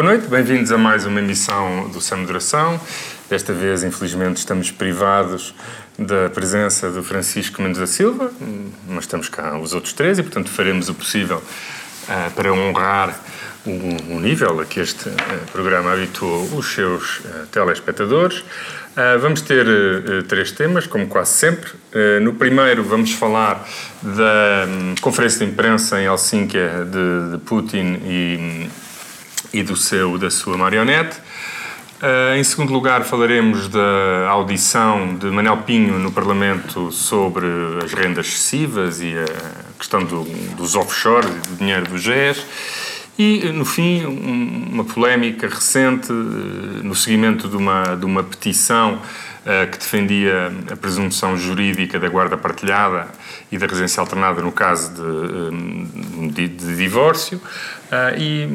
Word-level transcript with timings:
Boa 0.00 0.10
noite, 0.10 0.28
bem-vindos 0.28 0.70
a 0.70 0.78
mais 0.78 1.04
uma 1.06 1.18
emissão 1.18 1.88
do 1.88 2.00
Sem 2.00 2.18
Moderação. 2.18 2.80
Desta 3.28 3.52
vez, 3.52 3.82
infelizmente, 3.82 4.36
estamos 4.36 4.70
privados 4.70 5.52
da 5.98 6.30
presença 6.30 6.88
do 6.88 7.02
Francisco 7.02 7.60
Mendes 7.60 7.80
da 7.80 7.86
Silva, 7.88 8.30
mas 8.86 9.06
estamos 9.06 9.28
cá 9.28 9.58
os 9.58 9.74
outros 9.74 9.92
três 9.92 10.16
e, 10.20 10.22
portanto, 10.22 10.50
faremos 10.50 10.88
o 10.88 10.94
possível 10.94 11.38
uh, 11.38 12.30
para 12.30 12.52
honrar 12.52 13.20
o, 13.66 14.14
o, 14.14 14.20
nível 14.20 14.60
a 14.60 14.64
que 14.64 14.78
este 14.78 15.08
uh, 15.08 15.14
programa 15.50 15.92
habituou 15.92 16.44
os 16.56 16.72
seus 16.72 17.18
uh, 17.18 17.46
telespectadores. 17.50 18.44
vamos 19.20 19.40
ter 19.40 19.66
três 20.28 20.52
temas, 20.52 20.86
como 20.86 21.08
quase 21.08 21.32
sempre. 21.32 21.70
no 22.22 22.34
primeiro, 22.34 22.84
vamos 22.84 23.12
falar 23.12 23.68
da 24.02 24.64
um, 24.68 24.94
conferência 25.00 25.44
de 25.44 25.52
imprensa 25.52 26.00
em 26.00 26.04
Helsínquia 26.04 26.84
de, 26.84 27.32
de 27.32 27.38
Putin 27.44 28.00
e 28.04 28.68
e 29.52 29.62
do 29.62 29.76
seu, 29.76 30.18
da 30.18 30.30
sua 30.30 30.56
marionete. 30.56 31.18
Uh, 32.00 32.36
em 32.36 32.44
segundo 32.44 32.72
lugar, 32.72 33.02
falaremos 33.02 33.66
da 33.66 34.28
audição 34.28 35.16
de 35.16 35.26
Manel 35.26 35.56
Pinho 35.58 35.98
no 35.98 36.12
Parlamento 36.12 36.92
sobre 36.92 37.46
as 37.84 37.92
rendas 37.92 38.28
excessivas 38.28 39.00
e 39.00 39.14
a 39.18 39.76
questão 39.76 40.04
do, 40.04 40.22
dos 40.54 40.74
e 40.76 41.48
do 41.48 41.56
dinheiro 41.56 41.86
do 41.86 41.98
GES. 41.98 42.46
E, 43.18 43.50
no 43.50 43.64
fim, 43.64 44.06
um, 44.06 44.68
uma 44.74 44.84
polémica 44.84 45.48
recente 45.48 46.12
uh, 46.12 46.14
no 46.84 46.94
seguimento 46.94 47.48
de 47.48 47.56
uma, 47.56 47.96
de 47.96 48.04
uma 48.04 48.22
petição 48.22 48.94
uh, 48.94 49.68
que 49.68 49.78
defendia 49.78 50.52
a 50.70 50.76
presunção 50.76 51.36
jurídica 51.36 51.98
da 51.98 52.08
guarda 52.08 52.36
partilhada 52.36 53.08
e 53.50 53.58
da 53.58 53.66
residência 53.66 54.00
alternada 54.00 54.40
no 54.40 54.52
caso 54.52 54.92
de, 54.94 56.28
de, 56.30 56.46
de 56.46 56.76
divórcio. 56.76 57.40
Uh, 57.88 58.18
e 58.18 58.48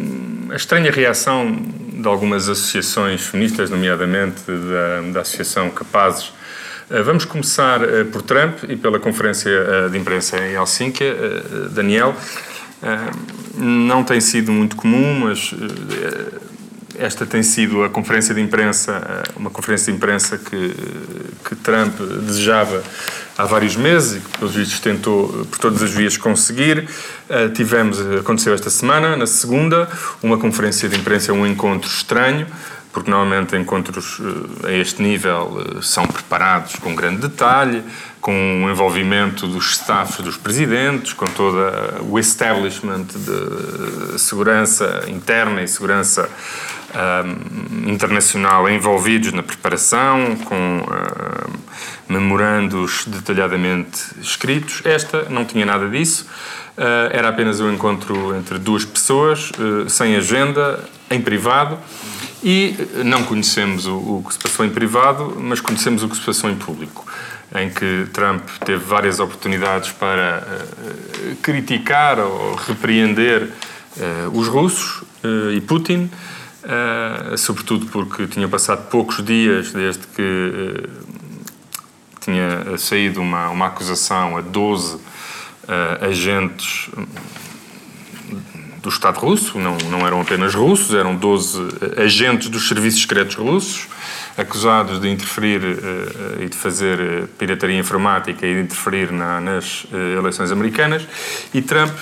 a 0.51 0.55
estranha 0.55 0.91
reação 0.91 1.55
de 1.91 2.07
algumas 2.07 2.47
associações 2.47 3.25
feministas, 3.25 3.69
nomeadamente 3.69 4.43
da, 4.45 5.11
da 5.11 5.21
Associação 5.21 5.71
Capazes, 5.71 6.27
uh, 6.27 7.03
Vamos 7.03 7.25
começar 7.25 7.81
uh, 7.81 8.05
por 8.11 8.21
Trump 8.21 8.59
e 8.69 8.75
pela 8.75 8.99
conferência 8.99 9.89
de 9.89 9.97
imprensa 9.97 10.37
em 10.37 10.53
Helsínquia. 10.53 11.15
Daniel, 11.71 12.15
não 13.55 14.03
tem 14.03 14.21
sido 14.21 14.51
muito 14.51 14.75
comum, 14.75 15.21
mas 15.21 15.51
esta 16.97 17.25
tem 17.25 17.41
sido 17.41 17.83
a 17.83 17.89
conferência 17.89 18.33
de 18.35 18.41
imprensa, 18.41 19.23
uma 19.35 19.49
conferência 19.49 19.91
de 19.91 19.97
imprensa 19.97 20.37
que, 20.37 20.75
que 21.47 21.55
Trump 21.55 21.95
desejava 22.25 22.83
há 23.37 23.45
vários 23.45 23.75
meses 23.75 24.17
e 24.17 24.19
que, 24.19 24.37
pelos 24.37 24.55
vistos, 24.55 24.79
tentou 24.79 25.45
por 25.49 25.59
todas 25.59 25.81
as 25.81 25.91
vias 25.91 26.17
conseguir. 26.17 26.87
Tivemos, 27.53 27.99
aconteceu 28.19 28.53
esta 28.53 28.69
semana, 28.69 29.15
na 29.15 29.27
segunda, 29.27 29.89
uma 30.21 30.37
conferência 30.37 30.87
de 30.87 30.97
imprensa, 30.97 31.33
um 31.33 31.47
encontro 31.47 31.89
estranho, 31.89 32.45
porque 32.91 33.09
normalmente 33.09 33.55
encontros 33.57 34.21
a 34.63 34.71
este 34.71 35.01
nível 35.01 35.81
são 35.81 36.05
preparados 36.05 36.75
com 36.75 36.93
grande 36.93 37.21
detalhe, 37.21 37.83
com 38.21 38.63
o 38.63 38.69
envolvimento 38.69 39.47
dos 39.47 39.71
staffs 39.71 40.23
dos 40.23 40.37
presidentes, 40.37 41.11
com 41.11 41.25
todo 41.25 41.57
o 42.07 42.19
establishment 42.19 43.07
de 43.15 44.19
segurança 44.19 45.05
interna 45.07 45.63
e 45.63 45.67
segurança 45.67 46.29
internacional 47.87 48.69
envolvidos 48.69 49.31
na 49.33 49.41
preparação, 49.41 50.35
com 50.45 50.83
memorandos 52.07 53.05
detalhadamente 53.07 53.99
escritos. 54.21 54.81
Esta 54.85 55.23
não 55.29 55.45
tinha 55.45 55.65
nada 55.65 55.89
disso. 55.89 56.27
Uh, 56.77 57.09
era 57.11 57.29
apenas 57.29 57.59
um 57.59 57.71
encontro 57.71 58.35
entre 58.35 58.57
duas 58.57 58.83
pessoas, 58.83 59.51
uh, 59.51 59.89
sem 59.89 60.15
agenda, 60.15 60.83
em 61.09 61.21
privado. 61.21 61.77
E 62.43 62.75
não 63.05 63.23
conhecemos 63.23 63.85
o, 63.85 63.95
o, 63.95 64.25
que 64.27 64.33
se 64.33 64.39
passou 64.39 64.65
em 64.65 64.69
privado, 64.69 65.37
mas 65.39 65.61
conhecemos 65.61 66.03
o 66.03 66.09
que 66.09 66.15
se 66.17 66.21
passou 66.21 66.49
em 66.49 66.55
público, 66.55 67.05
em 67.55 67.69
que 67.69 68.07
Trump 68.11 68.43
teve 68.65 68.83
várias 68.83 69.19
oportunidades 69.19 69.91
para 69.91 70.45
criticar 71.41 72.19
ou 72.19 72.55
repreender 72.55 73.49
os 74.33 74.49
russos 74.49 75.05
e 75.55 75.61
Putin, 75.61 76.11
sobretudo 77.37 77.85
porque 77.87 78.27
tinha 78.27 78.47
passado 78.47 78.89
poucos 78.89 79.23
dias 79.23 79.71
desde 79.71 80.07
que 80.07 80.89
tinha 82.23 82.77
saído 82.77 83.21
uma, 83.21 83.49
uma 83.49 83.67
acusação 83.67 84.37
a 84.37 84.41
12 84.41 84.95
uh, 84.95 84.99
eh, 85.67 86.07
agentes 86.07 86.89
do 88.81 88.89
Estado 88.89 89.19
russo, 89.19 89.57
não, 89.57 89.77
não 89.89 90.05
eram 90.05 90.21
apenas 90.21 90.53
russos, 90.53 90.93
eram 90.93 91.15
12 91.15 91.61
eh, 91.97 92.03
agentes 92.03 92.49
dos 92.49 92.67
serviços 92.67 93.01
secretos 93.01 93.35
russos, 93.35 93.87
acusados 94.37 94.99
de 94.99 95.09
interferir 95.09 95.61
uh, 95.61 96.41
e 96.43 96.49
de 96.49 96.57
fazer 96.57 96.99
uh, 96.99 97.27
pirataria 97.37 97.77
informática 97.77 98.45
e 98.45 98.55
de 98.55 98.61
interferir 98.61 99.11
na, 99.11 99.39
nas 99.39 99.85
uh, 99.85 99.95
eleições 100.17 100.51
americanas, 100.51 101.07
e 101.53 101.61
Trump, 101.61 101.93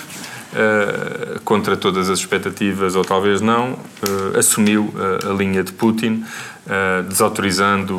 contra 1.44 1.76
todas 1.76 2.10
as 2.10 2.18
expectativas, 2.18 2.94
ou 2.94 3.04
talvez 3.04 3.40
não, 3.40 3.78
assumiu 4.36 4.92
a 5.28 5.32
linha 5.32 5.62
de 5.62 5.72
Putin, 5.72 6.24
Uh, 6.62 7.02
desautorizando 7.08 7.98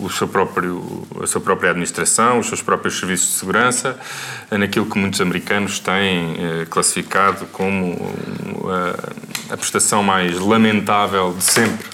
o, 0.00 0.08
seu 0.08 0.28
próprio, 0.28 1.04
a 1.20 1.26
sua 1.26 1.40
própria 1.40 1.70
administração, 1.70 2.38
os 2.38 2.46
seus 2.46 2.62
próprios 2.62 3.00
serviços 3.00 3.30
de 3.30 3.34
segurança, 3.34 3.98
uh, 4.48 4.56
naquilo 4.56 4.86
que 4.86 4.96
muitos 4.96 5.20
americanos 5.20 5.80
têm 5.80 6.34
uh, 6.34 6.66
classificado 6.70 7.46
como 7.46 7.98
a 9.50 9.56
prestação 9.56 10.04
mais 10.04 10.38
lamentável 10.38 11.34
de 11.36 11.42
sempre 11.42 11.84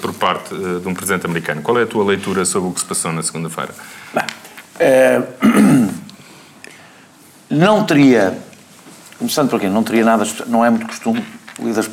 por 0.00 0.14
parte 0.14 0.54
de 0.54 0.86
um 0.86 0.94
presidente 0.94 1.26
americano. 1.26 1.60
Qual 1.62 1.76
é 1.80 1.82
a 1.82 1.86
tua 1.86 2.04
leitura 2.04 2.44
sobre 2.44 2.70
o 2.70 2.72
que 2.72 2.80
se 2.80 2.86
passou 2.86 3.12
na 3.12 3.24
segunda-feira? 3.24 3.74
não 7.50 7.84
teria, 7.84 8.38
começando 9.18 9.48
por 9.48 9.56
aqui, 9.56 9.68
não 9.68 9.82
teria 9.82 10.04
nada, 10.04 10.26
não 10.46 10.64
é 10.64 10.70
muito 10.70 10.86
costume 10.86 11.24
líderes 11.58 11.88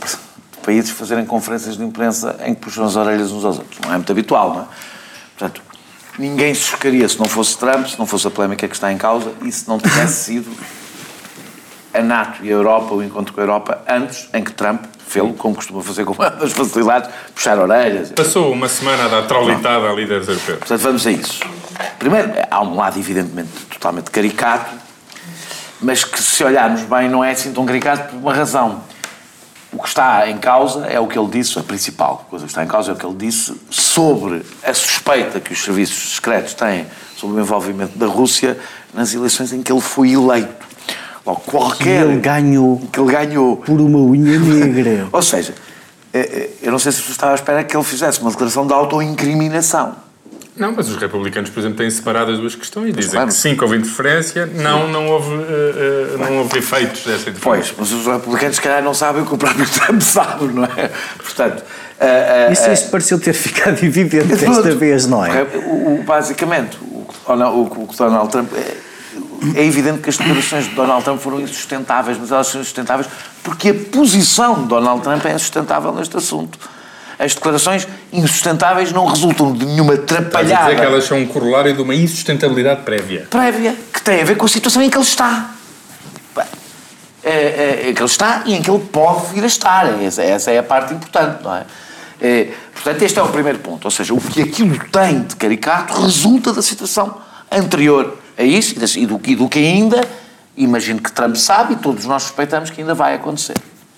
países 0.63 0.91
fazerem 0.91 1.25
conferências 1.25 1.77
de 1.77 1.83
imprensa 1.83 2.37
em 2.45 2.55
que 2.55 2.61
puxam 2.61 2.85
as 2.85 2.95
orelhas 2.95 3.31
uns 3.31 3.43
aos 3.43 3.59
outros. 3.59 3.79
Não 3.81 3.93
é 3.93 3.97
muito 3.97 4.11
habitual, 4.11 4.53
não 4.53 4.61
é? 4.61 4.65
Portanto, 5.37 5.61
ninguém 6.17 6.53
se 6.53 6.61
chocaria 6.61 7.07
se 7.07 7.19
não 7.19 7.25
fosse 7.25 7.57
Trump, 7.57 7.85
se 7.87 7.99
não 7.99 8.05
fosse 8.05 8.27
a 8.27 8.31
polémica 8.31 8.67
que 8.67 8.73
está 8.73 8.91
em 8.91 8.97
causa 8.97 9.31
e 9.43 9.51
se 9.51 9.67
não 9.67 9.77
tivesse 9.77 10.23
sido 10.33 10.51
a 11.93 12.01
NATO 12.01 12.43
e 12.43 12.49
a 12.49 12.53
Europa, 12.53 12.95
o 12.95 13.03
encontro 13.03 13.33
com 13.33 13.39
a 13.39 13.43
Europa, 13.43 13.83
antes 13.87 14.27
em 14.33 14.43
que 14.43 14.51
Trump 14.51 14.83
fez, 15.05 15.23
como 15.37 15.53
costuma 15.53 15.83
fazer 15.83 16.05
com 16.05 16.15
as 16.23 16.51
facilidades, 16.51 17.09
puxar 17.35 17.59
orelhas. 17.59 18.11
Passou 18.11 18.51
uma 18.51 18.67
semana 18.67 19.05
a 19.05 19.07
dar 19.09 19.27
traulitada 19.27 19.89
a 19.89 19.93
líderes 19.93 20.27
europeus. 20.27 20.59
Portanto, 20.59 20.81
vamos 20.81 21.05
a 21.05 21.11
isso. 21.11 21.41
Primeiro, 21.99 22.31
há 22.49 22.61
um 22.63 22.75
lado, 22.75 22.97
evidentemente, 22.97 23.51
totalmente 23.69 24.09
caricato, 24.09 24.71
mas 25.83 26.03
que, 26.03 26.21
se 26.21 26.43
olharmos 26.43 26.81
bem, 26.81 27.09
não 27.09 27.23
é 27.23 27.31
assim 27.31 27.51
tão 27.51 27.65
caricato 27.65 28.09
por 28.09 28.17
uma 28.17 28.33
razão. 28.33 28.81
O 29.71 29.81
que 29.81 29.87
está 29.87 30.29
em 30.29 30.37
causa 30.37 30.85
é 30.85 30.99
o 30.99 31.07
que 31.07 31.17
ele 31.17 31.29
disse, 31.29 31.57
a 31.57 31.63
principal 31.63 32.25
coisa 32.29 32.45
que 32.45 32.51
está 32.51 32.63
em 32.63 32.67
causa 32.67 32.91
é 32.91 32.93
o 32.93 32.97
que 32.97 33.05
ele 33.05 33.15
disse 33.15 33.59
sobre 33.69 34.43
a 34.63 34.73
suspeita 34.73 35.39
que 35.39 35.51
os 35.51 35.63
serviços 35.63 36.15
secretos 36.15 36.53
têm 36.53 36.85
sobre 37.17 37.37
o 37.37 37.39
envolvimento 37.41 37.97
da 37.97 38.05
Rússia 38.05 38.57
nas 38.93 39.13
eleições 39.13 39.51
em 39.51 39.63
que 39.63 39.71
ele 39.71 39.81
foi 39.81 40.11
eleito. 40.11 40.63
Logo, 41.25 41.39
qualquer... 41.41 42.05
Que 42.05 42.11
ele 42.11 42.19
ganhou. 42.19 42.81
Que 42.91 42.99
ele 42.99 43.11
ganhou. 43.11 43.57
Por 43.57 43.79
uma 43.81 43.97
unha 43.99 44.37
negra. 44.37 45.07
Ou 45.11 45.21
seja, 45.21 45.55
eh, 46.13 46.19
eh, 46.19 46.49
eu 46.61 46.71
não 46.71 46.77
sei 46.77 46.91
se 46.91 47.09
estava 47.09 47.31
à 47.31 47.35
espera 47.35 47.63
que 47.63 47.75
ele 47.75 47.83
fizesse 47.83 48.21
uma 48.21 48.29
declaração 48.29 48.67
de 48.67 48.73
autoincriminação. 48.73 49.95
Não, 50.55 50.71
mas 50.71 50.87
os 50.87 50.97
republicanos, 50.97 51.49
por 51.49 51.59
exemplo, 51.59 51.77
têm 51.77 51.89
separado 51.89 52.31
as 52.31 52.37
duas 52.37 52.55
questões 52.55 52.89
e 52.89 52.91
dizem 52.91 53.11
claro. 53.11 53.27
que 53.27 53.33
sim, 53.33 53.57
houve 53.59 53.75
interferência, 53.75 54.45
não, 54.45 54.87
não 54.87 55.07
houve, 55.07 55.33
uh, 55.33 55.39
uh, 55.39 56.17
não 56.19 56.37
houve 56.39 56.59
efeitos 56.59 57.03
dessa 57.03 57.29
interferência. 57.31 57.41
Pois, 57.41 57.73
mas 57.77 57.91
os 57.91 58.05
republicanos, 58.05 58.55
se 58.57 58.61
calhar, 58.61 58.83
não 58.83 58.93
sabem 58.93 59.23
o 59.23 59.25
que 59.25 59.33
o 59.33 59.37
próprio 59.37 59.65
Trump 59.69 60.01
sabe, 60.01 60.45
não 60.53 60.63
é? 60.65 60.91
Portanto... 61.17 61.63
Uh, 61.99 62.51
isso, 62.51 62.69
isso 62.69 62.89
pareceu 62.89 63.19
ter 63.19 63.33
ficado 63.33 63.83
evidente 63.83 64.27
desta 64.27 64.75
vez, 64.75 65.07
não 65.07 65.25
é? 65.25 65.43
O, 65.43 66.01
o, 66.01 66.03
basicamente, 66.03 66.77
o, 66.81 67.07
o, 67.27 67.83
o 67.83 67.95
Donald 67.97 68.31
Trump... 68.31 68.51
É, 68.53 68.83
é 69.55 69.65
evidente 69.65 69.99
que 69.99 70.09
as 70.09 70.17
declarações 70.17 70.65
de 70.65 70.75
Donald 70.75 71.03
Trump 71.03 71.19
foram 71.19 71.41
insustentáveis, 71.41 72.17
mas 72.17 72.31
elas 72.31 72.47
são 72.47 72.61
insustentáveis 72.61 73.09
porque 73.43 73.69
a 73.69 73.73
posição 73.73 74.61
de 74.61 74.67
Donald 74.67 75.01
Trump 75.01 75.25
é 75.25 75.33
insustentável 75.33 75.93
neste 75.93 76.15
assunto 76.15 76.57
as 77.17 77.35
declarações 77.35 77.87
insustentáveis 78.11 78.91
não 78.91 79.05
resultam 79.05 79.53
de 79.53 79.65
nenhuma 79.65 79.93
atrapalhada. 79.93 80.43
Estás 80.43 80.51
a 80.51 80.69
dizer 80.69 80.75
que 80.79 80.85
elas 80.85 81.03
são 81.05 81.17
um 81.17 81.27
corolário 81.27 81.73
de 81.73 81.81
uma 81.81 81.95
insustentabilidade 81.95 82.81
prévia. 82.81 83.27
Prévia, 83.29 83.75
que 83.91 84.01
tem 84.01 84.21
a 84.21 84.25
ver 84.25 84.35
com 84.35 84.45
a 84.45 84.49
situação 84.49 84.81
em 84.81 84.89
que 84.89 84.97
ele 84.97 85.03
está. 85.03 85.51
É, 87.25 87.29
é, 87.29 87.89
é 87.89 87.93
que 87.93 88.01
ele 88.01 88.09
está 88.09 88.43
e 88.45 88.53
em 88.53 88.61
que 88.61 88.69
ele 88.69 88.83
pode 88.91 89.33
vir 89.33 89.43
a 89.43 89.47
estar. 89.47 90.01
Essa, 90.01 90.23
essa 90.23 90.51
é 90.51 90.57
a 90.57 90.63
parte 90.63 90.93
importante, 90.93 91.41
não 91.41 91.55
é? 91.55 91.65
é? 92.21 92.49
Portanto, 92.73 93.01
este 93.01 93.17
é 93.17 93.21
o 93.23 93.29
primeiro 93.29 93.59
ponto. 93.59 93.85
Ou 93.85 93.91
seja, 93.91 94.13
o 94.13 94.19
que 94.19 94.41
aquilo 94.41 94.77
tem 94.91 95.21
de 95.21 95.35
caricato 95.35 95.93
resulta 96.01 96.51
da 96.51 96.61
situação 96.61 97.17
anterior 97.49 98.17
a 98.37 98.43
isso 98.43 98.75
e 98.97 99.05
do, 99.05 99.21
e 99.23 99.35
do 99.35 99.47
que 99.47 99.59
ainda, 99.59 100.01
imagino 100.57 100.99
que 100.99 101.11
Trump 101.11 101.35
sabe 101.35 101.73
e 101.73 101.75
todos 101.77 102.05
nós 102.05 102.23
suspeitamos 102.23 102.69
que 102.69 102.81
ainda 102.81 102.93
vai 102.93 103.15
acontecer. 103.15 103.55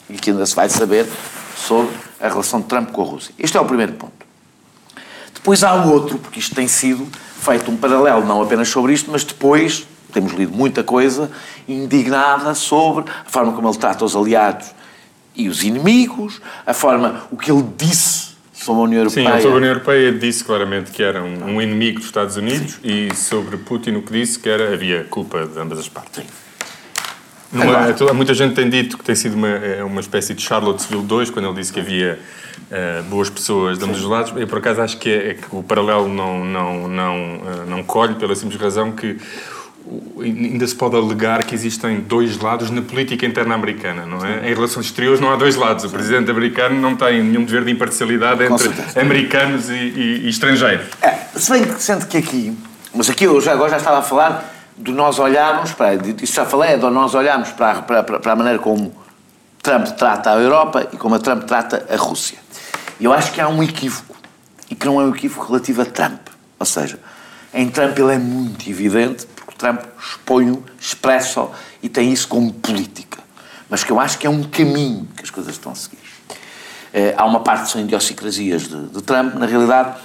E 0.08 0.14
que 0.14 0.30
ainda 0.30 0.46
se 0.46 0.56
vai 0.56 0.70
saber 0.70 1.08
sobre 1.68 1.96
a 2.20 2.28
relação 2.28 2.62
de 2.62 2.68
Trump 2.68 2.92
com 2.92 3.02
a 3.02 3.06
Rússia. 3.06 3.34
Este 3.38 3.58
é 3.58 3.60
o 3.60 3.66
primeiro 3.66 3.94
ponto. 3.94 4.14
Depois 5.34 5.64
há 5.64 5.74
o 5.76 5.92
outro, 5.92 6.18
porque 6.18 6.40
isto 6.40 6.56
tem 6.56 6.68
sido 6.68 7.08
feito 7.40 7.70
um 7.70 7.78
paralelo, 7.78 8.26
não 8.26 8.42
apenas 8.42 8.70
sobre 8.70 8.94
isto, 8.94 9.12
mas 9.12 9.24
depois 9.24 9.86
temos 10.12 10.34
lido 10.34 10.54
muita 10.54 10.84
coisa 10.84 11.30
indignada 11.68 12.56
sobre 12.56 13.06
a 13.10 13.30
forma 13.30 13.52
como 13.54 13.68
ele 13.68 13.78
trata 13.78 14.06
os 14.06 14.16
aliados 14.16 14.68
e 15.36 15.50
os 15.50 15.64
inimigos, 15.64 16.42
a 16.66 16.74
forma, 16.74 17.24
o 17.30 17.38
que 17.38 17.52
ele 17.52 17.66
disse 17.78 18.36
sobre 18.54 18.82
a 18.82 18.84
União 18.86 19.00
Europeia. 19.02 19.36
Sim, 19.36 19.42
sobre 19.42 19.54
a 19.54 19.58
União 19.58 19.72
Europeia 19.72 20.12
disse 20.14 20.44
claramente 20.44 20.92
que 20.92 21.04
era 21.04 21.22
um, 21.22 21.56
um 21.56 21.62
inimigo 21.62 21.98
dos 21.98 22.08
Estados 22.08 22.38
Unidos 22.38 22.80
Sim. 22.82 23.10
e 23.10 23.16
sobre 23.16 23.58
Putin 23.58 23.92
o 23.96 24.02
que 24.02 24.14
disse 24.14 24.40
que 24.40 24.48
era, 24.50 24.74
havia 24.74 25.04
culpa 25.04 25.46
de 25.46 25.60
ambas 25.60 25.80
as 25.80 25.90
partes. 25.90 26.24
Sim. 26.24 26.45
Numa, 27.52 28.14
muita 28.14 28.34
gente 28.34 28.56
tem 28.56 28.70
dito 28.70 28.98
que 28.98 29.04
tem 29.04 29.16
sido 29.16 29.36
uma, 29.36 29.48
é 29.48 29.84
uma 29.84 30.02
espécie 30.02 30.34
de 30.34 30.42
Charlottesville 30.42 31.04
2, 31.04 31.30
quando 31.30 31.48
ele 31.48 31.56
disse 31.56 31.72
que 31.72 31.80
havia 31.80 32.20
uh, 32.72 33.04
boas 33.04 33.30
pessoas 33.30 33.78
de 33.78 33.86
ambos 33.86 34.00
os 34.00 34.06
lados. 34.06 34.34
Eu, 34.36 34.48
por 34.48 34.58
acaso, 34.58 34.82
acho 34.82 34.98
que, 34.98 35.10
é, 35.10 35.30
é 35.30 35.34
que 35.36 35.46
o 35.52 35.64
paralelo 35.64 36.08
não, 36.08 36.44
não, 36.44 36.88
não, 36.88 37.16
uh, 37.16 37.66
não 37.68 37.84
colhe, 37.84 38.16
pela 38.16 38.36
simples 38.36 38.60
razão 38.60 38.92
que 38.92 39.18
ainda 40.20 40.66
se 40.66 40.74
pode 40.74 40.96
alegar 40.96 41.44
que 41.44 41.54
existem 41.54 42.00
dois 42.00 42.40
lados 42.40 42.72
na 42.72 42.82
política 42.82 43.26
interna 43.26 43.54
americana, 43.54 44.06
não 44.06 44.26
é? 44.26 44.50
Em 44.50 44.54
relações 44.54 44.88
exteriores 44.88 45.20
não 45.20 45.32
há 45.32 45.36
dois 45.36 45.56
lados. 45.56 45.86
O 45.86 45.90
presidente 45.90 46.32
americano 46.32 46.80
não 46.80 46.96
tem 46.96 47.24
nenhum 47.24 47.46
dever 47.46 47.64
de 47.64 47.72
imparcialidade 47.72 48.44
entre 48.44 49.00
americanos 49.00 49.70
e, 49.70 49.74
e, 49.74 50.22
e 50.26 50.30
estrangeiros. 50.30 50.88
É, 51.02 51.20
se 51.36 51.52
bem 51.52 51.64
que 51.64 51.82
sente 51.82 52.08
que 52.08 52.18
aqui, 52.18 52.58
mas 52.94 53.10
aqui 53.10 53.26
eu 53.26 53.40
já, 53.40 53.52
agora 53.52 53.70
já 53.70 53.78
estava 53.78 54.00
a 54.00 54.02
falar 54.02 54.55
de 54.78 54.92
nós 54.92 55.20
olharmos, 55.20 55.72
para, 55.74 55.96
isso 55.96 56.34
já 56.34 56.46
falei, 56.46 56.74
é 56.74 56.78
de 56.78 56.90
nós 56.90 57.14
olharmos 57.16 57.50
para, 57.50 57.82
para, 57.82 58.04
para 58.04 58.32
a 58.32 58.36
maneira 58.36 58.60
como 58.60 58.94
Trump 59.62 59.88
trata 59.98 60.32
a 60.32 60.36
Europa 60.36 60.88
e 60.92 60.98
como 60.98 61.16
a 61.16 61.20
Trump 61.20 61.44
trata 61.44 61.86
a 61.90 61.96
Rússia. 61.96 62.38
E 63.00 63.06
eu 63.06 63.14
acho 63.14 63.32
que 63.32 63.42
há 63.42 63.48
um 63.48 63.64
equívoco, 63.64 64.16
e 64.70 64.76
que 64.76 64.86
não 64.86 65.00
é 65.00 65.06
um 65.06 65.16
equívoco 65.16 65.48
relativo 65.48 65.82
a 65.82 65.86
Trump. 65.86 66.28
Ou 66.60 66.66
seja, 66.66 67.00
em 67.54 67.70
Trump 67.70 67.98
ele 67.98 68.14
é 68.14 68.18
muito 68.18 68.70
evidente 68.70 69.28
Trump 69.58 69.82
expõe-o, 70.00 70.64
expressa-o 70.80 71.52
e 71.82 71.90
tem 71.90 72.12
isso 72.12 72.28
como 72.28 72.54
política. 72.54 73.20
Mas 73.70 73.84
que 73.84 73.92
eu 73.92 74.00
acho 74.00 74.18
que 74.18 74.28
é 74.28 74.30
um 74.30 74.44
caminho 74.44 75.08
que 75.16 75.24
as 75.24 75.30
coisas 75.30 75.54
estão 75.54 75.72
a 75.72 75.76
seguir. 75.76 75.98
É, 76.94 77.14
há 77.18 77.26
uma 77.26 77.42
parte 77.42 77.66
que 77.66 77.72
são 77.72 77.82
idiosincrasias 77.82 78.64
de, 78.64 78.88
de 78.88 79.02
Trump, 79.02 79.36
na 79.36 79.46
realidade, 79.46 79.98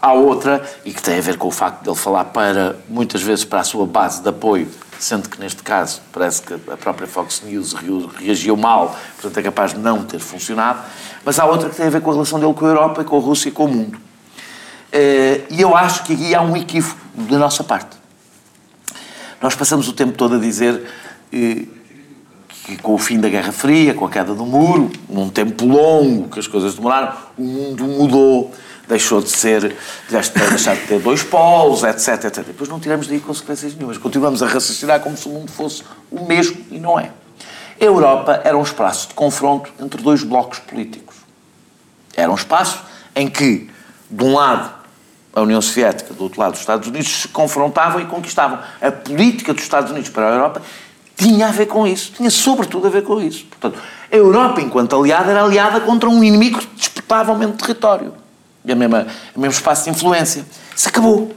há 0.00 0.12
outra, 0.12 0.62
e 0.84 0.92
que 0.92 1.02
tem 1.02 1.18
a 1.18 1.20
ver 1.20 1.36
com 1.36 1.48
o 1.48 1.50
facto 1.50 1.82
de 1.82 1.88
ele 1.88 1.96
falar 1.96 2.26
para, 2.26 2.76
muitas 2.88 3.22
vezes, 3.22 3.44
para 3.44 3.60
a 3.60 3.64
sua 3.64 3.86
base 3.86 4.22
de 4.22 4.28
apoio, 4.28 4.68
sendo 4.98 5.28
que 5.28 5.40
neste 5.40 5.62
caso 5.62 6.00
parece 6.12 6.42
que 6.42 6.54
a 6.54 6.76
própria 6.76 7.06
Fox 7.06 7.42
News 7.44 7.74
reagiu 8.18 8.56
mal, 8.56 8.96
portanto 9.14 9.38
é 9.38 9.42
capaz 9.42 9.72
de 9.72 9.78
não 9.78 10.04
ter 10.04 10.18
funcionado, 10.18 10.80
mas 11.24 11.38
há 11.38 11.44
outra 11.44 11.68
que 11.70 11.76
tem 11.76 11.86
a 11.86 11.90
ver 11.90 12.00
com 12.00 12.10
a 12.10 12.14
relação 12.14 12.38
dele 12.40 12.54
com 12.54 12.64
a 12.64 12.68
Europa, 12.68 13.04
com 13.04 13.16
a 13.16 13.20
Rússia 13.20 13.48
e 13.48 13.52
com 13.52 13.64
o 13.64 13.68
mundo. 13.68 13.98
É, 14.90 15.42
e 15.50 15.60
eu 15.60 15.76
acho 15.76 16.04
que 16.04 16.14
aqui 16.14 16.34
há 16.34 16.40
um 16.40 16.56
equívoco 16.56 17.00
da 17.14 17.38
nossa 17.38 17.62
parte. 17.62 17.96
Nós 19.40 19.54
passamos 19.54 19.88
o 19.88 19.92
tempo 19.92 20.12
todo 20.12 20.36
a 20.36 20.38
dizer 20.38 20.82
eh, 21.32 21.64
que 22.64 22.76
com 22.78 22.94
o 22.94 22.98
fim 22.98 23.20
da 23.20 23.28
Guerra 23.28 23.52
Fria, 23.52 23.94
com 23.94 24.04
a 24.04 24.10
queda 24.10 24.34
do 24.34 24.44
muro, 24.44 24.90
num 25.08 25.28
tempo 25.28 25.64
longo 25.64 26.28
que 26.28 26.40
as 26.40 26.46
coisas 26.46 26.74
demoraram, 26.74 27.12
o 27.36 27.42
mundo 27.42 27.84
mudou, 27.84 28.52
deixou 28.88 29.20
de 29.20 29.28
ser, 29.28 29.76
deixar 30.08 30.74
de 30.74 30.86
ter 30.86 30.98
dois 30.98 31.22
polos, 31.22 31.84
etc, 31.84 32.24
etc. 32.24 32.44
Depois 32.44 32.68
não 32.68 32.80
tiramos 32.80 33.06
daí 33.06 33.20
consequências 33.20 33.74
nenhumas. 33.74 33.98
Continuamos 33.98 34.42
a 34.42 34.46
raciocinar 34.46 35.00
como 35.00 35.16
se 35.16 35.28
o 35.28 35.30
mundo 35.30 35.52
fosse 35.52 35.84
o 36.10 36.24
mesmo 36.24 36.64
e 36.70 36.78
não 36.78 36.98
é. 36.98 37.10
A 37.80 37.84
Europa 37.84 38.40
era 38.42 38.56
um 38.56 38.62
espaço 38.62 39.08
de 39.08 39.14
confronto 39.14 39.70
entre 39.78 40.02
dois 40.02 40.22
blocos 40.22 40.58
políticos. 40.58 41.16
Era 42.16 42.32
um 42.32 42.34
espaço 42.34 42.82
em 43.14 43.28
que, 43.28 43.70
de 44.10 44.24
um 44.24 44.34
lado, 44.34 44.70
a 45.34 45.42
União 45.42 45.60
Soviética, 45.60 46.14
do 46.14 46.24
outro 46.24 46.40
lado, 46.40 46.54
os 46.54 46.60
Estados 46.60 46.88
Unidos, 46.88 47.22
se 47.22 47.28
confrontavam 47.28 48.00
e 48.00 48.06
conquistavam. 48.06 48.58
A 48.80 48.90
política 48.90 49.52
dos 49.52 49.62
Estados 49.62 49.90
Unidos 49.92 50.08
para 50.08 50.28
a 50.28 50.32
Europa 50.32 50.62
tinha 51.14 51.48
a 51.48 51.52
ver 51.52 51.66
com 51.66 51.86
isso, 51.86 52.12
tinha 52.12 52.30
sobretudo 52.30 52.86
a 52.86 52.90
ver 52.90 53.02
com 53.02 53.20
isso. 53.20 53.44
Portanto, 53.44 53.78
a 54.10 54.16
Europa, 54.16 54.60
enquanto 54.60 54.96
aliada, 54.96 55.30
era 55.30 55.44
aliada 55.44 55.80
contra 55.80 56.08
um 56.08 56.24
inimigo 56.24 56.58
que 56.58 56.66
disputava 56.74 57.32
o 57.32 57.38
mesmo 57.38 57.54
território 57.54 58.14
e 58.68 58.72
a 58.72 58.76
mesma, 58.76 59.06
o 59.34 59.40
mesmo 59.40 59.54
espaço 59.54 59.84
de 59.84 59.90
influência. 59.90 60.44
Isso 60.76 60.88
acabou. 60.88 61.36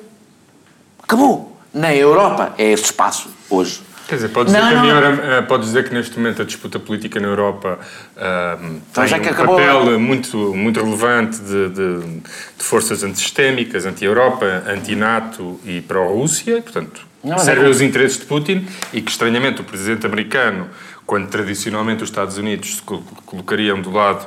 Acabou. 1.02 1.58
Na 1.74 1.96
Europa 1.96 2.54
é 2.58 2.72
esse 2.72 2.86
espaço 2.86 3.30
hoje. 3.50 3.82
Quer 4.08 4.16
dizer, 4.16 4.30
pode 4.30 4.48
dizer, 4.48 4.62
não, 4.62 4.70
que, 4.70 4.88
não. 4.88 5.34
Eh, 5.34 5.42
pode 5.44 5.64
dizer 5.64 5.88
que 5.88 5.94
neste 5.94 6.18
momento 6.20 6.42
a 6.42 6.46
disputa 6.46 6.78
política 6.78 7.18
na 7.18 7.30
Europa 7.30 7.80
uh, 8.18 8.82
tem 8.94 9.32
um 9.32 9.34
papel 9.34 9.98
muito, 9.98 10.38
muito 10.54 10.84
relevante 10.84 11.40
de, 11.40 11.70
de, 11.70 12.00
de 12.20 12.64
forças 12.64 13.04
antissistémicas, 13.04 13.86
anti-Europa, 13.86 14.64
anti-NATO 14.68 15.58
e 15.64 15.80
pró-Rússia, 15.80 16.62
portanto, 16.62 17.08
não, 17.24 17.38
servem 17.38 17.68
aos 17.68 17.80
interesses 17.80 18.20
de 18.20 18.26
Putin 18.26 18.68
e 18.92 19.02
que, 19.02 19.12
estranhamente, 19.12 19.62
o 19.62 19.64
presidente 19.64 20.06
americano, 20.06 20.68
quando 21.12 21.28
tradicionalmente 21.28 22.04
os 22.04 22.10
Estados 22.10 22.38
Unidos 22.38 22.78
se 22.78 22.82
colocariam 23.26 23.82
do 23.82 23.92
lado 23.92 24.26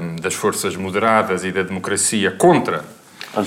um, 0.00 0.16
das 0.16 0.32
forças 0.32 0.74
moderadas 0.74 1.44
e 1.44 1.52
da 1.52 1.62
democracia 1.62 2.30
contra 2.30 2.82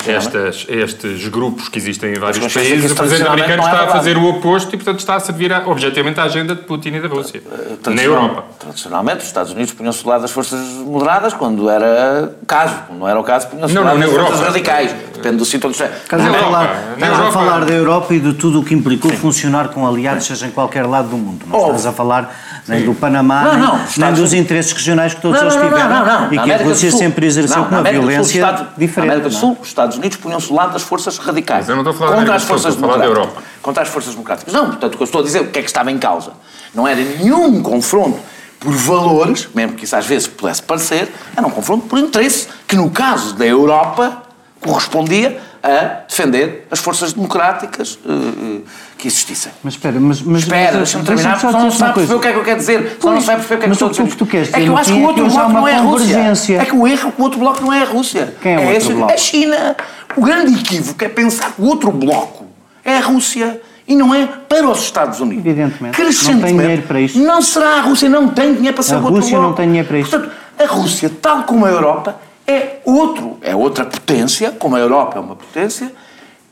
estas, 0.06 0.66
estes 0.68 1.28
grupos 1.28 1.68
que 1.68 1.78
existem 1.78 2.12
em 2.12 2.18
vários 2.18 2.52
países, 2.52 2.92
o 2.92 2.94
presidente 2.94 3.28
americano 3.28 3.62
está 3.62 3.82
é 3.82 3.84
a 3.84 3.88
fazer 3.88 4.16
o 4.16 4.24
oposto 4.28 4.74
e, 4.74 4.76
portanto, 4.76 5.00
está 5.00 5.16
a 5.16 5.20
servir, 5.20 5.52
a, 5.52 5.66
objetivamente, 5.66 6.20
à 6.20 6.24
agenda 6.24 6.54
de 6.54 6.62
Putin 6.62 6.90
e 6.90 7.00
da 7.00 7.08
Rússia, 7.08 7.42
eh, 7.44 7.90
na 7.90 8.02
Europa. 8.02 8.44
Tradicionalmente, 8.58 9.18
os 9.18 9.26
Estados 9.26 9.52
Unidos 9.52 9.72
punham-se 9.72 10.02
do 10.02 10.08
lado 10.08 10.22
das 10.22 10.30
forças 10.30 10.60
moderadas 10.78 11.34
quando 11.34 11.68
era 11.68 12.32
caso. 12.46 12.74
Quando 12.86 13.00
não 13.00 13.08
era 13.08 13.18
o 13.18 13.24
caso, 13.24 13.48
punham-se 13.48 13.74
do 13.74 13.82
lado 13.82 13.98
das 13.98 14.10
forças 14.10 14.40
radicais. 14.40 14.94
Depende 15.14 15.36
do 15.36 15.44
sítio 15.44 15.68
onde 15.68 15.76
estiver. 15.76 15.96
Estás 16.02 16.24
a 16.24 16.34
falar, 16.34 16.94
estás 16.94 17.20
a 17.20 17.30
falar 17.32 17.64
da 17.64 17.72
Europa 17.72 18.14
e 18.14 18.20
de 18.20 18.34
tudo 18.34 18.60
o 18.60 18.64
que 18.64 18.74
implicou 18.74 19.10
Sim. 19.10 19.16
funcionar 19.16 19.68
com 19.68 19.86
aliados, 19.86 20.26
seja 20.26 20.46
em 20.46 20.50
qualquer 20.50 20.84
lado 20.86 21.08
do 21.08 21.16
mundo. 21.16 21.44
Não 21.46 21.58
oh. 21.58 21.66
estás 21.66 21.86
a 21.86 21.92
falar 21.92 22.34
nem 22.66 22.80
Sim. 22.80 22.86
do 22.86 22.94
Panamá, 22.94 23.42
não, 23.42 23.58
não, 23.58 23.76
nem, 23.76 23.86
nem 23.98 24.12
dos 24.14 24.32
interesses 24.32 24.72
regionais 24.72 25.14
que 25.14 25.20
todos 25.20 25.40
eles 25.40 25.54
tiveram 25.54 26.32
e 26.32 26.38
que 26.38 26.52
a 26.52 26.56
Rússia 26.58 26.90
sempre 26.92 27.26
exerceu 27.26 27.64
com 27.64 27.74
uma 27.74 27.82
violência 27.82 28.68
diferente. 28.76 29.08
Na 29.08 29.14
América 29.14 29.28
do 29.28 29.34
Sul, 29.34 29.56
os 29.60 29.71
Estados 29.72 29.96
Unidos 29.96 30.16
punham-se 30.18 30.48
do 30.48 30.54
lado 30.54 30.72
das 30.72 30.82
forças 30.82 31.18
radicais. 31.18 31.60
Mas 31.60 31.68
eu 31.68 31.76
não 31.76 31.90
estou 31.90 31.94
a 31.94 32.08
falar 32.08 32.18
contra 32.18 32.34
as 32.34 32.42
forças 32.44 32.74
estou 32.74 32.88
a 32.88 32.92
falar 32.92 33.02
da 33.02 33.08
Europa. 33.08 33.42
Contra 33.60 33.82
as 33.82 33.88
forças 33.88 34.12
democráticas. 34.12 34.54
Não, 34.54 34.66
portanto, 34.66 34.94
o 34.94 34.96
que 34.96 35.02
eu 35.02 35.06
estou 35.06 35.20
a 35.20 35.24
dizer, 35.24 35.40
o 35.40 35.50
que 35.50 35.58
é 35.58 35.62
que 35.62 35.68
estava 35.68 35.90
em 35.90 35.98
causa? 35.98 36.32
Não 36.74 36.86
era 36.86 37.00
nenhum 37.00 37.62
confronto 37.62 38.18
por 38.60 38.72
valores, 38.72 39.48
mesmo 39.54 39.74
que 39.74 39.84
isso 39.84 39.96
às 39.96 40.06
vezes 40.06 40.28
pudesse 40.28 40.62
parecer, 40.62 41.12
era 41.36 41.46
um 41.46 41.50
confronto 41.50 41.86
por 41.86 41.98
interesse, 41.98 42.48
que 42.66 42.76
no 42.76 42.90
caso 42.90 43.34
da 43.34 43.44
Europa 43.44 44.22
correspondia 44.60 45.40
a 45.62 46.02
defender 46.08 46.66
as 46.70 46.80
forças 46.80 47.12
democráticas 47.12 47.98
uh, 48.04 48.62
que 48.98 49.06
existissem. 49.06 49.52
Mas 49.62 49.74
espera, 49.74 50.00
mas... 50.00 50.20
mas 50.20 50.42
espera, 50.42 50.78
deixa-me 50.78 51.04
terminar, 51.04 51.40
porque 51.40 51.56
não 51.56 51.70
sabe 51.70 51.94
perceber 51.94 52.14
o 52.16 52.20
que 52.20 52.28
é 52.28 52.32
que 52.32 52.38
eu 52.38 52.44
quero 52.44 52.58
dizer, 52.58 52.98
não 53.02 53.20
sabe 53.20 53.36
perceber 53.38 53.54
o 53.54 53.58
que 53.58 53.64
é 53.64 53.68
que 53.68 53.72
estou 53.72 53.88
a 53.88 53.90
dizer. 53.92 54.16
Tu 54.16 54.26
queres 54.26 54.48
dizer 54.48 54.60
é 54.60 54.62
que 54.62 54.68
eu 54.68 54.76
acho 54.76 54.92
que 54.92 54.98
o 54.98 55.02
outro 55.04 55.26
bloco 55.28 55.52
não 55.52 55.68
é 55.68 55.74
a 55.76 55.80
Rússia. 55.80 56.60
É 56.60 56.64
que 56.64 56.74
o 56.74 56.86
erro 56.86 57.12
o 57.16 57.22
outro 57.22 57.38
bloco 57.38 57.60
não 57.60 57.72
é 57.72 57.82
a 57.82 57.84
Rússia. 57.84 58.34
Quem 58.42 58.54
é 58.54 58.58
o 58.58 58.74
outro 58.74 58.94
bloco? 58.94 59.12
É 59.12 59.14
a 59.14 59.18
China. 59.18 59.76
O 60.16 60.20
grande 60.20 60.58
equívoco 60.58 61.04
é 61.04 61.08
pensar 61.08 61.52
que 61.52 61.62
o 61.62 61.66
outro 61.66 61.92
bloco 61.92 62.44
é 62.84 62.98
a 62.98 63.00
Rússia 63.00 63.60
e 63.86 63.94
não 63.94 64.14
é 64.14 64.26
para 64.26 64.68
os 64.68 64.82
Estados 64.82 65.20
Unidos. 65.20 65.46
Evidentemente. 65.46 66.00
Não 66.00 66.40
tem 66.40 66.56
dinheiro 66.56 66.82
para 66.82 67.00
isto. 67.00 67.18
Não 67.18 67.40
será 67.40 67.76
a 67.76 67.80
Rússia, 67.82 68.08
não 68.08 68.28
tem 68.28 68.54
dinheiro 68.54 68.74
para 68.74 68.82
ser 68.82 68.94
a 68.94 68.98
o 68.98 69.04
outro 69.04 69.20
Rússia 69.20 69.38
não 69.38 69.52
tem 69.52 69.66
dinheiro 69.66 69.88
para 69.88 69.98
isto. 69.98 70.10
Portanto, 70.10 70.32
a 70.58 70.66
Rússia, 70.66 71.10
tal 71.20 71.44
como 71.44 71.66
a 71.66 71.70
Europa, 71.70 72.16
é 72.46 72.80
outro, 72.84 73.38
é 73.40 73.54
outra 73.54 73.84
potência, 73.84 74.50
como 74.52 74.76
a 74.76 74.78
Europa 74.78 75.18
é 75.18 75.20
uma 75.20 75.36
potência, 75.36 75.92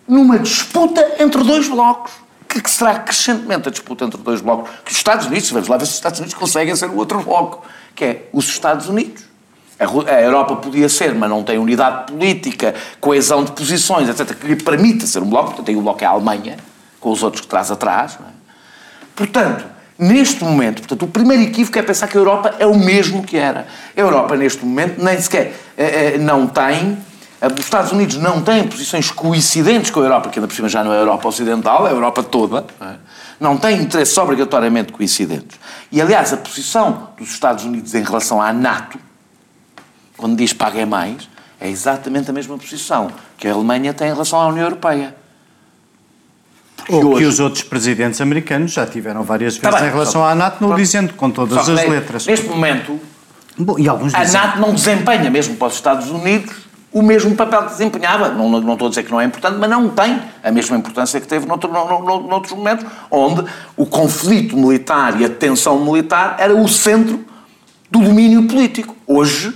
numa 0.06 0.38
disputa 0.38 1.16
entre 1.18 1.42
dois 1.44 1.68
blocos. 1.68 2.12
Que, 2.49 2.61
que 2.61 2.70
será 2.70 2.99
crescentemente 2.99 3.68
a 3.68 3.70
disputa 3.70 4.04
entre 4.04 4.20
dois 4.20 4.40
blocos? 4.40 4.70
Que 4.85 4.90
os 4.90 4.97
Estados 4.97 5.26
Unidos, 5.26 5.50
vamos 5.50 5.68
lá 5.68 5.76
ver 5.76 5.87
se 5.87 5.92
os 5.92 5.99
Estados 5.99 6.18
Unidos 6.18 6.35
conseguem 6.35 6.75
ser 6.75 6.90
o 6.90 6.97
outro 6.97 7.20
bloco, 7.23 7.64
que 7.94 8.04
é 8.04 8.28
os 8.32 8.49
Estados 8.49 8.88
Unidos. 8.88 9.30
A 9.78 10.20
Europa 10.20 10.56
podia 10.56 10.88
ser, 10.88 11.14
mas 11.14 11.30
não 11.30 11.42
tem 11.42 11.59
unidade 11.59 12.12
política, 12.12 12.75
coesão 13.00 13.44
de 13.44 13.52
posições, 13.52 14.09
etc., 14.09 14.37
que 14.37 14.47
lhe 14.47 14.56
permita 14.56 15.06
ser 15.06 15.23
um 15.23 15.30
bloco. 15.30 15.47
Portanto, 15.47 15.66
tem 15.66 15.76
o 15.76 15.80
bloco 15.80 16.02
é 16.04 16.06
a 16.06 16.11
Alemanha, 16.11 16.59
com 16.99 17.11
os 17.11 17.23
outros 17.23 17.42
que 17.42 17.49
traz 17.49 17.70
atrás. 17.70 18.18
É? 18.20 18.40
Portanto, 19.16 19.64
neste 19.99 20.44
momento, 20.44 20.80
portanto, 20.80 21.02
o 21.04 21.09
primeiro 21.09 21.42
equívoco 21.44 21.78
é 21.78 21.82
pensar 21.82 22.09
que 22.09 22.16
a 22.16 22.20
Europa 22.20 22.54
é 22.59 22.66
o 22.66 22.76
mesmo 22.76 23.23
que 23.23 23.38
era. 23.38 23.66
A 23.97 24.00
Europa, 24.00 24.37
neste 24.37 24.64
momento, 24.66 25.02
nem 25.02 25.18
sequer 25.18 25.54
não 26.18 26.46
tem 26.46 26.99
os 27.49 27.64
Estados 27.64 27.90
Unidos 27.90 28.16
não 28.16 28.42
têm 28.42 28.68
posições 28.68 29.10
coincidentes 29.10 29.90
com 29.90 30.00
a 30.00 30.02
Europa, 30.02 30.28
que 30.28 30.38
ainda 30.38 30.46
por 30.46 30.54
cima 30.54 30.68
já 30.68 30.84
não 30.84 30.92
é 30.92 30.96
a 30.96 31.00
Europa 31.00 31.28
Ocidental, 31.28 31.87
é 31.87 31.90
a 31.90 31.92
Europa 31.92 32.22
toda, 32.22 32.66
não 33.38 33.56
têm 33.56 33.80
interesses 33.80 34.16
obrigatoriamente 34.18 34.92
coincidentes. 34.92 35.58
E, 35.90 36.02
aliás, 36.02 36.34
a 36.34 36.37
posição 36.37 37.08
dos 37.18 37.30
Estados 37.30 37.64
Unidos 37.64 37.94
em 37.94 38.02
relação 38.02 38.42
à 38.42 38.52
NATO, 38.52 38.99
quando 40.18 40.37
diz 40.37 40.52
paguem 40.52 40.84
mais, 40.84 41.28
é 41.58 41.68
exatamente 41.68 42.28
a 42.28 42.32
mesma 42.32 42.58
posição 42.58 43.10
que 43.38 43.49
a 43.49 43.52
Alemanha 43.54 43.94
tem 43.94 44.08
em 44.08 44.12
relação 44.12 44.38
à 44.38 44.46
União 44.49 44.64
Europeia. 44.64 45.16
Ou 46.88 47.06
hoje... 47.06 47.18
que 47.20 47.25
os 47.25 47.40
outros 47.40 47.62
presidentes 47.62 48.20
americanos 48.20 48.72
já 48.72 48.87
tiveram 48.87 49.22
várias 49.22 49.56
tá 49.56 49.70
vezes 49.70 49.75
tá 49.75 49.80
bem, 49.80 49.88
em 49.88 49.92
relação 49.92 50.22
só, 50.22 50.28
à 50.28 50.34
NATO, 50.34 50.66
não 50.66 50.76
dizendo 50.76 51.14
com 51.14 51.30
todas 51.30 51.56
as 51.68 51.88
letras. 51.88 52.26
Neste 52.26 52.46
momento, 52.49 53.00
Bom, 53.59 53.78
e 53.78 53.88
alguns 53.88 54.14
a 54.14 54.25
dizem... 54.25 54.40
NATO 54.40 54.61
não 54.61 54.75
desempenha, 54.75 55.30
mesmo 55.30 55.57
para 55.57 55.69
os 55.69 55.75
Estados 55.75 56.11
Unidos, 56.11 56.54
o 56.92 57.02
mesmo 57.02 57.35
papel 57.37 57.62
que 57.64 57.71
desempenhava. 57.71 58.30
Não, 58.30 58.49
não 58.49 58.73
estou 58.73 58.87
a 58.87 58.88
dizer 58.88 59.02
que 59.04 59.11
não 59.11 59.21
é 59.21 59.25
importante, 59.25 59.59
mas 59.59 59.71
não 59.71 59.88
tem 59.88 60.21
a 60.42 60.50
mesma 60.50 60.76
importância 60.76 61.21
que 61.21 61.26
teve 61.26 61.47
noutro, 61.47 61.71
no, 61.71 62.02
no, 62.02 62.21
noutros 62.28 62.52
momentos, 62.52 62.87
onde 63.11 63.45
o 63.76 63.87
conflito 63.87 64.57
militar 64.57 65.21
e 65.21 65.25
a 65.25 65.28
tensão 65.28 65.85
militar 65.85 66.37
era 66.38 66.54
o 66.54 66.69
centro 66.69 67.25
do 67.90 68.00
domínio 68.00 68.47
político. 68.47 68.97
Hoje, 69.07 69.54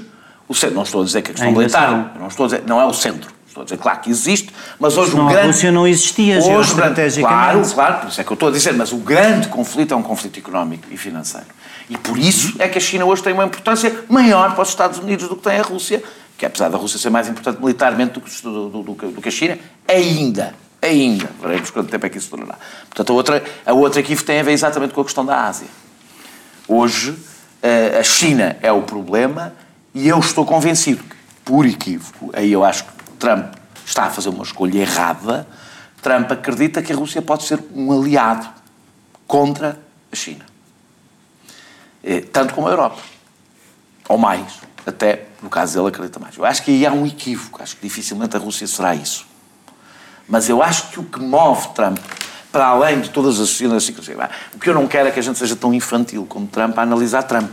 o 0.48 0.54
centro, 0.54 0.76
não 0.76 0.82
estou 0.82 1.02
a 1.02 1.04
dizer 1.04 1.22
que 1.22 1.30
a 1.30 1.34
questão 1.34 1.52
militar, 1.52 2.14
não 2.18 2.28
estou 2.28 2.44
a 2.44 2.48
dizer, 2.48 2.62
não 2.66 2.80
é 2.80 2.84
o 2.84 2.92
centro. 2.92 3.32
Estou 3.46 3.62
a 3.62 3.64
dizer, 3.64 3.76
claro 3.78 4.00
que 4.00 4.10
existe, 4.10 4.52
mas 4.80 4.96
hoje 4.96 5.16
não, 5.16 5.26
o 5.26 5.28
grande... 5.28 5.42
a 5.42 5.46
Rússia 5.46 5.70
não 5.70 5.86
existia 5.86 6.38
hoje, 6.38 6.70
estrategicamente. 6.70 7.72
Claro, 7.72 7.72
claro, 7.72 8.00
por 8.00 8.08
isso 8.08 8.20
é 8.20 8.24
que 8.24 8.30
eu 8.32 8.34
estou 8.34 8.48
a 8.48 8.52
dizer, 8.52 8.74
mas 8.74 8.92
o 8.92 8.96
grande 8.96 9.46
conflito 9.46 9.94
é 9.94 9.96
um 9.96 10.02
conflito 10.02 10.40
económico 10.40 10.88
e 10.90 10.96
financeiro. 10.96 11.46
E 11.88 11.98
por 11.98 12.18
isso 12.18 12.54
é 12.58 12.68
que 12.68 12.78
a 12.78 12.80
China 12.80 13.04
hoje 13.04 13.22
tem 13.22 13.32
uma 13.32 13.44
importância 13.44 14.04
maior 14.08 14.52
para 14.54 14.62
os 14.62 14.68
Estados 14.68 14.98
Unidos 14.98 15.28
do 15.28 15.36
que 15.36 15.42
tem 15.42 15.58
a 15.58 15.62
Rússia, 15.62 16.02
que 16.38 16.46
apesar 16.46 16.68
da 16.68 16.78
Rússia 16.78 16.98
ser 16.98 17.10
mais 17.10 17.28
importante 17.28 17.60
militarmente 17.60 18.14
do 18.14 18.20
que, 18.20 18.42
do, 18.42 18.68
do, 18.68 18.82
do, 18.82 19.22
que 19.22 19.28
a 19.28 19.32
China, 19.32 19.58
ainda, 19.86 20.54
ainda, 20.80 21.28
veremos 21.40 21.70
quanto 21.70 21.90
tempo 21.90 22.06
é 22.06 22.08
que 22.08 22.18
isso 22.18 22.30
durará. 22.30 22.58
Portanto, 22.88 23.10
a 23.10 23.12
outra, 23.14 23.44
a 23.66 23.72
outra 23.72 24.00
aqui 24.00 24.16
tem 24.16 24.40
a 24.40 24.42
ver 24.42 24.52
exatamente 24.52 24.94
com 24.94 25.00
a 25.00 25.04
questão 25.04 25.24
da 25.24 25.46
Ásia. 25.46 25.68
Hoje, 26.66 27.14
a 27.98 28.02
China 28.02 28.56
é 28.62 28.72
o 28.72 28.82
problema 28.82 29.54
e 29.94 30.08
eu 30.08 30.18
estou 30.18 30.44
convencido 30.44 31.02
que, 31.02 31.16
por 31.44 31.66
equívoco, 31.66 32.30
aí 32.34 32.52
eu 32.52 32.64
acho 32.64 32.84
que 32.84 32.92
Trump 33.18 33.54
está 33.86 34.04
a 34.04 34.10
fazer 34.10 34.30
uma 34.30 34.42
escolha 34.42 34.78
errada. 34.78 35.46
Trump 36.02 36.30
acredita 36.32 36.82
que 36.82 36.92
a 36.92 36.96
Rússia 36.96 37.22
pode 37.22 37.44
ser 37.44 37.62
um 37.74 37.92
aliado 37.92 38.48
contra 39.26 39.78
a 40.10 40.16
China. 40.16 40.53
É, 42.04 42.20
tanto 42.20 42.54
como 42.54 42.68
a 42.68 42.70
Europa. 42.70 43.00
Ou 44.08 44.18
mais. 44.18 44.60
Até, 44.86 45.22
no 45.42 45.48
caso 45.48 45.74
dele, 45.74 45.88
acredita 45.88 46.20
mais. 46.20 46.36
Eu 46.36 46.44
acho 46.44 46.62
que 46.62 46.70
aí 46.70 46.86
há 46.86 46.92
um 46.92 47.06
equívoco. 47.06 47.62
Acho 47.62 47.76
que 47.76 47.82
dificilmente 47.82 48.36
a 48.36 48.38
Rússia 48.38 48.66
será 48.66 48.94
isso. 48.94 49.26
Mas 50.28 50.48
eu 50.48 50.62
acho 50.62 50.90
que 50.90 51.00
o 51.00 51.04
que 51.04 51.18
move 51.20 51.68
Trump, 51.74 51.98
para 52.52 52.66
além 52.66 53.00
de 53.00 53.10
todas 53.10 53.40
as 53.40 53.50
cenas, 53.50 53.88
o 53.88 54.58
que 54.58 54.68
eu 54.68 54.74
não 54.74 54.86
quero 54.86 55.08
é 55.08 55.10
que 55.10 55.18
a 55.18 55.22
gente 55.22 55.38
seja 55.38 55.56
tão 55.56 55.72
infantil 55.72 56.26
como 56.28 56.46
Trump 56.46 56.78
a 56.78 56.82
analisar 56.82 57.22
Trump. 57.22 57.50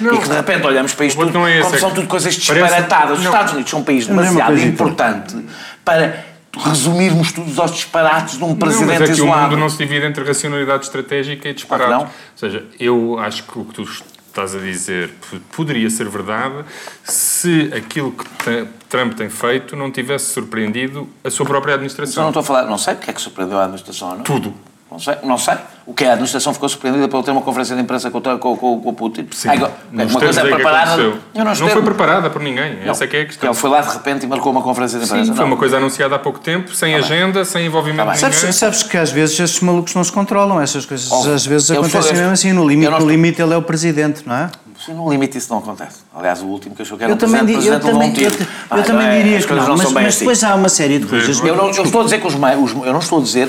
Não. 0.00 0.14
E 0.14 0.18
que 0.18 0.28
de 0.28 0.34
repente 0.34 0.66
olhamos 0.66 0.94
para 0.94 1.06
isto 1.06 1.18
tudo, 1.18 1.46
é 1.46 1.60
como 1.60 1.74
é 1.74 1.78
são 1.78 1.92
tudo 1.92 2.08
coisas 2.08 2.34
disparatadas. 2.34 2.88
Parece... 2.88 3.12
Os 3.12 3.24
Estados 3.24 3.52
Unidos 3.52 3.70
são 3.70 3.80
um 3.80 3.84
país 3.84 4.06
demasiado 4.06 4.58
importante 4.58 5.46
para 5.84 6.24
resumirmos 6.56 7.32
tudo 7.32 7.60
aos 7.60 7.72
disparates 7.72 8.38
de 8.38 8.44
um 8.44 8.54
presidente 8.54 8.86
não, 8.86 8.98
mas 8.98 9.02
é 9.02 9.06
que 9.06 9.12
isolado. 9.12 9.38
o 9.38 9.42
mundo 9.42 9.56
não 9.58 9.68
se 9.68 9.78
divide 9.78 10.06
entre 10.06 10.24
racionalidade 10.24 10.84
estratégica 10.84 11.48
e 11.48 11.54
disparates. 11.54 11.94
Não. 11.94 12.02
Ou 12.02 12.10
seja, 12.36 12.64
eu 12.78 13.18
acho 13.18 13.42
que 13.44 13.58
o 13.58 13.64
que 13.64 13.74
tu 13.74 13.82
estás 13.82 14.54
a 14.54 14.58
dizer 14.58 15.14
poderia 15.56 15.88
ser 15.88 16.08
verdade 16.08 16.64
se 17.02 17.70
aquilo 17.74 18.12
que 18.12 18.68
Trump 18.88 19.14
tem 19.14 19.30
feito 19.30 19.74
não 19.74 19.90
tivesse 19.90 20.26
surpreendido 20.32 21.08
a 21.24 21.30
sua 21.30 21.46
própria 21.46 21.74
administração. 21.74 22.10
Mas 22.10 22.16
eu 22.16 22.22
não 22.22 22.28
estou 22.30 22.40
a 22.40 22.44
falar, 22.44 22.70
não 22.70 22.78
sei 22.78 22.94
o 22.94 22.96
que 22.98 23.10
é 23.10 23.12
que 23.12 23.20
surpreendeu 23.20 23.58
a 23.58 23.62
administração, 23.62 24.16
não? 24.16 24.22
Tudo. 24.22 24.54
Não 24.90 24.98
sei, 24.98 25.16
não 25.22 25.38
sei. 25.38 25.56
O 25.86 25.94
que 25.94 26.02
é? 26.02 26.08
A 26.08 26.12
administração 26.14 26.52
ficou 26.52 26.68
surpreendida 26.68 27.06
por 27.06 27.22
ter 27.22 27.30
uma 27.30 27.42
conferência 27.42 27.76
de 27.76 27.80
imprensa 27.80 28.10
com, 28.10 28.20
com, 28.20 28.38
com, 28.38 28.80
com 28.80 28.88
o 28.88 28.92
Putin. 28.92 29.28
Sim, 29.30 29.50
Ai, 29.50 29.56
uma 29.56 30.20
coisa 30.20 30.40
é 30.40 30.44
preparada. 30.44 30.96
não, 31.32 31.44
não 31.44 31.54
foi 31.54 31.82
preparada 31.82 32.28
por 32.28 32.42
ninguém. 32.42 32.80
Não. 32.84 32.90
Essa 32.90 33.04
é 33.04 33.06
que 33.06 33.16
é 33.16 33.20
a 33.20 33.26
questão. 33.26 33.48
Ele 33.48 33.56
foi 33.56 33.70
lá 33.70 33.80
de 33.82 33.92
repente 33.92 34.24
e 34.24 34.26
marcou 34.26 34.50
uma 34.50 34.62
conferência 34.62 34.98
de 34.98 35.04
imprensa. 35.04 35.30
Sim, 35.30 35.36
foi 35.36 35.44
uma 35.44 35.56
coisa 35.56 35.76
anunciada 35.76 36.16
há 36.16 36.18
pouco 36.18 36.40
tempo, 36.40 36.74
sem 36.74 36.92
tá 36.92 36.98
agenda, 36.98 37.44
sem 37.44 37.66
envolvimento 37.66 38.04
tá 38.04 38.14
de 38.14 38.24
ninguém. 38.24 38.32
Sabes, 38.40 38.56
sabes 38.56 38.82
que 38.82 38.98
às 38.98 39.12
vezes 39.12 39.38
esses 39.38 39.60
malucos 39.60 39.94
não 39.94 40.02
se 40.02 40.10
controlam, 40.10 40.60
essas 40.60 40.84
coisas 40.84 41.08
oh, 41.12 41.32
às 41.32 41.46
vezes 41.46 41.70
acontecem 41.70 42.14
mesmo 42.14 42.32
assim. 42.32 42.52
No 42.52 42.68
limite, 42.68 42.90
no 42.90 43.08
limite 43.08 43.40
ele 43.40 43.54
é 43.54 43.56
o 43.56 43.62
presidente, 43.62 44.26
não 44.26 44.34
é? 44.34 44.50
Sim, 44.84 44.94
no 44.94 45.08
limite 45.08 45.38
isso 45.38 45.50
não 45.50 45.58
acontece. 45.58 45.98
Aliás, 46.14 46.42
o 46.42 46.46
último 46.46 46.74
que 46.74 46.82
achou 46.82 46.98
que 46.98 47.04
era 47.04 47.12
eu 47.12 47.16
um 47.16 47.18
também, 47.18 47.44
presidente, 47.44 47.68
eu 47.72 47.80
também, 47.80 48.14
eu, 48.16 48.30
eu, 48.30 48.76
eu 48.76 48.82
também 48.82 49.06
é, 49.06 49.22
diria 49.22 49.40
que 49.40 49.54
não, 49.54 49.76
mas, 49.76 49.92
mas 49.92 50.06
assim. 50.06 50.18
depois 50.18 50.44
há 50.44 50.54
uma 50.54 50.68
série 50.68 50.98
de 50.98 51.06
coisas. 51.06 51.40
Eu 51.40 51.56
não, 51.56 51.70
eu 51.70 51.84
estou 51.84 52.00
a 52.00 52.04
dizer 52.04 52.20
que 52.20 52.26
os, 52.26 52.34
os 52.34 52.86
eu 52.86 52.92
não 52.92 52.98
estou 52.98 53.20
a 53.20 53.22
dizer 53.22 53.48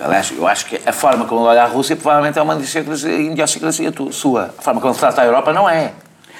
Aliás, 0.00 0.32
eu 0.36 0.46
acho 0.46 0.66
que 0.66 0.80
a 0.84 0.92
forma 0.92 1.24
como 1.24 1.40
ele 1.40 1.48
olha 1.48 1.62
a 1.62 1.66
Rússia 1.66 1.96
provavelmente 1.96 2.38
é 2.38 2.42
uma 2.42 2.56
idiosincrasia 2.56 3.92
sua. 4.10 4.54
A 4.58 4.62
forma 4.62 4.80
como 4.80 4.92
ele 4.92 4.98
trata 5.00 5.22
a 5.22 5.24
Europa 5.24 5.52
não 5.52 5.68
é. 5.68 5.92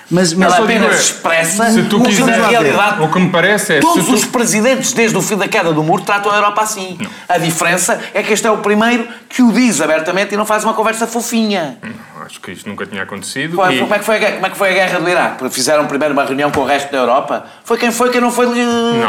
Mas, 0.08 0.32
mas 0.34 0.54
ele 0.54 0.62
apenas 0.62 0.94
é, 0.94 1.00
expressa 1.00 1.70
se 1.70 1.82
tu 1.84 2.00
quiser, 2.00 2.40
a 2.40 2.48
realidade. 2.48 3.02
O 3.02 3.10
que 3.10 3.18
me 3.18 3.28
parece 3.28 3.74
é. 3.74 3.80
Todos 3.80 4.06
tu... 4.06 4.14
os 4.14 4.24
presidentes, 4.24 4.92
desde 4.92 5.16
o 5.16 5.22
fim 5.22 5.36
da 5.36 5.48
queda 5.48 5.72
do 5.72 5.82
muro, 5.82 6.04
tratam 6.04 6.30
a 6.30 6.36
Europa 6.36 6.62
assim. 6.62 6.96
Não. 7.00 7.10
A 7.28 7.38
diferença 7.38 8.00
é 8.14 8.22
que 8.22 8.32
este 8.32 8.46
é 8.46 8.50
o 8.50 8.58
primeiro 8.58 9.08
que 9.28 9.42
o 9.42 9.50
diz 9.50 9.80
abertamente 9.80 10.32
e 10.32 10.36
não 10.36 10.46
faz 10.46 10.62
uma 10.62 10.74
conversa 10.74 11.08
fofinha. 11.08 11.78
Acho 12.24 12.40
que 12.40 12.52
isto 12.52 12.68
nunca 12.68 12.86
tinha 12.86 13.02
acontecido. 13.02 13.56
Como, 13.56 13.72
e... 13.72 13.80
como, 13.80 13.94
é 13.94 13.98
que 13.98 14.04
foi 14.04 14.24
a, 14.24 14.32
como 14.32 14.46
é 14.46 14.50
que 14.50 14.56
foi 14.56 14.70
a 14.70 14.74
guerra 14.74 15.00
do 15.00 15.08
Iraque? 15.08 15.50
Fizeram 15.50 15.86
primeiro 15.86 16.14
uma 16.14 16.24
reunião 16.24 16.52
com 16.52 16.60
o 16.60 16.64
resto 16.64 16.92
da 16.92 16.98
Europa? 16.98 17.44
Foi 17.64 17.76
quem 17.76 17.90
foi, 17.90 18.10
quem 18.10 18.20
não 18.20 18.30
foi. 18.30 18.46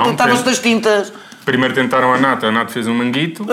Tentava-se 0.04 0.44
das 0.44 0.58
tintas. 0.58 1.14
Primeiro 1.46 1.76
tentaram 1.76 2.12
a 2.12 2.18
NATO, 2.18 2.48
a 2.48 2.52
NATO 2.52 2.72
fez 2.72 2.88
um 2.88 2.96
manguito. 2.96 3.46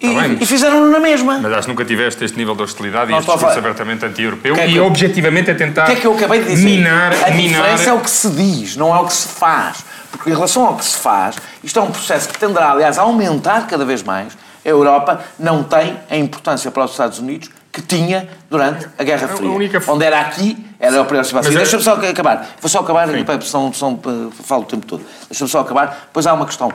Tá 0.00 0.26
e, 0.26 0.42
e 0.42 0.46
fizeram-no 0.46 0.90
na 0.90 0.98
mesma. 0.98 1.38
Mas 1.38 1.52
acho 1.52 1.62
que 1.62 1.68
nunca 1.68 1.84
tiveste 1.84 2.24
este 2.24 2.36
nível 2.36 2.54
de 2.54 2.62
hostilidade 2.62 3.10
não 3.10 3.18
e 3.18 3.20
este 3.20 3.30
discurso 3.30 3.58
abertamente 3.58 4.04
anti-europeu 4.04 4.56
é 4.56 4.68
e 4.68 4.80
objetivamente 4.80 5.50
é 5.50 5.54
tentar. 5.54 5.84
O 5.84 5.86
que 5.86 5.92
é 5.92 5.96
que 5.96 6.06
eu 6.06 6.14
acabei 6.14 6.42
de 6.42 6.50
dizer? 6.50 6.64
Minar, 6.64 7.12
a 7.12 7.30
minar... 7.30 7.62
diferença 7.62 7.90
é 7.90 7.92
o 7.92 8.00
que 8.00 8.10
se 8.10 8.30
diz, 8.30 8.76
não 8.76 8.94
é 8.94 8.98
o 8.98 9.06
que 9.06 9.12
se 9.12 9.28
faz. 9.28 9.84
Porque 10.10 10.30
em 10.30 10.34
relação 10.34 10.66
ao 10.66 10.76
que 10.76 10.84
se 10.84 10.96
faz, 10.96 11.36
isto 11.62 11.78
é 11.78 11.82
um 11.82 11.90
processo 11.90 12.28
que 12.28 12.38
tenderá, 12.38 12.72
aliás, 12.72 12.98
a 12.98 13.02
aumentar 13.02 13.66
cada 13.66 13.84
vez 13.84 14.02
mais. 14.02 14.36
A 14.64 14.68
Europa 14.68 15.22
não 15.38 15.62
tem 15.62 15.96
a 16.10 16.16
importância 16.16 16.70
para 16.70 16.84
os 16.84 16.92
Estados 16.92 17.18
Unidos 17.18 17.50
que 17.70 17.82
tinha 17.82 18.28
durante 18.48 18.88
a 18.98 19.02
Guerra 19.02 19.28
Fria. 19.28 19.48
A 19.48 19.52
única... 19.52 19.82
Onde 19.88 20.04
era 20.04 20.20
aqui, 20.20 20.64
era 20.78 21.00
a 21.00 21.04
próxima 21.04 21.40
é... 21.40 21.50
Deixa-me 21.50 21.82
só 21.82 21.94
acabar. 21.94 22.48
Vou 22.60 22.68
só 22.68 22.80
acabar, 22.80 23.08
senão, 23.42 23.72
senão 23.72 24.00
falo 24.42 24.62
o 24.62 24.66
tempo 24.66 24.86
todo. 24.86 25.04
Deixa-me 25.28 25.50
só 25.50 25.60
acabar. 25.60 26.04
Depois 26.06 26.26
há 26.26 26.32
uma 26.32 26.46
questão 26.46 26.72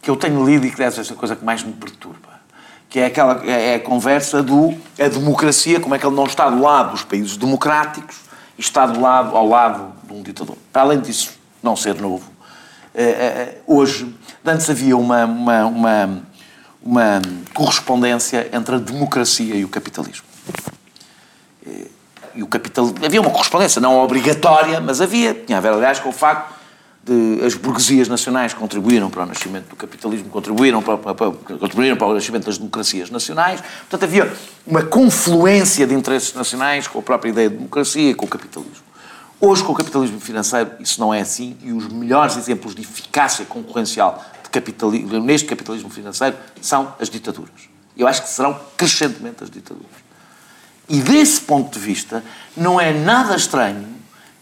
que 0.00 0.08
eu 0.08 0.16
tenho 0.16 0.44
lido 0.46 0.64
e 0.66 0.70
que 0.70 0.78
deve 0.78 1.04
ser 1.04 1.12
a 1.12 1.16
coisa 1.16 1.34
que 1.34 1.44
mais 1.44 1.62
me 1.62 1.72
perturba 1.72 2.29
que 2.90 2.98
é 2.98 3.06
aquela 3.06 3.40
é 3.46 3.76
a 3.76 3.80
conversa 3.80 4.42
do 4.42 4.76
a 4.98 5.08
democracia, 5.08 5.78
como 5.78 5.94
é 5.94 5.98
que 5.98 6.04
ele 6.04 6.16
não 6.16 6.24
está 6.24 6.50
do 6.50 6.60
lado 6.60 6.90
dos 6.90 7.04
países 7.04 7.36
democráticos 7.36 8.16
e 8.58 8.60
está 8.60 8.84
do 8.84 9.00
lado, 9.00 9.34
ao 9.36 9.46
lado 9.46 9.92
de 10.02 10.12
um 10.12 10.22
ditador. 10.22 10.56
Para 10.72 10.82
além 10.82 11.00
disso, 11.00 11.30
não 11.62 11.76
ser 11.76 11.94
novo, 11.94 12.28
eh, 12.92 13.02
eh, 13.02 13.58
hoje, 13.64 14.12
antes 14.44 14.68
havia 14.68 14.96
uma, 14.96 15.24
uma, 15.24 15.66
uma, 15.66 16.22
uma 16.82 17.22
correspondência 17.54 18.50
entre 18.52 18.74
a 18.74 18.78
democracia 18.78 19.54
e 19.54 19.64
o 19.64 19.68
capitalismo. 19.68 20.26
Eh, 21.64 21.86
e 22.34 22.42
o 22.42 22.46
capital... 22.46 22.92
Havia 23.04 23.20
uma 23.20 23.30
correspondência, 23.30 23.80
não 23.80 23.98
obrigatória, 23.98 24.80
mas 24.80 25.00
havia. 25.00 25.34
Tinha 25.34 25.58
a 25.58 25.60
ver, 25.60 25.72
aliás, 25.72 26.00
com 26.00 26.08
o 26.08 26.12
facto 26.12 26.59
de, 27.02 27.44
as 27.44 27.54
burguesias 27.54 28.08
nacionais 28.08 28.52
contribuíram 28.52 29.10
para 29.10 29.22
o 29.22 29.26
nascimento 29.26 29.68
do 29.68 29.76
capitalismo, 29.76 30.28
contribuíram 30.28 30.82
para, 30.82 30.98
para, 30.98 31.14
para, 31.14 31.30
contribuíram 31.30 31.96
para 31.96 32.06
o 32.08 32.14
nascimento 32.14 32.46
das 32.46 32.58
democracias 32.58 33.10
nacionais. 33.10 33.60
Portanto, 33.60 34.04
havia 34.04 34.32
uma 34.66 34.82
confluência 34.82 35.86
de 35.86 35.94
interesses 35.94 36.34
nacionais 36.34 36.86
com 36.86 36.98
a 36.98 37.02
própria 37.02 37.30
ideia 37.30 37.48
de 37.48 37.56
democracia 37.56 38.10
e 38.10 38.14
com 38.14 38.26
o 38.26 38.28
capitalismo. 38.28 38.90
Hoje, 39.40 39.64
com 39.64 39.72
o 39.72 39.74
capitalismo 39.74 40.20
financeiro, 40.20 40.72
isso 40.80 41.00
não 41.00 41.14
é 41.14 41.22
assim 41.22 41.56
e 41.62 41.72
os 41.72 41.88
melhores 41.88 42.36
exemplos 42.36 42.74
de 42.74 42.82
eficácia 42.82 43.46
concorrencial 43.46 44.22
de 44.42 44.50
capitalismo, 44.50 45.18
neste 45.20 45.48
capitalismo 45.48 45.88
financeiro 45.88 46.36
são 46.60 46.94
as 47.00 47.08
ditaduras. 47.08 47.70
Eu 47.96 48.06
acho 48.06 48.22
que 48.22 48.28
serão 48.28 48.60
crescentemente 48.76 49.42
as 49.42 49.50
ditaduras. 49.50 49.88
E 50.86 51.00
desse 51.00 51.40
ponto 51.40 51.78
de 51.78 51.78
vista, 51.78 52.22
não 52.54 52.78
é 52.78 52.92
nada 52.92 53.34
estranho 53.34 53.88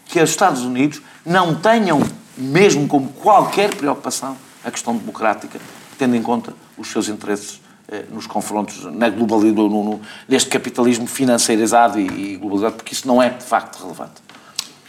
que 0.05 0.21
os 0.21 0.29
Estados 0.29 0.63
Unidos 0.63 1.01
não 1.25 1.55
tenham 1.55 2.01
mesmo 2.39 2.87
como 2.87 3.09
qualquer 3.09 3.75
preocupação, 3.75 4.37
a 4.63 4.71
questão 4.71 4.95
democrática, 4.95 5.59
tendo 5.97 6.15
em 6.15 6.21
conta 6.21 6.53
os 6.77 6.87
seus 6.87 7.09
interesses 7.09 7.61
eh, 7.87 8.05
nos 8.09 8.25
confrontos, 8.25 8.85
na 8.85 9.09
globalização, 9.09 9.69
no, 9.69 9.83
no, 9.83 10.01
neste 10.27 10.49
capitalismo 10.49 11.05
financeirizado 11.05 11.99
e, 11.99 12.33
e 12.33 12.37
globalizado, 12.37 12.75
porque 12.75 12.93
isso 12.93 13.07
não 13.07 13.21
é 13.21 13.29
de 13.29 13.43
facto 13.43 13.81
relevante. 13.81 14.21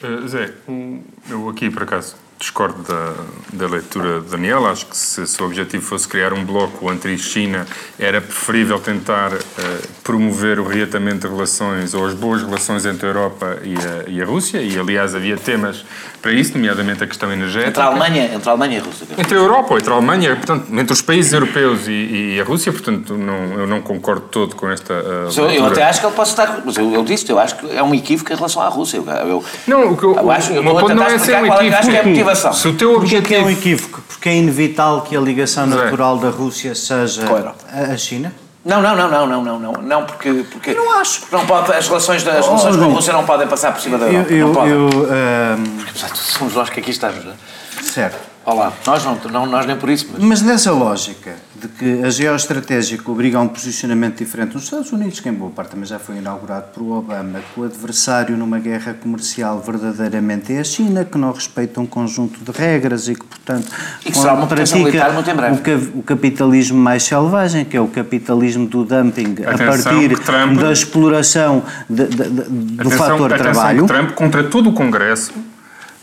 Uh, 0.03 0.27
Zé, 0.27 0.55
eu 1.29 1.49
aqui 1.49 1.69
por 1.69 1.83
acaso 1.83 2.17
discordo 2.41 2.83
da, 2.83 3.13
da 3.53 3.67
leitura 3.69 4.21
de 4.21 4.31
Daniel. 4.31 4.67
Acho 4.67 4.87
que 4.87 4.97
se, 4.97 5.27
se 5.27 5.41
o 5.43 5.47
objetivo 5.47 5.85
fosse 5.85 6.09
criar 6.09 6.33
um 6.33 6.43
bloco 6.43 6.89
anti-China, 6.89 7.67
era 7.99 8.21
preferível 8.21 8.81
tentar 8.81 9.33
uh, 9.35 9.41
promover 10.03 10.59
o 10.59 10.67
reatamento 10.67 11.29
de 11.29 11.35
relações 11.35 11.93
ou 11.93 12.07
as 12.07 12.15
boas 12.15 12.43
relações 12.43 12.87
entre 12.87 13.07
a 13.07 13.11
Europa 13.11 13.59
e 13.63 13.75
a, 13.77 14.11
e 14.11 14.23
a 14.23 14.25
Rússia. 14.25 14.63
E, 14.63 14.79
aliás, 14.79 15.15
havia 15.15 15.37
temas 15.37 15.85
para 16.23 16.33
isso, 16.33 16.53
nomeadamente 16.55 17.03
a 17.05 17.07
questão 17.07 17.33
energética. 17.33 17.69
Entre 17.69 17.83
a 17.83 17.87
Alemanha, 17.87 18.35
entre 18.35 18.49
a 18.49 18.53
Alemanha 18.53 18.79
e 18.79 18.81
a 18.81 18.85
Rússia. 18.85 19.07
Entre 19.17 19.35
a 19.35 19.39
Europa, 19.39 19.75
entre 19.75 19.91
a 19.91 19.97
Alemanha, 19.97 20.37
portanto, 20.37 20.67
entre 20.71 20.93
os 20.93 21.03
países 21.03 21.33
europeus 21.33 21.89
e, 21.89 22.35
e 22.35 22.41
a 22.41 22.45
Rússia, 22.45 22.73
portanto, 22.73 23.17
não, 23.17 23.59
eu 23.59 23.67
não 23.67 23.81
concordo 23.81 24.27
todo 24.31 24.55
com 24.55 24.69
esta. 24.69 24.95
Uh, 24.95 25.41
eu, 25.41 25.51
eu, 25.51 25.67
até 25.67 25.83
acho 25.83 26.01
que 26.01 26.07
ele 26.07 26.15
pode 26.15 26.29
estar. 26.29 26.63
Mas 26.65 26.77
eu, 26.77 26.93
eu 26.93 27.05
disse, 27.05 27.31
eu 27.31 27.39
acho 27.39 27.57
que 27.57 27.71
é 27.75 27.83
um 27.83 27.95
equívoco 27.95 28.33
em 28.33 28.37
relação 28.37 28.63
à 28.63 28.69
Rússia. 28.69 28.99
Eu, 28.99 29.45
não, 29.67 29.93
o 29.93 29.97
que 29.97 30.05
eu, 30.05 30.15
eu 30.15 30.31
acho, 30.31 30.53
eu 30.53 30.63
não 30.63 31.05
é 31.05 31.19
ser 31.19 31.37
um 31.37 31.47
equívoco. 31.47 32.30
Acho 32.31 32.43
que 32.43 32.47
é 32.47 32.51
a 32.51 32.53
motivação. 32.53 32.53
Se 32.53 32.69
o 32.69 32.75
teu 32.75 32.97
objetivo... 32.97 33.23
Porque 33.23 33.35
é 33.35 33.43
um 33.43 33.51
equívoco? 33.51 34.03
Porque 34.09 34.29
é 34.29 34.37
inevitável 34.37 35.01
que 35.03 35.17
a 35.17 35.21
ligação 35.21 35.67
natural 35.67 36.19
da 36.19 36.31
Rússia 36.31 36.75
seja 36.75 37.23
a 37.73 37.97
China? 37.97 38.33
Não, 38.65 38.83
não, 38.83 38.95
não, 38.95 39.09
não, 39.09 39.27
não, 39.27 39.43
não, 39.43 39.59
não, 39.59 39.73
não, 39.73 40.05
porque, 40.05 40.45
porque 40.53 40.75
não 40.75 41.01
acho. 41.01 41.23
Não 41.33 41.47
pode, 41.47 41.73
as 41.73 41.89
relações, 41.89 42.23
das, 42.23 42.41
as 42.41 42.47
relações 42.47 42.77
oh, 42.77 42.79
com 42.79 42.85
a 42.85 42.89
Rússia 42.89 43.13
não 43.15 43.25
podem 43.25 43.49
passar 43.49 43.73
por 43.73 43.81
cima 43.81 43.97
da 43.97 44.07
Europa. 44.07 44.31
Eu, 44.31 44.39
eu, 44.39 44.47
não 44.49 44.55
podem. 44.55 44.73
Eu, 44.73 44.87
um... 44.87 45.77
Porque, 45.77 45.91
apesar 45.91 46.07
de 46.09 46.13
tudo, 46.13 46.25
somos 46.25 46.55
nós 46.55 46.69
que 46.69 46.81
aqui 46.81 46.91
estamos, 46.91 47.25
não 47.25 47.33
é? 47.33 47.83
Certo. 47.83 48.19
Olá, 48.45 48.73
nós 48.87 49.03
não, 49.03 49.19
não, 49.31 49.47
nós 49.47 49.65
nem 49.65 49.77
por 49.77 49.89
isso. 49.89 50.09
Mas... 50.13 50.23
mas 50.23 50.43
nessa 50.43 50.73
lógica 50.73 51.37
de 51.61 51.69
que 51.69 52.03
a 52.05 52.11
geoestratégia 52.11 52.99
obriga 53.05 53.39
a 53.39 53.43
um 53.43 53.49
posicionamento 53.49 54.19
diferente 54.19 54.55
nos 54.55 54.65
Estados 54.65 54.91
Unidos, 54.93 55.21
que 55.21 55.29
em 55.29 55.33
boa 55.33 55.51
parte 55.51 55.73
também 55.73 55.85
já 55.85 55.99
foi 55.99 56.17
inaugurado 56.17 56.69
por 56.73 56.83
Obama, 56.83 57.41
que 57.41 57.61
o 57.61 57.65
adversário 57.65 58.37
numa 58.37 58.59
guerra 58.59 58.95
comercial 58.95 59.61
verdadeiramente 59.61 60.53
é 60.53 60.61
a 60.61 60.65
China, 60.65 61.05
que 61.05 61.19
não 61.19 61.33
respeita 61.33 61.81
um 61.81 61.87
conjunto 61.87 62.41
de 62.41 62.59
regras 62.59 63.09
e 63.09 63.15
que, 63.15 63.25
portanto, 63.25 63.69
e 64.05 64.11
que 64.11 64.19
uma 64.19 64.47
pratica 64.47 64.79
o, 65.95 65.99
o, 65.99 66.03
capitalismo 66.03 66.79
mais 66.79 67.03
selvagem, 67.03 67.65
que 67.65 67.77
é 67.77 67.81
o 67.81 67.89
capitalismo 67.89 68.67
do 68.67 68.85
dumping 68.85 69.37
atenção, 69.45 69.53
a 69.53 69.59
partir 69.59 70.19
Trump, 70.21 70.61
da 70.61 70.73
exploração 70.73 71.63
de, 71.89 72.07
de, 72.07 72.17
de, 72.17 72.25
do 72.25 72.81
atenção, 72.81 72.99
fator 72.99 73.33
atenção 73.33 73.53
trabalho. 73.53 73.87
Trump, 73.87 74.13
contra 74.13 74.45
todo 74.45 74.71
o 74.71 74.73
Congresso, 74.73 75.33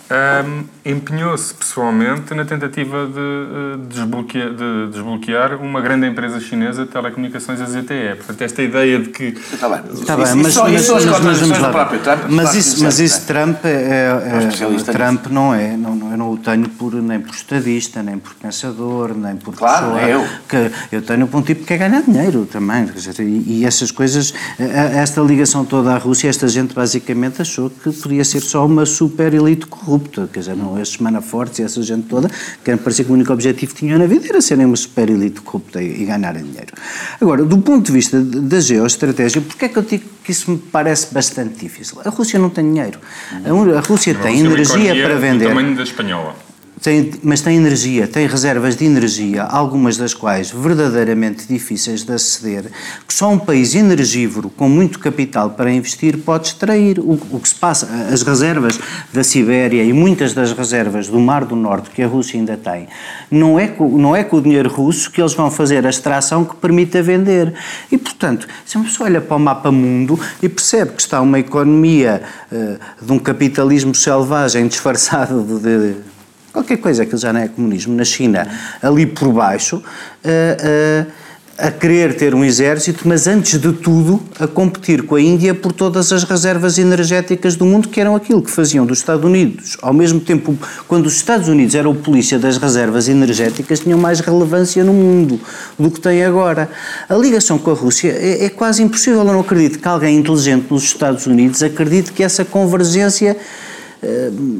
um, 0.09 0.63
empenhou-se 0.87 1.53
pessoalmente 1.53 2.33
na 2.33 2.45
tentativa 2.45 3.05
de, 3.05 3.19
eh, 3.19 3.77
desbloquear, 3.89 4.49
de 4.51 4.87
desbloquear 4.91 5.61
uma 5.61 5.81
grande 5.81 6.07
empresa 6.07 6.39
chinesa 6.39 6.85
de 6.85 6.91
telecomunicações, 6.91 7.59
a 7.59 7.65
ZTE. 7.65 8.15
Portanto, 8.15 8.41
esta 8.41 8.61
ideia 8.63 8.99
de 8.99 9.09
que... 9.09 9.25
Está 9.25 9.67
bem, 9.67 9.81
está 9.93 10.15
bem 10.15 10.25
mas, 10.35 10.47
isso, 10.47 10.63
mas, 10.63 10.81
isso 10.81 10.93
mas, 10.93 11.05
mas, 11.05 11.39
vamos 11.39 11.59
lá. 11.59 11.85
Trump, 11.85 12.19
mas, 12.29 12.55
isso, 12.55 12.83
mas 12.83 12.99
isso 12.99 13.25
Trump, 13.25 13.65
é, 13.65 13.69
é, 13.69 14.89
é 14.89 14.93
Trump 14.93 15.27
não 15.27 15.53
é, 15.53 15.75
não, 15.75 16.11
eu 16.11 16.17
não 16.17 16.31
o 16.31 16.37
tenho 16.37 16.69
por, 16.69 16.93
nem 16.93 17.19
por 17.19 17.33
estadista, 17.33 18.01
nem 18.01 18.17
por 18.17 18.33
pensador, 18.35 19.13
nem 19.15 19.35
por 19.35 19.55
claro, 19.55 19.93
pessoa. 19.93 20.09
eu. 20.09 20.25
Que 20.47 20.71
eu 20.95 21.01
tenho 21.01 21.27
por 21.27 21.37
um 21.37 21.41
tipo 21.41 21.61
que 21.61 21.67
quer 21.67 21.77
ganhar 21.77 22.01
dinheiro 22.01 22.45
também. 22.45 22.85
Dizer, 22.85 23.19
e, 23.19 23.59
e, 23.59 23.65
essas 23.65 23.91
coisas, 23.91 24.33
esta 24.57 25.21
ligação 25.21 25.65
toda 25.65 25.93
à 25.93 25.97
Rússia, 25.97 26.29
esta 26.29 26.47
gente 26.47 26.73
basicamente 26.73 27.41
achou 27.41 27.69
que 27.69 27.91
podia 27.91 28.23
ser 28.23 28.41
só 28.41 28.65
uma 28.65 28.85
super 28.85 29.33
elite 29.33 29.65
corrupta, 29.65 30.29
quer 30.31 30.39
dizer, 30.39 30.55
não 30.55 30.76
esses 30.81 30.97
Manafortes 30.97 31.59
e 31.59 31.63
essa 31.63 31.81
gente 31.81 32.07
toda, 32.07 32.29
que 32.63 32.75
parecia 32.77 33.05
que 33.05 33.11
o 33.11 33.13
único 33.13 33.31
objetivo 33.31 33.73
que 33.73 33.79
tinham 33.79 33.99
na 33.99 34.05
vida 34.05 34.27
era 34.27 34.41
serem 34.41 34.65
uma 34.65 34.75
super 34.75 35.09
elite 35.09 35.41
corrupta 35.41 35.81
e, 35.81 36.03
e 36.03 36.05
ganharem 36.05 36.43
dinheiro. 36.43 36.73
Agora, 37.19 37.43
do 37.43 37.57
ponto 37.59 37.85
de 37.85 37.91
vista 37.91 38.21
da 38.21 38.59
geoestratégia, 38.59 39.41
porquê 39.41 39.65
é 39.65 39.69
que 39.69 39.77
eu 39.77 39.83
digo 39.83 40.05
que 40.23 40.31
isso 40.31 40.51
me 40.51 40.57
parece 40.57 41.13
bastante 41.13 41.59
difícil? 41.59 41.99
A 42.03 42.09
Rússia 42.09 42.39
não 42.39 42.49
tem 42.49 42.65
dinheiro. 42.65 42.99
A, 43.31 43.77
a 43.77 43.81
Rússia 43.81 44.15
tem 44.15 44.39
energia 44.39 44.95
para 45.03 45.15
vender. 45.15 45.45
O 45.45 45.49
tamanho 45.49 45.75
da 45.75 45.83
espanhola 45.83 46.46
tem, 46.81 47.11
mas 47.23 47.41
tem 47.41 47.57
energia, 47.57 48.07
tem 48.07 48.27
reservas 48.27 48.75
de 48.75 48.85
energia, 48.85 49.43
algumas 49.43 49.97
das 49.97 50.13
quais 50.13 50.51
verdadeiramente 50.51 51.47
difíceis 51.47 52.03
de 52.03 52.13
aceder, 52.13 52.65
que 53.07 53.13
só 53.13 53.29
um 53.29 53.39
país 53.39 53.73
energívoro 53.73 54.49
com 54.49 54.69
muito 54.69 54.99
capital 54.99 55.51
para 55.51 55.71
investir 55.71 56.17
pode 56.19 56.47
extrair. 56.47 56.99
O, 56.99 57.19
o 57.31 57.39
que 57.39 57.49
se 57.49 57.55
passa, 57.55 57.87
as 58.11 58.21
reservas 58.21 58.79
da 59.11 59.23
Sibéria 59.23 59.83
e 59.83 59.91
muitas 59.91 60.33
das 60.33 60.51
reservas 60.51 61.07
do 61.07 61.19
Mar 61.19 61.45
do 61.45 61.55
Norte 61.55 61.89
que 61.89 62.03
a 62.03 62.07
Rússia 62.07 62.39
ainda 62.39 62.55
tem, 62.55 62.87
não 63.31 63.59
é, 63.59 63.73
não 63.79 64.15
é 64.15 64.23
com 64.23 64.37
o 64.37 64.41
dinheiro 64.41 64.69
russo 64.69 65.11
que 65.11 65.19
eles 65.19 65.33
vão 65.33 65.49
fazer 65.49 65.85
a 65.85 65.89
extração 65.89 66.45
que 66.45 66.55
permita 66.55 67.01
vender. 67.01 67.53
E, 67.91 67.97
portanto, 67.97 68.47
se 68.65 68.75
uma 68.75 68.85
pessoa 68.85 69.09
olha 69.09 69.21
para 69.21 69.35
o 69.35 69.39
mapa 69.39 69.71
mundo 69.71 70.19
e 70.41 70.47
percebe 70.47 70.91
que 70.91 71.01
está 71.01 71.21
uma 71.21 71.39
economia 71.39 72.21
uh, 72.51 73.05
de 73.05 73.11
um 73.11 73.19
capitalismo 73.19 73.95
selvagem 73.95 74.67
disfarçado 74.67 75.43
de, 75.43 75.59
de 75.59 76.16
qualquer 76.51 76.77
coisa, 76.77 77.03
aquilo 77.03 77.17
já 77.17 77.31
não 77.31 77.41
é 77.41 77.47
comunismo, 77.47 77.95
na 77.95 78.03
China, 78.03 78.47
ali 78.81 79.05
por 79.05 79.31
baixo, 79.31 79.81
a, 80.23 81.63
a, 81.63 81.67
a 81.67 81.71
querer 81.71 82.15
ter 82.15 82.35
um 82.35 82.45
exército, 82.45 83.07
mas 83.07 83.25
antes 83.25 83.59
de 83.59 83.73
tudo 83.73 84.21
a 84.39 84.47
competir 84.47 85.03
com 85.03 85.15
a 85.15 85.21
Índia 85.21 85.55
por 85.55 85.71
todas 85.71 86.11
as 86.11 86.23
reservas 86.23 86.77
energéticas 86.77 87.55
do 87.55 87.65
mundo, 87.65 87.87
que 87.89 87.99
eram 87.99 88.15
aquilo 88.15 88.43
que 88.43 88.51
faziam 88.51 88.85
dos 88.85 88.99
Estados 88.99 89.25
Unidos. 89.25 89.75
Ao 89.81 89.91
mesmo 89.91 90.19
tempo, 90.19 90.55
quando 90.87 91.07
os 91.07 91.15
Estados 91.15 91.47
Unidos 91.47 91.73
eram 91.73 91.91
o 91.91 91.95
polícia 91.95 92.37
das 92.37 92.57
reservas 92.57 93.09
energéticas, 93.09 93.79
tinham 93.79 93.97
mais 93.97 94.19
relevância 94.19 94.83
no 94.83 94.93
mundo 94.93 95.39
do 95.79 95.89
que 95.89 95.99
têm 95.99 96.23
agora. 96.23 96.69
A 97.09 97.15
ligação 97.15 97.57
com 97.57 97.71
a 97.71 97.73
Rússia 97.73 98.09
é, 98.09 98.45
é 98.45 98.49
quase 98.49 98.83
impossível. 98.83 99.19
Eu 99.21 99.25
não 99.25 99.39
acredito 99.39 99.79
que 99.79 99.87
alguém 99.87 100.17
inteligente 100.17 100.67
nos 100.69 100.83
Estados 100.83 101.25
Unidos 101.25 101.63
acredite 101.63 102.11
que 102.11 102.21
essa 102.21 102.45
convergência 102.45 103.35
eh, 103.35 103.66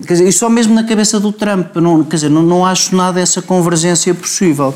quer 0.06 0.14
dizer, 0.14 0.28
e 0.28 0.32
só 0.32 0.50
mesmo 0.50 0.74
na 0.74 0.84
cabeça 0.84 1.20
do 1.20 1.32
Trump, 1.32 1.76
não, 1.76 2.04
quer 2.04 2.16
dizer, 2.16 2.30
não, 2.30 2.44
não 2.44 2.66
acho 2.66 2.96
nada 2.96 3.20
essa 3.20 3.42
convergência 3.42 4.14
possível. 4.14 4.74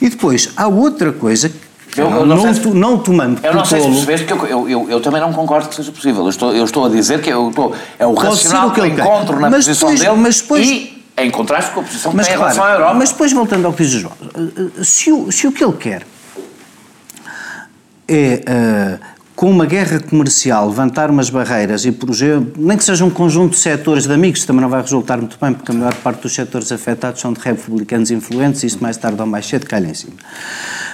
E 0.00 0.08
depois, 0.08 0.50
há 0.56 0.66
outra 0.66 1.12
coisa 1.12 1.50
eu, 1.96 2.10
eu 2.10 2.26
não, 2.26 2.36
não, 2.36 2.54
se, 2.54 2.66
não 2.68 2.98
tomando 2.98 3.40
Eu 3.44 3.54
não 3.54 3.64
sei 3.64 3.80
se 3.80 3.86
percebeste 3.86 4.26
que 4.26 4.32
eu, 4.32 4.68
eu, 4.68 4.90
eu, 4.90 5.00
também 5.00 5.20
não 5.20 5.32
concordo 5.32 5.68
que 5.68 5.76
seja 5.76 5.92
possível. 5.92 6.24
Eu 6.24 6.30
estou, 6.30 6.54
eu 6.54 6.64
estou 6.64 6.84
a 6.84 6.88
dizer 6.88 7.20
que 7.20 7.30
eu 7.30 7.50
estou, 7.50 7.74
é 7.98 8.06
o 8.06 8.14
racional 8.14 8.72
que 8.72 8.80
eu 8.80 8.86
encontro 8.86 9.38
na 9.38 9.48
mas 9.48 9.66
posição 9.66 9.90
depois, 9.90 10.00
dele 10.00 10.20
mas 10.20 10.40
depois, 10.40 10.68
e 10.68 11.04
em 11.16 11.30
contraste 11.30 11.70
com 11.70 11.80
a 11.80 11.82
posição 11.84 12.10
que 12.10 12.16
mas, 12.16 12.26
tem 12.26 12.36
claro, 12.36 12.50
em 12.50 12.54
relação 12.54 12.72
à 12.72 12.76
Europa. 12.76 12.94
Mas 12.94 13.10
depois, 13.12 13.32
voltando 13.32 13.66
ao 13.66 13.72
que 13.72 13.84
diz 13.84 13.92
João, 13.92 14.12
eh, 14.20 14.82
se 14.82 15.12
o, 15.12 15.30
se 15.30 15.46
o 15.46 15.52
que 15.52 15.64
ele 15.64 15.74
quer 15.74 16.06
é... 18.08 18.42
Uh, 19.00 19.13
com 19.34 19.50
uma 19.50 19.66
guerra 19.66 19.98
comercial, 19.98 20.68
levantar 20.68 21.10
umas 21.10 21.28
barreiras 21.28 21.84
e, 21.84 21.90
por 21.90 22.10
exemplo, 22.10 22.52
nem 22.56 22.76
que 22.76 22.84
seja 22.84 23.04
um 23.04 23.10
conjunto 23.10 23.52
de 23.52 23.58
setores 23.58 24.06
de 24.06 24.12
amigos, 24.12 24.44
também 24.44 24.62
não 24.62 24.68
vai 24.68 24.80
resultar 24.80 25.18
muito 25.18 25.36
bem, 25.40 25.52
porque 25.52 25.72
a 25.72 25.74
maior 25.74 25.94
parte 25.96 26.22
dos 26.22 26.34
setores 26.34 26.70
afetados 26.70 27.20
são 27.20 27.32
de 27.32 27.40
republicanos 27.40 28.10
influentes 28.10 28.62
e 28.62 28.66
isso 28.66 28.80
mais 28.80 28.96
tarde 28.96 29.20
ou 29.20 29.26
mais 29.26 29.46
cedo 29.46 29.66
cai 29.66 29.84
em 29.84 29.94
cima. 29.94 30.14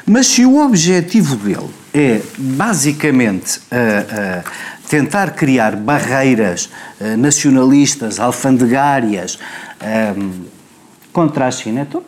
Mas 0.07 0.27
se 0.27 0.47
o 0.47 0.59
objetivo 0.65 1.37
dele 1.37 1.69
é, 1.93 2.23
basicamente, 2.39 3.59
uh, 3.59 4.41
uh, 4.41 4.51
tentar 4.89 5.33
criar 5.33 5.77
barreiras 5.77 6.71
uh, 7.01 7.17
nacionalistas, 7.17 8.19
alfandegárias, 8.19 9.39
contra 11.11 11.47
a 11.47 11.51
China, 11.51 11.87
então, 11.89 12.03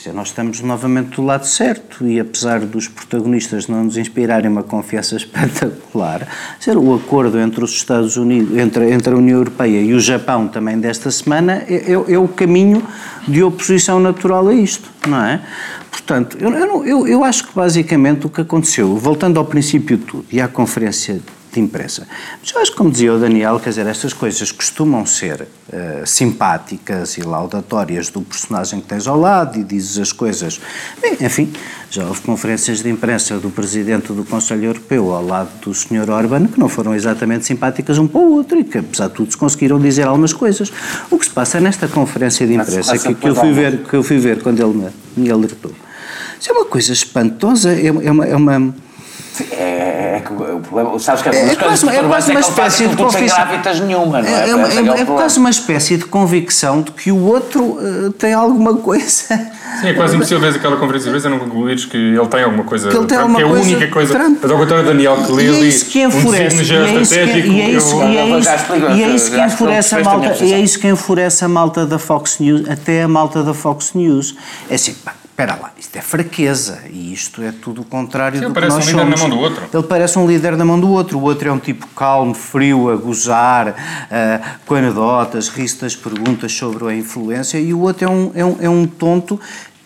dizer, 0.00 0.14
nós 0.14 0.28
estamos 0.28 0.60
novamente 0.62 1.16
do 1.16 1.22
lado 1.22 1.46
certo 1.46 2.06
e 2.06 2.18
apesar 2.18 2.60
dos 2.60 2.88
protagonistas 2.88 3.68
não 3.68 3.84
nos 3.84 3.98
inspirarem 3.98 4.50
uma 4.50 4.62
confiança 4.62 5.14
espetacular, 5.16 6.26
dizer, 6.58 6.76
o 6.76 6.94
acordo 6.94 7.38
entre 7.38 7.62
os 7.62 7.72
Estados 7.72 8.16
Unidos, 8.16 8.56
entre, 8.56 8.90
entre 8.90 9.12
a 9.12 9.16
União 9.16 9.38
Europeia 9.38 9.80
e 9.80 9.92
o 9.92 10.00
Japão 10.00 10.48
também 10.48 10.78
desta 10.78 11.10
semana 11.10 11.64
é, 11.68 11.92
é, 11.92 12.14
é 12.14 12.18
o 12.18 12.26
caminho 12.26 12.82
de 13.28 13.42
oposição 13.42 14.00
natural 14.00 14.48
a 14.48 14.54
isto, 14.54 14.90
não 15.06 15.22
é? 15.22 15.42
Portanto, 15.90 16.38
eu, 16.40 16.84
eu, 16.86 17.06
eu 17.06 17.24
acho 17.24 17.48
que 17.48 17.54
basicamente 17.54 18.26
o 18.26 18.30
que 18.30 18.40
aconteceu, 18.40 18.96
voltando 18.96 19.38
ao 19.38 19.44
princípio 19.44 19.98
de 19.98 20.04
tudo 20.04 20.24
e 20.32 20.40
à 20.40 20.48
conferência 20.48 21.20
de 21.52 21.60
imprensa. 21.60 22.06
Mas 22.40 22.52
eu 22.52 22.60
acho 22.60 22.70
que, 22.70 22.76
como 22.76 22.90
dizia 22.90 23.12
o 23.12 23.18
Daniel, 23.18 23.58
quer 23.58 23.70
dizer, 23.70 23.86
estas 23.86 24.12
coisas 24.12 24.52
costumam 24.52 25.04
ser 25.04 25.42
uh, 25.42 26.06
simpáticas 26.06 27.16
e 27.16 27.22
laudatórias 27.22 28.08
do 28.08 28.20
personagem 28.22 28.80
que 28.80 28.86
tens 28.86 29.06
ao 29.06 29.18
lado 29.18 29.58
e 29.58 29.64
dizes 29.64 29.98
as 29.98 30.12
coisas. 30.12 30.60
Bem, 31.00 31.16
enfim, 31.20 31.52
já 31.90 32.06
houve 32.06 32.20
conferências 32.22 32.82
de 32.82 32.88
imprensa 32.88 33.38
do 33.38 33.50
Presidente 33.50 34.12
do 34.12 34.24
Conselho 34.24 34.66
Europeu 34.66 35.12
ao 35.12 35.24
lado 35.24 35.50
do 35.60 35.74
Sr. 35.74 36.08
Orban 36.10 36.46
que 36.46 36.58
não 36.58 36.68
foram 36.68 36.94
exatamente 36.94 37.44
simpáticas 37.44 37.98
um 37.98 38.06
para 38.06 38.20
o 38.20 38.32
outro 38.32 38.58
e 38.58 38.64
que, 38.64 38.78
apesar 38.78 39.08
de 39.08 39.14
tudo, 39.14 39.30
se 39.30 39.36
conseguiram 39.36 39.78
dizer 39.78 40.06
algumas 40.06 40.32
coisas. 40.32 40.72
O 41.10 41.18
que 41.18 41.24
se 41.24 41.30
passa 41.30 41.60
nesta 41.60 41.88
conconferência 41.88 42.46
de 42.46 42.54
imprensa 42.54 42.98
que, 42.98 43.14
que, 43.14 43.28
eu 43.28 43.34
fui 43.34 43.52
ver, 43.52 43.78
que 43.78 43.94
eu 43.94 44.02
fui 44.02 44.18
ver 44.18 44.42
quando 44.42 44.60
ele 44.60 44.76
me, 44.76 44.90
me 45.16 45.30
alertou, 45.30 45.72
isso 46.38 46.50
é 46.50 46.54
uma 46.54 46.64
coisa 46.64 46.92
espantosa, 46.92 47.72
é, 47.72 47.86
é 47.86 48.10
uma, 48.10 48.24
é 48.24 48.34
uma 48.34 48.74
é, 49.52 50.16
é 50.16 50.22
que 50.24 50.32
o 50.32 50.60
problema, 50.60 50.98
sabes 50.98 51.22
que 51.22 51.28
é, 51.28 51.52
é, 51.52 51.54
quase, 51.54 51.88
é 51.88 52.02
quase 52.02 52.30
uma 52.30 52.40
espécie 52.40 52.88
de 52.88 52.96
convicção. 52.96 53.46
nenhuma, 53.86 54.22
não 54.22 54.28
é? 54.28 54.32
É, 54.32 54.50
é, 54.50 54.98
é, 54.98 55.00
é 55.00 55.04
quase 55.04 55.38
uma 55.38 55.50
espécie 55.50 55.96
de 55.96 56.04
convicção 56.04 56.82
de 56.82 56.90
que 56.90 57.10
o 57.10 57.24
outro 57.24 57.62
uh, 57.62 58.12
tem 58.12 58.32
alguma 58.32 58.76
coisa. 58.76 59.26
Sim, 59.80 59.88
é 59.88 59.94
quase 59.94 60.16
impossível 60.16 60.40
ver 60.40 60.56
aquela 60.56 60.76
conferência 60.76 61.10
de 61.10 61.16
imprensa 61.16 61.30
não 61.30 61.38
concluires 61.38 61.84
que 61.84 61.96
ele 61.96 62.26
tem 62.26 62.42
alguma 62.42 62.64
coisa. 62.64 62.90
Que 62.90 62.96
ele 62.96 63.06
tem 63.06 63.18
alguma 63.18 63.40
é 63.40 63.44
a 63.44 63.46
única 63.46 63.88
coisa. 63.88 64.14
Trump. 64.14 64.38
Mas 64.42 64.50
ao 64.50 64.58
contrário 64.58 64.84
Daniel 64.84 65.16
que 65.24 65.32
lê 65.32 65.48
ali. 65.48 65.68
Isso 65.68 65.86
que 65.86 66.02
enfurece. 66.02 66.56
E 66.62 66.76
é 66.76 67.00
isso 67.00 67.14
que, 67.14 67.48
e 67.48 67.60
é 67.60 67.70
isso, 67.70 67.96
e 68.94 69.02
é 69.02 69.08
isso 69.08 69.30
que 69.30 69.40
enfurece 69.40 69.94
a 69.94 70.02
malta. 70.02 70.44
E 70.44 70.52
é 70.52 70.58
isso 70.58 70.78
que 70.78 70.88
enfurece 70.88 71.44
a 71.44 71.48
malta 71.48 71.86
da 71.86 71.98
Fox 71.98 72.38
News, 72.40 72.68
até 72.68 73.02
a 73.02 73.08
malta 73.08 73.42
da 73.42 73.54
Fox 73.54 73.92
News. 73.94 74.34
É 74.68 74.74
assim, 74.74 74.94
pá, 74.94 75.14
espera 75.40 75.58
lá, 75.58 75.72
isto 75.78 75.96
é 75.96 76.02
fraqueza 76.02 76.82
e 76.90 77.14
isto 77.14 77.42
é 77.42 77.50
tudo 77.50 77.80
o 77.80 77.84
contrário 77.84 78.38
Sim, 78.38 78.48
do 78.48 78.54
que 78.54 78.60
nós 78.60 78.74
um 78.74 78.82
somos. 78.82 78.90
líder 78.92 79.06
na 79.06 79.16
mão 79.16 79.30
do 79.30 79.38
outro. 79.38 79.68
Ele 79.72 79.82
parece 79.84 80.18
um 80.18 80.26
líder 80.26 80.56
na 80.56 80.64
mão 80.66 80.78
do 80.78 80.90
outro. 80.90 81.18
O 81.18 81.22
outro 81.22 81.48
é 81.48 81.52
um 81.52 81.58
tipo 81.58 81.86
calmo, 81.88 82.34
frio, 82.34 82.90
a 82.90 82.96
gozar, 82.96 83.68
uh, 83.68 83.74
com 84.66 84.74
anedotas, 84.74 85.48
ri 85.48 85.64
das 85.80 85.96
perguntas 85.96 86.52
sobre 86.52 86.86
a 86.88 86.94
influência 86.94 87.58
e 87.58 87.72
o 87.72 87.80
outro 87.80 88.04
é 88.04 88.10
um, 88.10 88.32
é 88.34 88.44
um, 88.44 88.56
é 88.60 88.68
um 88.68 88.86
tonto 88.86 89.40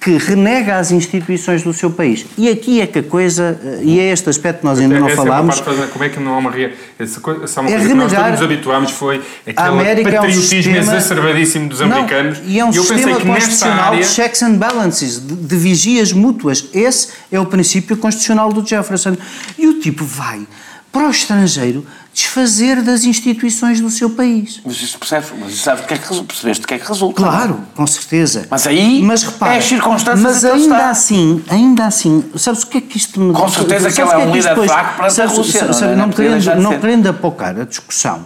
que 0.04 0.18
renega 0.18 0.76
as 0.76 0.90
instituições 0.90 1.62
do 1.62 1.72
seu 1.72 1.90
país. 1.90 2.26
E 2.36 2.50
aqui 2.50 2.78
é 2.78 2.86
que 2.86 2.98
a 2.98 3.02
coisa, 3.02 3.58
e 3.80 3.98
é 3.98 4.12
este 4.12 4.28
aspecto 4.28 4.58
que 4.58 4.66
nós 4.66 4.78
ainda 4.78 5.00
não 5.00 5.06
Essa 5.06 5.16
falámos. 5.16 5.58
É 5.58 5.62
parte, 5.62 5.92
como 5.92 6.04
é 6.04 6.08
que 6.10 6.20
não 6.20 6.34
há 6.34 6.38
uma 6.38 6.50
rea... 6.50 6.74
Essa 6.98 7.20
coisa, 7.20 7.44
essa 7.44 7.60
é 7.60 7.62
uma 7.62 7.70
É 7.70 7.72
coisa 7.72 7.88
que 7.88 7.94
nós 7.94 8.12
todos 8.12 8.30
nos 8.32 8.42
habituámos 8.42 8.90
foi 8.90 9.22
aquele 9.46 9.56
A 9.56 9.66
América 9.68 10.10
é 10.10 10.20
um 10.20 10.24
patriotismo 10.24 10.76
exacerbadíssimo 10.76 11.68
dos 11.70 11.80
Não, 11.80 11.86
americanos. 11.86 12.38
e 12.44 12.58
é 12.58 12.64
um 12.66 12.70
sistema 12.70 13.18
constitucional 13.18 13.92
área... 13.92 14.00
de 14.00 14.06
checks 14.06 14.42
and 14.42 14.56
balances, 14.56 15.26
de, 15.26 15.34
de 15.34 15.56
vigias 15.56 16.12
mútuas. 16.12 16.68
Esse 16.74 17.08
é 17.32 17.40
o 17.40 17.46
princípio 17.46 17.96
constitucional 17.96 18.52
do 18.52 18.66
Jefferson. 18.66 19.16
E 19.58 19.66
o 19.66 19.80
tipo 19.80 20.04
vai 20.04 20.46
para 20.94 21.08
o 21.08 21.10
estrangeiro 21.10 21.84
desfazer 22.12 22.80
das 22.80 23.02
instituições 23.02 23.80
do 23.80 23.90
seu 23.90 24.08
país. 24.08 24.60
Mas 24.64 24.80
isso 24.80 24.96
percebes, 24.96 25.32
mas 25.36 25.52
isso 25.54 25.64
sabes 25.64 25.84
que 25.84 25.94
é 25.94 25.98
que 25.98 26.08
resulta, 26.08 26.28
percebeste 26.28 26.64
o 26.64 26.68
que 26.68 26.74
é 26.74 26.78
que 26.78 26.86
resulta. 26.86 27.20
Claro, 27.20 27.60
com 27.74 27.86
certeza. 27.88 28.46
Mas 28.48 28.64
aí 28.68 29.02
mas 29.02 29.24
repara, 29.24 29.54
é 29.54 29.58
as 29.58 29.64
circunstâncias 29.64 30.22
Mas 30.22 30.44
ainda 30.44 30.76
está. 30.76 30.90
assim, 30.90 31.42
ainda 31.50 31.86
assim, 31.86 32.24
sabes 32.36 32.62
o 32.62 32.68
que 32.68 32.78
é 32.78 32.80
que 32.80 32.96
isto 32.96 33.18
me 33.20 33.34
Com 33.34 33.48
certeza 33.48 33.90
que 33.90 34.00
ele 34.00 34.10
é 34.12 34.16
um 34.16 34.36
isto 34.36 34.48
líder 34.48 34.68
fraco 34.68 34.96
perante 34.96 35.20
a 35.20 35.26
Rússia, 35.26 35.64
não 35.64 35.78
é? 35.78 35.96
Não, 35.96 36.06
Não 36.06 36.62
não 36.62 36.70
ser. 36.70 36.80
querendo 36.80 37.08
apocar 37.08 37.58
a 37.60 37.64
discussão, 37.64 38.24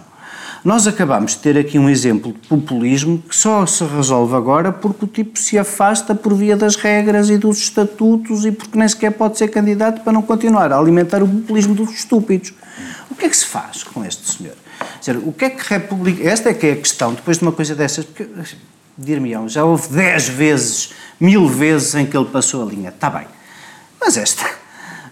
nós 0.63 0.87
acabamos 0.87 1.31
de 1.31 1.37
ter 1.39 1.57
aqui 1.57 1.79
um 1.79 1.89
exemplo 1.89 2.33
de 2.33 2.47
populismo 2.47 3.23
que 3.27 3.35
só 3.35 3.65
se 3.65 3.83
resolve 3.83 4.35
agora 4.35 4.71
porque 4.71 5.05
o 5.05 5.07
tipo 5.07 5.39
se 5.39 5.57
afasta 5.57 6.13
por 6.13 6.33
via 6.33 6.57
das 6.57 6.75
regras 6.75 7.29
e 7.29 7.37
dos 7.37 7.59
estatutos 7.59 8.45
e 8.45 8.51
porque 8.51 8.77
nem 8.77 8.87
sequer 8.87 9.11
pode 9.11 9.37
ser 9.37 9.47
candidato 9.47 10.01
para 10.01 10.11
não 10.11 10.21
continuar 10.21 10.71
a 10.71 10.77
alimentar 10.77 11.23
o 11.23 11.27
populismo 11.27 11.73
dos 11.73 11.91
estúpidos. 11.91 12.53
O 13.09 13.15
que 13.15 13.25
é 13.25 13.29
que 13.29 13.37
se 13.37 13.45
faz 13.45 13.83
com 13.83 14.03
este 14.03 14.29
senhor? 14.31 14.55
Dizer, 14.99 15.17
o 15.17 15.31
que 15.31 15.45
é 15.45 15.49
que 15.49 15.63
República... 15.73 16.27
Esta 16.27 16.49
é 16.49 16.53
que 16.53 16.67
é 16.67 16.73
a 16.73 16.75
questão, 16.75 17.13
depois 17.13 17.37
de 17.37 17.43
uma 17.43 17.51
coisa 17.51 17.73
dessas, 17.73 18.05
porque, 18.05 18.27
dir-me-ão, 18.97 19.47
já 19.47 19.63
houve 19.63 19.87
dez 19.89 20.27
vezes, 20.27 20.93
mil 21.19 21.47
vezes 21.47 21.95
em 21.95 22.05
que 22.05 22.17
ele 22.17 22.27
passou 22.27 22.63
a 22.63 22.69
linha. 22.69 22.89
Está 22.89 23.09
bem. 23.09 23.27
Mas 23.99 24.17
esta 24.17 24.58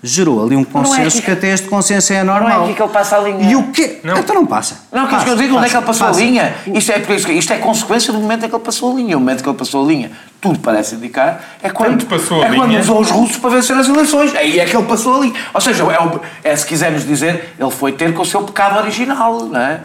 gerou 0.04 0.44
ali 0.46 0.56
um 0.56 0.62
é 0.62 0.66
consenso 0.66 1.18
aqui- 1.18 1.22
que 1.26 1.32
até 1.32 1.48
este 1.54 1.68
consenso 1.68 2.14
é 2.14 2.24
normal. 2.24 2.50
Não 2.50 2.62
é 2.62 2.64
aqui 2.66 2.74
que 2.76 2.82
ele 2.84 2.92
passa 2.92 3.18
a 3.18 3.20
linha. 3.22 3.50
E 3.52 3.56
o 3.56 3.72
quê? 3.72 4.00
Não. 4.04 4.18
Então 4.18 4.36
não 4.36 4.46
passa. 4.46 4.80
Não, 4.92 5.06
que 5.08 5.16
Passa, 5.16 5.30
eu 5.30 5.36
digo 5.36 5.56
onde 5.56 5.66
é 5.66 5.70
que 5.70 5.76
ele 5.76 5.86
passou 5.86 6.08
passa. 6.08 6.20
a 6.20 6.24
linha. 6.24 6.56
Isto 6.68 6.92
é, 6.92 7.00
que- 7.00 7.14
isto 7.34 7.54
é 7.54 7.58
consequência 7.58 8.14
do 8.14 8.20
momento 8.20 8.46
em 8.46 8.50
que 8.50 8.56
ele 8.56 8.64
passou 8.64 8.92
a 8.92 8.96
linha. 8.96 9.18
O 9.18 9.20
momento 9.20 9.40
em 9.40 9.44
que 9.44 9.50
ele 9.50 9.58
passou 9.58 9.84
a 9.84 9.88
linha, 9.88 10.12
tudo 10.40 10.60
parece 10.60 10.96
indicar, 10.96 11.44
é 11.62 11.70
quando, 11.70 12.06
passou 12.06 12.42
a 12.42 12.46
é 12.46 12.56
quando 12.56 12.70
linha- 12.70 12.80
usou 12.82 13.00
os 13.02 13.10
russos 13.10 13.38
para 13.38 13.50
vencer 13.50 13.76
as 13.76 13.88
eleições. 13.88 14.36
Aí 14.36 14.60
é 14.60 14.66
que 14.66 14.76
ele 14.78 14.86
passou 14.86 15.16
a 15.16 15.20
linha. 15.26 15.34
Ou 15.54 15.60
seja, 15.62 15.84
é, 15.84 16.00
o- 16.04 16.22
é, 16.44 16.56
se 16.56 16.66
quisermos 16.66 17.06
dizer, 17.06 17.56
ele 17.60 17.72
foi 17.72 17.92
ter 17.92 18.14
com 18.14 18.22
o 18.22 18.26
seu 18.26 18.42
pecado 18.44 18.78
original, 18.80 19.40
não 19.46 19.60
é? 19.60 19.82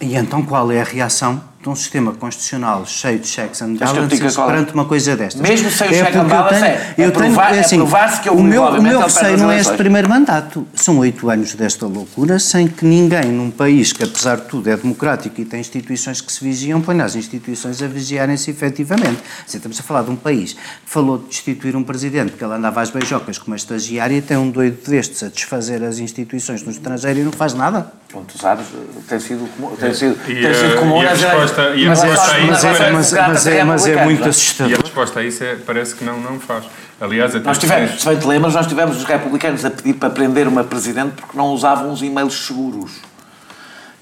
E 0.00 0.16
então 0.16 0.42
qual 0.42 0.70
é 0.72 0.80
a 0.80 0.84
reação 0.84 1.42
de 1.62 1.68
um 1.68 1.74
sistema 1.76 2.14
constitucional 2.14 2.86
cheio 2.86 3.18
de 3.18 3.26
checks 3.28 3.60
and 3.60 3.76
que 3.76 3.82
eu 3.82 3.86
balances 3.86 4.38
é? 4.38 4.46
perante 4.46 4.72
uma 4.72 4.86
coisa 4.86 5.14
destas? 5.14 5.42
Mesmo 5.42 5.70
sem 5.70 5.88
o 5.88 5.90
check 5.90 6.00
and 6.00 6.04
porque 6.04 6.16
eu 6.18 6.24
balance, 6.24 6.54
tenho- 6.54 6.64
é- 6.64 6.70
é 6.72 6.94
eu 6.96 7.10
tenho- 7.12 7.12
provar- 7.12 7.54
é 7.54 7.60
assim, 7.60 7.76
provar-se 7.76 8.20
que 8.22 8.28
ele, 8.30 8.40
o 8.40 8.42
meu, 8.42 8.62
o 8.64 8.82
meu 8.82 9.00
receio 9.00 9.36
não 9.36 9.50
é 9.50 9.60
este 9.60 9.74
primeiro 9.76 10.08
mandato. 10.08 10.66
São 10.74 10.96
oito 10.98 11.28
anos 11.28 11.54
desta 11.54 11.86
loucura 11.86 12.38
sem 12.38 12.66
que 12.66 12.86
ninguém 12.86 13.26
num 13.30 13.50
país 13.50 13.92
que, 13.92 14.02
apesar 14.02 14.36
de 14.36 14.46
tudo, 14.46 14.70
é 14.70 14.76
democrático 14.76 15.38
e 15.38 15.44
tem 15.44 15.60
instituições 15.60 16.22
que 16.22 16.32
se 16.32 16.42
vigiam, 16.42 16.80
ponha 16.80 17.04
as 17.04 17.14
instituições 17.14 17.82
a 17.82 17.86
vigiarem-se 17.86 18.50
efetivamente. 18.50 19.18
Assim, 19.46 19.58
estamos 19.58 19.78
a 19.78 19.82
falar 19.82 20.02
de 20.04 20.10
um 20.10 20.16
país 20.16 20.54
que 20.54 20.60
falou 20.86 21.18
de 21.18 21.26
destituir 21.26 21.76
um 21.76 21.82
presidente 21.82 22.30
porque 22.30 22.42
ele 22.44 22.54
andava 22.54 22.80
às 22.80 22.88
beijocas 22.88 23.36
com 23.36 23.48
uma 23.48 23.56
estagiária 23.56 24.14
e 24.16 24.22
tem 24.22 24.38
um 24.38 24.50
doido 24.50 24.78
destes 24.88 25.22
a 25.22 25.28
desfazer 25.28 25.84
as 25.84 25.98
instituições 25.98 26.62
no 26.62 26.70
estrangeiro 26.70 27.20
e 27.20 27.22
não 27.22 27.32
faz 27.32 27.52
nada. 27.52 27.92
Sabes, 28.40 28.66
tem 29.08 29.20
sido 29.20 29.48
comum, 29.56 29.76
tem 29.76 29.94
sido, 29.94 30.18
E, 30.28 30.42
tem 30.42 30.52
sido 30.54 30.78
comum 30.80 31.00
e 31.00 31.06
a 31.06 31.10
nas 31.10 31.49
resposta- 31.50 31.76
e 31.76 31.84
a 31.84 31.88
nas 31.88 32.02
resposta 32.02 32.32
a 32.32 32.38
eleições- 32.40 32.56
isso 32.58 32.66
nas 32.66 32.80
é- 32.80 32.92
mas, 32.92 33.12
mas 33.12 33.46
é, 33.46 33.64
mas 33.64 33.86
é 33.86 34.04
muito 34.04 34.24
é? 34.24 34.28
assustador. 34.28 34.72
E 34.72 34.74
a 34.74 34.78
resposta 34.78 35.20
a 35.20 35.22
isso 35.24 35.44
é, 35.44 35.56
parece 35.66 35.94
que 35.94 36.04
não, 36.04 36.18
não 36.20 36.38
faz. 36.40 36.64
Aliás, 37.00 37.34
até 37.34 37.44
Nós 37.46 37.58
tivemos, 37.58 38.00
se 38.00 38.06
bem 38.06 38.18
te 38.18 38.26
lembras, 38.26 38.54
nós 38.54 38.66
tivemos 38.66 38.96
os 38.96 39.04
republicanos 39.04 39.64
a 39.64 39.70
pedir 39.70 39.94
para 39.94 40.10
prender 40.10 40.46
uma 40.46 40.62
presidente 40.64 41.12
porque 41.16 41.36
não 41.36 41.46
usavam 41.48 41.92
os 41.92 42.02
e-mails 42.02 42.46
seguros. 42.46 42.92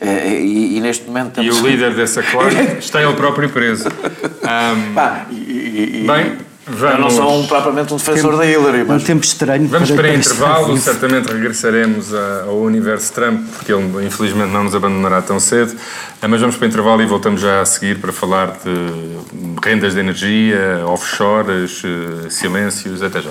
Eh, 0.00 0.40
E, 0.40 0.76
e 0.76 0.80
neste 0.80 1.04
momento 1.06 1.40
E 1.40 1.44
temos... 1.44 1.60
o 1.60 1.66
líder 1.66 1.94
dessa 1.94 2.22
classe 2.22 2.56
está 2.78 3.02
ele 3.02 3.14
próprio 3.14 3.48
preso. 3.50 3.88
Ahm, 4.44 4.94
Pá, 4.94 5.26
e, 5.30 5.34
e- 5.34 6.02
e- 6.02 6.04
Bem, 6.68 6.90
Eu 6.92 6.98
não 6.98 7.10
sou 7.10 7.24
um, 7.24 7.28
vamos, 7.32 7.46
propriamente 7.46 7.94
um 7.94 7.96
defensor 7.96 8.36
da 8.36 8.46
Hillary, 8.46 8.80
É 8.80 8.84
um 8.84 8.86
mas... 8.88 9.02
tempo 9.04 9.24
estranho. 9.24 9.66
vamos 9.68 9.90
para 9.90 10.14
intervalo. 10.14 10.66
vivo. 10.66 10.78
Certamente 10.78 11.32
regressaremos 11.32 12.12
ao 12.14 12.58
universo 12.58 13.12
Trump, 13.12 13.46
porque 13.56 13.72
ele 13.72 14.06
infelizmente 14.06 14.50
não 14.52 14.64
nos 14.64 14.74
abandonará 14.74 15.22
tão 15.22 15.40
cedo. 15.40 15.74
Ah, 16.20 16.28
Mas 16.28 16.40
vamos 16.40 16.56
para 16.56 16.66
intervalo 16.66 17.00
e 17.02 17.06
voltamos 17.06 17.40
já 17.40 17.60
a 17.60 17.64
seguir 17.64 17.98
para 18.00 18.12
falar 18.12 18.58
de 18.64 19.58
rendas 19.64 19.94
de 19.94 20.00
energia, 20.00 20.82
offshores, 20.84 21.82
eh, 21.84 22.28
silêncios. 22.30 23.02
Até 23.02 23.22
já. 23.22 23.30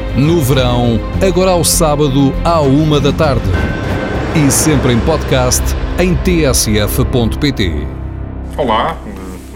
No 0.15 0.41
verão, 0.41 0.99
agora 1.25 1.51
ao 1.51 1.63
sábado, 1.63 2.33
à 2.43 2.59
uma 2.59 2.99
da 2.99 3.13
tarde. 3.13 3.49
E 4.35 4.51
sempre 4.51 4.91
em 4.91 4.99
podcast 4.99 5.63
em 5.97 6.15
tsf.pt. 6.15 7.87
Olá, 8.57 8.97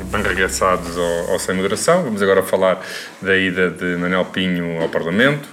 bem 0.09 0.21
regressados 0.23 0.97
ao, 0.97 1.33
ao 1.33 1.39
Sem 1.39 1.55
Moderação. 1.55 2.03
Vamos 2.03 2.21
agora 2.21 2.41
falar 2.41 2.81
da 3.21 3.35
ida 3.35 3.69
de 3.69 3.97
Manuel 3.97 4.23
Pinho 4.25 4.81
ao 4.81 4.87
Parlamento. 4.87 5.49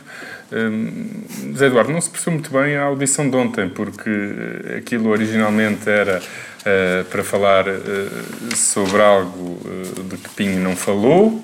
Hum, 0.53 1.25
Zé 1.57 1.67
Eduardo, 1.67 1.93
não 1.93 2.01
se 2.01 2.09
percebeu 2.09 2.35
muito 2.35 2.53
bem 2.53 2.77
a 2.77 2.85
audição 2.85 3.29
de 3.29 3.35
ontem, 3.35 3.69
porque 3.69 4.09
eh, 4.09 4.77
aquilo 4.77 5.09
originalmente 5.11 5.91
era 5.91 6.23
eh, 6.65 7.05
para 7.11 7.25
falar 7.25 7.67
eh, 7.67 7.75
sobre 8.55 9.03
algo 9.03 9.59
eh, 9.67 10.03
de 10.11 10.17
que 10.17 10.29
Pinho 10.31 10.61
não 10.61 10.77
falou. 10.77 11.43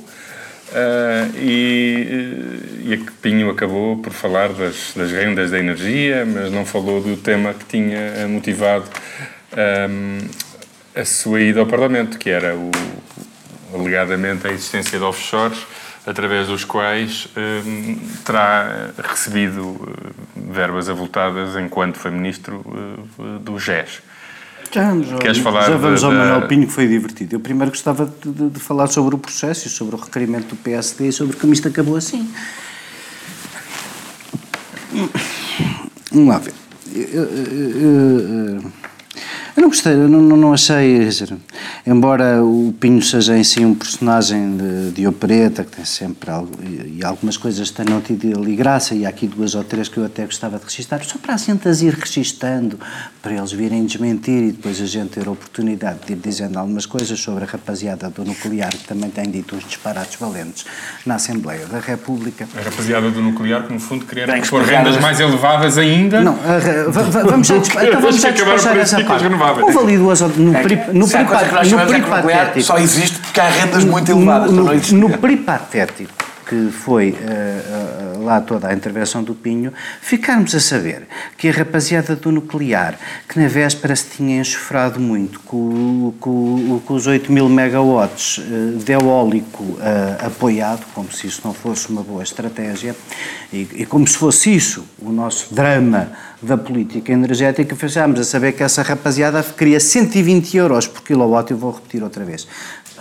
Eh, 0.74 1.28
e, 1.36 2.88
e 2.90 2.94
a 2.94 3.12
Pinho 3.22 3.50
acabou 3.50 3.98
por 3.98 4.12
falar 4.12 4.48
das, 4.50 4.92
das 4.94 5.10
rendas 5.10 5.50
da 5.50 5.58
energia, 5.58 6.24
mas 6.26 6.50
não 6.50 6.64
falou 6.64 7.00
do 7.00 7.16
tema 7.16 7.54
que 7.54 7.64
tinha 7.64 8.26
motivado 8.28 8.84
hum, 9.90 10.18
a 10.94 11.04
sua 11.04 11.40
ida 11.40 11.60
ao 11.60 11.66
Parlamento, 11.66 12.18
que 12.18 12.30
era 12.30 12.54
o, 12.54 12.70
alegadamente 13.74 14.46
a 14.46 14.50
existência 14.50 14.98
de 14.98 15.04
offshores 15.04 15.58
através 16.06 16.46
dos 16.46 16.64
quais 16.64 17.28
hum, 17.36 17.98
terá 18.24 18.90
recebido 19.02 19.76
eh, 19.86 20.10
verbas 20.34 20.88
avultadas 20.88 21.56
enquanto 21.56 21.98
foi 21.98 22.10
ministro 22.10 22.64
eh, 23.18 23.38
do 23.40 23.58
GES. 23.58 24.02
Já 24.70 24.88
vamos, 24.90 25.12
ao- 25.12 25.18
Queres 25.18 25.38
falar 25.38 25.62
já 25.68 25.76
vamos 25.76 26.00
da- 26.02 26.06
ao 26.08 26.12
Manuel 26.12 26.46
Pinho, 26.48 26.66
que 26.66 26.72
foi 26.72 26.86
divertido. 26.86 27.36
Eu 27.36 27.40
primeiro 27.40 27.70
gostava 27.70 28.04
de, 28.22 28.30
de- 28.30 28.50
de 28.50 28.60
falar 28.60 28.86
sobre 28.88 29.14
o 29.14 29.18
processo 29.18 29.66
e 29.66 29.70
sobre 29.70 29.96
o 29.96 29.98
requerimento 29.98 30.48
do 30.48 30.56
PSD 30.56 31.08
e 31.08 31.12
sobre 31.12 31.36
como 31.36 31.52
isto 31.52 31.66
acabou 31.68 31.96
assim. 31.96 32.28
Vamos 36.12 36.28
lá 36.28 36.38
ver. 36.38 36.54
Eu, 36.94 37.02
eu- 37.02 37.24
eu- 37.24 38.62
eu 39.56 39.62
não 39.62 39.68
gostei, 39.68 39.92
eu 39.92 40.08
não, 40.08 40.20
não- 40.20 40.36
não 40.36 40.52
achei. 40.52 40.98
dizer, 41.04 41.36
embora 41.92 42.42
o 42.42 42.74
Pinho 42.78 43.02
seja 43.02 43.36
em 43.36 43.42
si 43.44 43.64
um 43.64 43.74
personagem 43.74 44.56
de, 44.56 44.90
de 44.92 45.06
opereta, 45.06 45.64
que 45.64 45.76
tem 45.76 45.84
sempre 45.84 46.30
algo. 46.30 46.50
E, 46.62 46.98
e 46.98 47.04
algumas 47.04 47.36
coisas 47.36 47.70
tenham 47.70 48.00
tido 48.00 48.38
ali 48.38 48.54
graça, 48.54 48.94
e 48.94 49.06
há 49.06 49.08
aqui 49.08 49.26
duas 49.26 49.54
ou 49.54 49.64
três 49.64 49.88
que 49.88 49.96
eu 49.98 50.04
até 50.04 50.24
gostava 50.24 50.58
de 50.58 50.64
registar, 50.64 51.02
só 51.04 51.18
para 51.18 51.34
a 51.34 51.36
gente 51.36 51.66
as 51.68 51.80
ir 51.82 51.94
registando, 51.94 52.78
para 53.22 53.32
eles 53.32 53.52
virem 53.52 53.84
desmentir 53.86 54.42
e 54.48 54.52
depois 54.52 54.80
a 54.80 54.86
gente 54.86 55.10
ter 55.10 55.26
a 55.26 55.30
oportunidade 55.30 56.00
de 56.06 56.12
ir 56.12 56.16
dizendo 56.16 56.58
algumas 56.58 56.86
coisas 56.86 57.18
sobre 57.18 57.44
a 57.44 57.46
rapaziada 57.46 58.10
do 58.10 58.24
nuclear, 58.24 58.70
que 58.70 58.86
também 58.86 59.10
tem 59.10 59.30
dito 59.30 59.56
uns 59.56 59.64
disparates 59.64 60.18
valentes 60.18 60.64
na 61.06 61.14
Assembleia 61.16 61.66
da 61.66 61.80
República. 61.80 62.46
A 62.56 62.62
rapaziada 62.62 63.10
do 63.10 63.20
nuclear 63.22 63.62
que, 63.66 63.72
no 63.72 63.80
fundo, 63.80 64.04
queria 64.04 64.26
pôr 64.48 64.62
rendas 64.62 64.96
as- 64.96 65.02
mais 65.02 65.20
elevadas 65.20 65.78
ainda. 65.78 66.20
Não, 66.20 66.34
a 66.34 66.90
va- 66.90 67.02
va- 67.02 67.22
vamos 67.22 67.46
já, 67.46 67.56
então 67.82 68.00
vamos 68.00 68.20
já 68.20 68.30
despachar 68.30 68.76
essa 68.76 69.02
parte. 69.04 69.22
renováveis. 69.24 69.66
Houve 69.74 69.78
ali 69.88 69.96
duas 69.98 70.20
ou- 70.20 70.28
no, 70.28 70.54
É 70.54 70.62
que- 70.62 70.76
pri- 70.76 70.92
no, 70.98 71.06
no 71.84 71.92
nuclear, 71.92 72.22
peripatético. 72.22 72.62
só 72.62 72.78
existe 72.78 73.18
porque 73.18 73.40
há 73.40 73.48
rendas 73.48 73.84
muito 73.84 74.10
elevadas. 74.10 74.50
No, 74.50 74.64
no, 74.64 75.08
no 75.08 75.18
peripatético 75.18 76.12
que 76.48 76.70
foi 76.70 77.10
uh, 77.10 77.14
lá 78.28 78.40
toda 78.40 78.68
a 78.68 78.74
intervenção 78.74 79.22
do 79.22 79.34
Pinho, 79.34 79.72
ficarmos 80.00 80.54
a 80.54 80.60
saber 80.60 81.08
que 81.36 81.48
a 81.48 81.52
rapaziada 81.52 82.14
do 82.14 82.30
nuclear, 82.30 82.98
que 83.26 83.40
na 83.40 83.48
véspera 83.48 83.96
se 83.96 84.04
tinha 84.16 84.40
enxofrado 84.40 85.00
muito 85.00 85.40
com, 85.40 86.12
com, 86.20 86.80
com 86.84 86.94
os 86.94 87.06
8 87.06 87.32
mil 87.32 87.48
megawatts 87.48 88.38
uh, 88.38 88.76
de 88.76 88.92
eólico 88.92 89.78
apoiado, 90.20 90.84
como 90.94 91.10
se 91.10 91.26
isso 91.26 91.40
não 91.44 91.54
fosse 91.54 91.88
uma 91.88 92.02
boa 92.02 92.22
estratégia, 92.22 92.94
e, 93.52 93.66
e 93.74 93.86
como 93.86 94.06
se 94.06 94.16
fosse 94.16 94.54
isso 94.54 94.84
o 95.00 95.10
nosso 95.10 95.54
drama 95.54 96.10
da 96.40 96.56
política 96.56 97.12
energética, 97.12 97.74
ficámos 97.74 98.20
a 98.20 98.24
saber 98.24 98.52
que 98.52 98.62
essa 98.62 98.82
rapaziada 98.82 99.42
queria 99.42 99.80
120 99.80 100.56
euros 100.56 100.86
por 100.86 101.02
quilowatt, 101.02 101.50
eu 101.50 101.56
vou 101.56 101.72
repetir 101.72 102.02
outra 102.02 102.24
vez, 102.24 102.46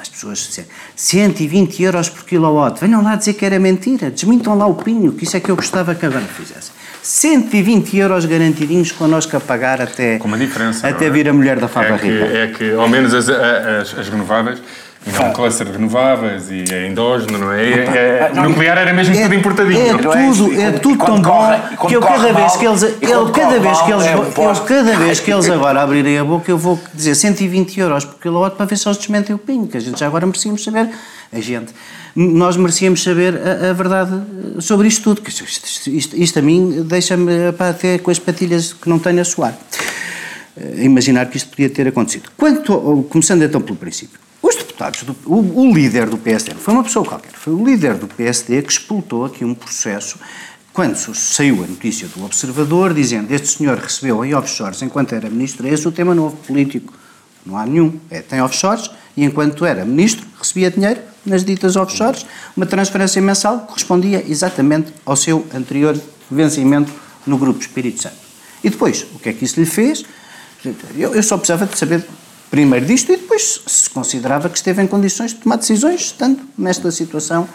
as 0.07 0.09
pessoas 0.09 0.39
dizem 0.39 0.65
120 0.95 1.83
euros 1.83 2.09
por 2.09 2.23
quilowatt. 2.23 2.79
Venham 2.79 3.03
lá 3.03 3.15
dizer 3.15 3.33
que 3.33 3.45
era 3.45 3.59
mentira. 3.59 4.09
Desmintam 4.09 4.57
lá 4.57 4.65
o 4.65 4.75
pinho, 4.75 5.11
que 5.11 5.25
isso 5.25 5.35
é 5.35 5.39
que 5.39 5.49
eu 5.49 5.55
gostava 5.55 5.93
que 5.93 6.05
agora 6.05 6.25
fizessem. 6.25 6.71
120 7.01 7.97
euros 7.97 8.25
garantidinhos 8.25 8.91
connosco 8.91 9.35
a 9.37 9.39
pagar 9.39 9.81
até, 9.81 10.17
Com 10.17 10.27
uma 10.27 10.37
diferença, 10.37 10.87
até 10.87 11.05
é? 11.05 11.09
vir 11.09 11.29
a 11.29 11.33
mulher 11.33 11.59
da 11.59 11.67
Fava 11.67 11.95
é 11.95 11.97
que, 11.97 12.07
é 12.07 12.47
que, 12.47 12.71
ao 12.73 12.87
menos 12.89 13.13
as, 13.13 13.29
as, 13.29 13.97
as 13.97 14.09
renováveis 14.09 14.61
não 15.11 15.29
um 15.29 15.33
cluster 15.33 15.65
de 15.67 15.73
renováveis 15.73 16.49
e 16.49 16.63
é 16.71 16.87
endógeno, 16.87 17.37
não 17.37 17.51
é? 17.51 17.69
é, 17.69 18.31
é 18.33 18.41
nuclear 18.41 18.77
era 18.77 18.93
mesmo 18.93 19.15
é, 19.15 19.23
tudo 19.23 19.35
importadinho. 19.35 19.79
É 19.79 19.97
tudo, 19.97 20.61
é 20.61 20.71
tudo 20.71 21.05
tão 21.05 21.21
bom 21.21 21.87
que 21.87 21.95
eu 21.95 22.01
cada 22.01 22.33
vez 22.33 22.55
que 22.55 22.65
eles, 22.65 22.83
eu, 23.01 23.31
cada 23.31 23.59
vez 23.59 23.81
que 23.81 23.91
eles, 23.91 24.05
eu, 24.05 24.65
cada 24.65 24.97
vez 24.97 25.19
que 25.19 25.31
eles 25.31 25.49
agora 25.49 25.81
abrirem 25.81 26.17
a 26.19 26.23
boca 26.23 26.49
eu 26.49 26.57
vou 26.57 26.79
dizer 26.93 27.15
120 27.15 27.79
euros 27.79 28.05
por 28.05 28.19
quilowatt 28.19 28.55
para 28.55 28.65
ver 28.65 28.77
se 28.77 28.87
eles 28.87 28.97
desmentem 28.97 29.35
o 29.35 29.39
pinho, 29.39 29.67
que 29.67 29.77
a 29.77 29.79
gente 29.79 29.99
já 29.99 30.07
agora 30.07 30.25
merecíamos 30.25 30.63
saber, 30.63 30.89
a 31.31 31.39
gente, 31.39 31.73
nós 32.15 32.57
merecíamos 32.57 33.03
saber 33.03 33.35
a, 33.35 33.69
a 33.69 33.73
verdade 33.73 34.11
sobre 34.59 34.87
isto 34.87 35.03
tudo, 35.03 35.21
que 35.21 35.29
isto, 35.29 35.43
isto, 35.43 35.89
isto, 35.89 36.17
isto 36.17 36.39
a 36.39 36.41
mim 36.41 36.83
deixa-me 36.83 37.31
até 37.47 37.97
com 37.97 38.11
as 38.11 38.19
patilhas 38.19 38.73
que 38.73 38.89
não 38.89 38.99
tenho 38.99 39.21
a 39.21 39.25
suar. 39.25 39.57
Imaginar 40.77 41.27
que 41.27 41.37
isto 41.37 41.49
podia 41.49 41.69
ter 41.69 41.87
acontecido. 41.87 42.31
Quanto, 42.35 43.05
começando 43.09 43.43
então 43.43 43.61
pelo 43.61 43.75
princípio, 43.75 44.19
deputados, 44.77 45.03
do, 45.03 45.15
o, 45.25 45.61
o, 45.61 45.73
líder 45.73 46.07
do 46.07 46.17
PSD, 46.17 46.53
não 46.53 46.61
foi 46.61 46.73
uma 46.75 46.83
pessoa 46.83 47.03
qualquer, 47.03 47.31
foi 47.33 47.53
o 47.53 47.65
líder 47.65 47.95
do 47.95 48.07
PSD 48.07 48.61
que 48.61 48.71
explotou 48.71 49.25
aqui 49.25 49.43
um 49.43 49.55
processo 49.55 50.19
quando 50.71 50.95
saiu 50.95 51.63
a 51.63 51.67
notícia 51.67 52.07
do 52.07 52.23
Observador 52.23 52.93
dizendo 52.93 53.33
este 53.33 53.47
senhor 53.47 53.79
recebeu 53.79 54.23
em 54.23 54.35
offshores 54.35 54.81
enquanto 54.83 55.13
era 55.13 55.27
ministro, 55.27 55.67
esse 55.67 55.85
é 55.85 55.89
o 55.89 55.91
tema 55.91 56.13
novo 56.13 56.37
político. 56.37 56.93
Não 57.43 57.57
há 57.57 57.65
nenhum. 57.65 57.99
É, 58.11 58.21
tem 58.21 58.39
offshores 58.41 58.91
e 59.15 59.23
enquanto 59.23 59.65
era 59.65 59.83
ministro 59.83 60.23
recebia 60.37 60.69
dinheiro 60.69 61.01
nas 61.25 61.43
ditas 61.43 61.75
offshores, 61.75 62.25
uma 62.55 62.65
transferência 62.65 63.19
mensal 63.21 63.61
que 63.61 63.67
correspondia 63.67 64.23
exatamente 64.27 64.93
ao 65.03 65.15
seu 65.15 65.47
anterior 65.53 65.99
vencimento 66.29 66.93
no 67.25 67.37
Grupo 67.37 67.59
Espírito 67.59 68.01
Santo. 68.03 68.15
E 68.63 68.69
depois, 68.69 69.05
o 69.15 69.19
que 69.19 69.29
é 69.29 69.33
que 69.33 69.45
isso 69.45 69.59
lhe 69.59 69.65
fez? 69.65 70.05
Eu, 70.95 71.15
eu 71.15 71.23
só 71.23 71.37
precisava 71.37 71.65
de 71.65 71.77
saber 71.77 72.05
primeiro 72.49 72.85
disto 72.85 73.11
e 73.11 73.17
depois 73.17 73.61
se 73.65 73.89
considerava 73.89 74.49
que 74.49 74.57
esteve 74.57 74.81
em 74.81 74.87
condições 74.87 75.33
de 75.33 75.39
tomar 75.39 75.57
decisões, 75.57 76.01
estando 76.01 76.39
nesta 76.57 76.91
situação 76.91 77.47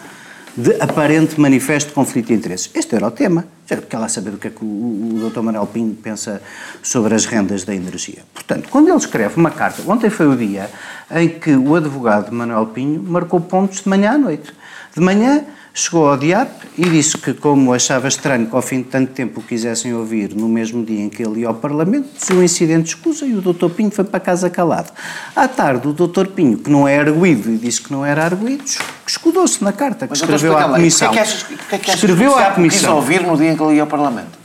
de 0.55 0.79
aparente 0.79 1.39
manifesto 1.39 1.93
conflito 1.93 2.27
de 2.27 2.33
interesses. 2.35 2.69
Este 2.75 2.95
era 2.95 3.07
o 3.07 3.11
tema. 3.11 3.45
Já 3.65 3.77
quer 3.77 3.97
lá 3.97 4.07
saber 4.07 4.31
o 4.31 4.37
que 4.37 4.47
é 4.47 4.49
que 4.51 4.63
o, 4.63 4.67
o, 4.67 5.29
Dr. 5.29 5.41
Manuel 5.41 5.65
Pinho 5.65 5.95
pensa 5.95 6.41
sobre 6.81 7.15
as 7.15 7.25
rendas 7.25 7.63
da 7.63 7.73
energia. 7.73 8.19
Portanto, 8.33 8.69
quando 8.69 8.87
ele 8.87 8.97
escreve 8.97 9.35
uma 9.35 9.49
carta, 9.49 9.81
ontem 9.87 10.09
foi 10.09 10.27
o 10.27 10.35
dia 10.35 10.69
em 11.11 11.27
que 11.27 11.55
o 11.55 11.75
advogado 11.75 12.31
Manuel 12.31 12.67
Pinho 12.67 13.01
marcou 13.01 13.41
pontos 13.41 13.81
de 13.81 13.89
manhã 13.89 14.11
à 14.11 14.17
noite. 14.17 14.53
De 14.95 15.01
manhã 15.01 15.43
Chegou 15.75 16.07
ao 16.07 16.15
DIAP 16.15 16.51
e 16.77 16.87
disse 16.87 17.17
que, 17.17 17.33
como 17.33 17.73
achava 17.73 18.07
estranho 18.07 18.45
que 18.45 18.55
ao 18.55 18.61
fim 18.61 18.83
de 18.83 18.89
tanto 18.89 19.11
tempo 19.11 19.39
o 19.39 19.43
quisessem 19.43 19.91
ouvir 19.91 20.35
no 20.35 20.47
mesmo 20.47 20.85
dia 20.85 21.01
em 21.01 21.09
que 21.09 21.23
ele 21.23 21.39
ia 21.39 21.47
ao 21.47 21.55
Parlamento, 21.55 22.09
se 22.15 22.31
um 22.31 22.43
incidente 22.43 22.89
escusa 22.89 23.25
e 23.25 23.33
o 23.33 23.41
Dr. 23.41 23.69
Pinho 23.69 23.89
foi 23.89 24.05
para 24.05 24.19
casa 24.19 24.51
calado. 24.51 24.91
À 25.35 25.47
tarde, 25.47 25.87
o 25.87 25.91
Dr. 25.93 26.27
Pinho, 26.27 26.59
que 26.59 26.69
não 26.69 26.87
é 26.87 26.99
arguído 26.99 27.49
e 27.49 27.57
disse 27.57 27.81
que 27.81 27.91
não 27.91 28.05
era 28.05 28.23
arguído, 28.23 28.65
escudou-se 29.07 29.63
na 29.63 29.73
carta 29.73 30.05
que 30.05 30.11
Mas 30.11 30.19
escreveu 30.19 30.55
à 30.55 30.69
Comissão. 30.69 31.09
O 31.09 31.11
que 31.11 31.17
é 31.17 31.23
que 31.23 31.27
achas, 31.27 31.43
que, 31.43 31.53
é 31.53 31.57
que 31.79 31.89
achas 31.89 31.95
escreveu 31.95 32.37
à 32.37 32.51
Comissão. 32.51 32.79
quis 32.79 32.89
ouvir 32.89 33.23
no 33.23 33.35
dia 33.35 33.51
em 33.51 33.57
que 33.57 33.63
ele 33.63 33.73
ia 33.73 33.81
ao 33.81 33.87
Parlamento? 33.87 34.43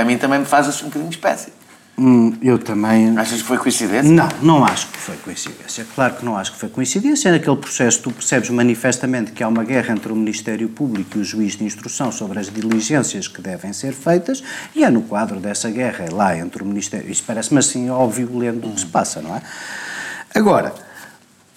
a 0.00 0.04
mim 0.04 0.18
também 0.18 0.40
me 0.40 0.44
faz 0.44 0.68
assim 0.68 0.82
um 0.82 0.88
bocadinho 0.88 1.08
de 1.08 1.16
espécie. 1.16 1.52
Hum, 1.98 2.34
eu 2.40 2.58
também. 2.58 3.16
Achas 3.18 3.42
que 3.42 3.48
foi 3.48 3.58
coincidência? 3.58 4.10
Não, 4.10 4.28
não 4.40 4.64
acho 4.64 4.88
que 4.88 4.98
foi 4.98 5.16
coincidência. 5.16 5.86
Claro 5.94 6.14
que 6.14 6.24
não 6.24 6.36
acho 6.36 6.52
que 6.52 6.58
foi 6.58 6.68
coincidência. 6.70 7.30
Naquele 7.30 7.56
processo, 7.56 8.00
tu 8.00 8.10
percebes 8.10 8.48
manifestamente 8.48 9.32
que 9.32 9.42
há 9.42 9.48
uma 9.48 9.62
guerra 9.62 9.92
entre 9.92 10.10
o 10.10 10.16
Ministério 10.16 10.68
Público 10.70 11.18
e 11.18 11.20
o 11.20 11.24
juiz 11.24 11.54
de 11.54 11.64
instrução 11.64 12.10
sobre 12.10 12.38
as 12.38 12.48
diligências 12.48 13.28
que 13.28 13.42
devem 13.42 13.72
ser 13.72 13.92
feitas, 13.92 14.42
e 14.74 14.82
é 14.84 14.90
no 14.90 15.02
quadro 15.02 15.38
dessa 15.38 15.70
guerra, 15.70 16.06
é 16.06 16.10
lá 16.10 16.36
entre 16.36 16.62
o 16.62 16.66
Ministério. 16.66 17.10
Isso 17.10 17.24
parece-me 17.26 17.58
assim 17.58 17.90
óbvio 17.90 18.38
lendo 18.38 18.68
o 18.68 18.72
que 18.72 18.80
se 18.80 18.86
passa, 18.86 19.20
não 19.20 19.36
é? 19.36 19.42
Agora 20.34 20.74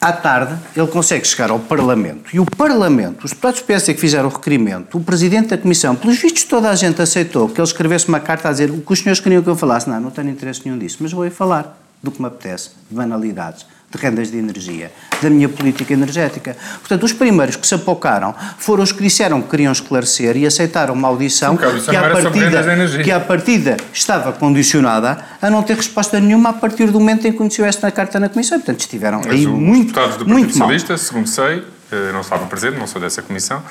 à 0.06 0.14
tarde, 0.14 0.56
ele 0.76 0.88
consegue 0.88 1.26
chegar 1.26 1.50
ao 1.50 1.60
Parlamento. 1.60 2.30
E 2.32 2.40
o 2.40 2.46
Parlamento, 2.46 3.26
os 3.26 3.32
deputados 3.32 3.62
do 3.62 3.66
que 3.66 3.96
fizeram 3.96 4.30
o 4.30 4.32
requerimento, 4.32 4.98
o 4.98 5.04
Presidente 5.04 5.48
da 5.48 5.58
Comissão, 5.58 5.96
pelos 5.96 6.18
vistos 6.18 6.44
toda 6.44 6.70
a 6.70 6.76
gente 6.76 7.02
aceitou 7.02 7.50
que 7.50 7.60
ele 7.60 7.68
escrevesse 7.68 8.08
uma 8.08 8.20
carta 8.20 8.50
a 8.50 8.52
dizer 8.52 8.70
o 8.70 8.82
que 8.82 8.94
os 8.94 9.00
senhores 9.00 9.20
queriam 9.20 9.42
que 9.42 9.50
eu 9.50 9.56
falasse. 9.56 9.90
Não, 9.90 10.00
não 10.00 10.12
tenho 10.12 10.30
interesse 10.30 10.62
nenhum 10.64 10.78
disso, 10.78 10.98
mas 11.00 11.12
vou 11.12 11.24
aí 11.24 11.32
falar 11.32 11.80
do 12.04 12.12
que 12.12 12.22
me 12.22 12.28
apetece, 12.28 12.70
de 12.90 12.96
banalidades 12.96 13.66
de 13.92 13.98
rendas 14.02 14.30
de 14.30 14.38
energia, 14.38 14.92
da 15.22 15.30
minha 15.30 15.48
política 15.48 15.94
energética. 15.94 16.56
Portanto, 16.80 17.04
os 17.04 17.14
primeiros 17.14 17.56
que 17.56 17.66
se 17.66 17.76
apocaram 17.76 18.34
foram 18.58 18.84
os 18.84 18.92
que 18.92 19.02
disseram 19.02 19.42
que 19.42 19.50
queriam 19.50 19.72
esclarecer 19.72 20.36
e 20.38 20.46
aceitaram 20.46 20.94
uma 20.94 21.08
audição, 21.08 21.58
Sim, 21.58 21.82
que, 21.90 21.96
à 21.96 22.10
partida, 22.10 23.04
que 23.04 23.12
à 23.12 23.20
partida 23.20 23.78
estava 23.94 24.34
condicionada 24.34 25.18
a 25.42 25.50
não 25.50 25.64
ter 25.64 25.76
resposta 25.76 26.20
nenhuma 26.20 26.50
a 26.50 26.54
partir 26.54 26.92
do 26.92 27.00
momento 27.00 27.28
em 27.28 27.32
que 27.32 27.38
conheceu 27.38 27.66
esta 27.66 27.90
carta 27.92 28.20
na 28.20 28.30
Comissão. 28.30 28.60
Portanto, 28.60 28.80
estiveram 28.82 29.20
Mas 29.20 29.34
aí 29.34 29.48
muito, 29.48 29.94
do 30.18 30.28
muito 30.28 30.58
mal. 30.58 30.68
Socialista, 30.68 30.98
segundo 30.98 31.28
sei, 31.28 31.64
eh, 31.92 32.12
não 32.12 32.22
estava 32.22 32.46
presente, 32.48 32.78
não 32.78 32.88
sou 32.88 33.00
dessa 33.00 33.22
comissão, 33.22 33.64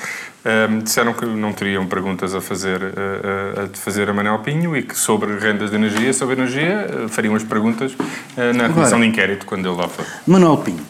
um, 0.70 0.78
disseram 0.80 1.12
que 1.12 1.26
não 1.26 1.52
teriam 1.52 1.86
perguntas 1.86 2.34
a 2.34 2.40
fazer, 2.40 2.80
a, 2.82 3.60
a, 3.60 3.64
a, 3.64 3.68
fazer 3.74 4.08
a 4.08 4.12
Manuel 4.12 4.38
Pinho 4.40 4.76
e 4.76 4.82
que 4.82 4.96
sobre 4.96 5.38
rendas 5.38 5.70
de 5.70 5.76
energia, 5.76 6.12
sobre 6.12 6.36
energia, 6.36 6.86
eh, 6.88 7.08
fariam 7.08 7.34
as 7.34 7.42
perguntas 7.42 7.96
na 8.36 8.50
Agora, 8.50 8.72
comissão 8.72 9.00
de 9.00 9.06
inquérito 9.06 9.46
quando 9.46 9.68
ele 9.68 9.76
lá 9.76 9.88
for. 9.88 10.06
Manuel 10.26 10.58
Pinho. 10.58 10.84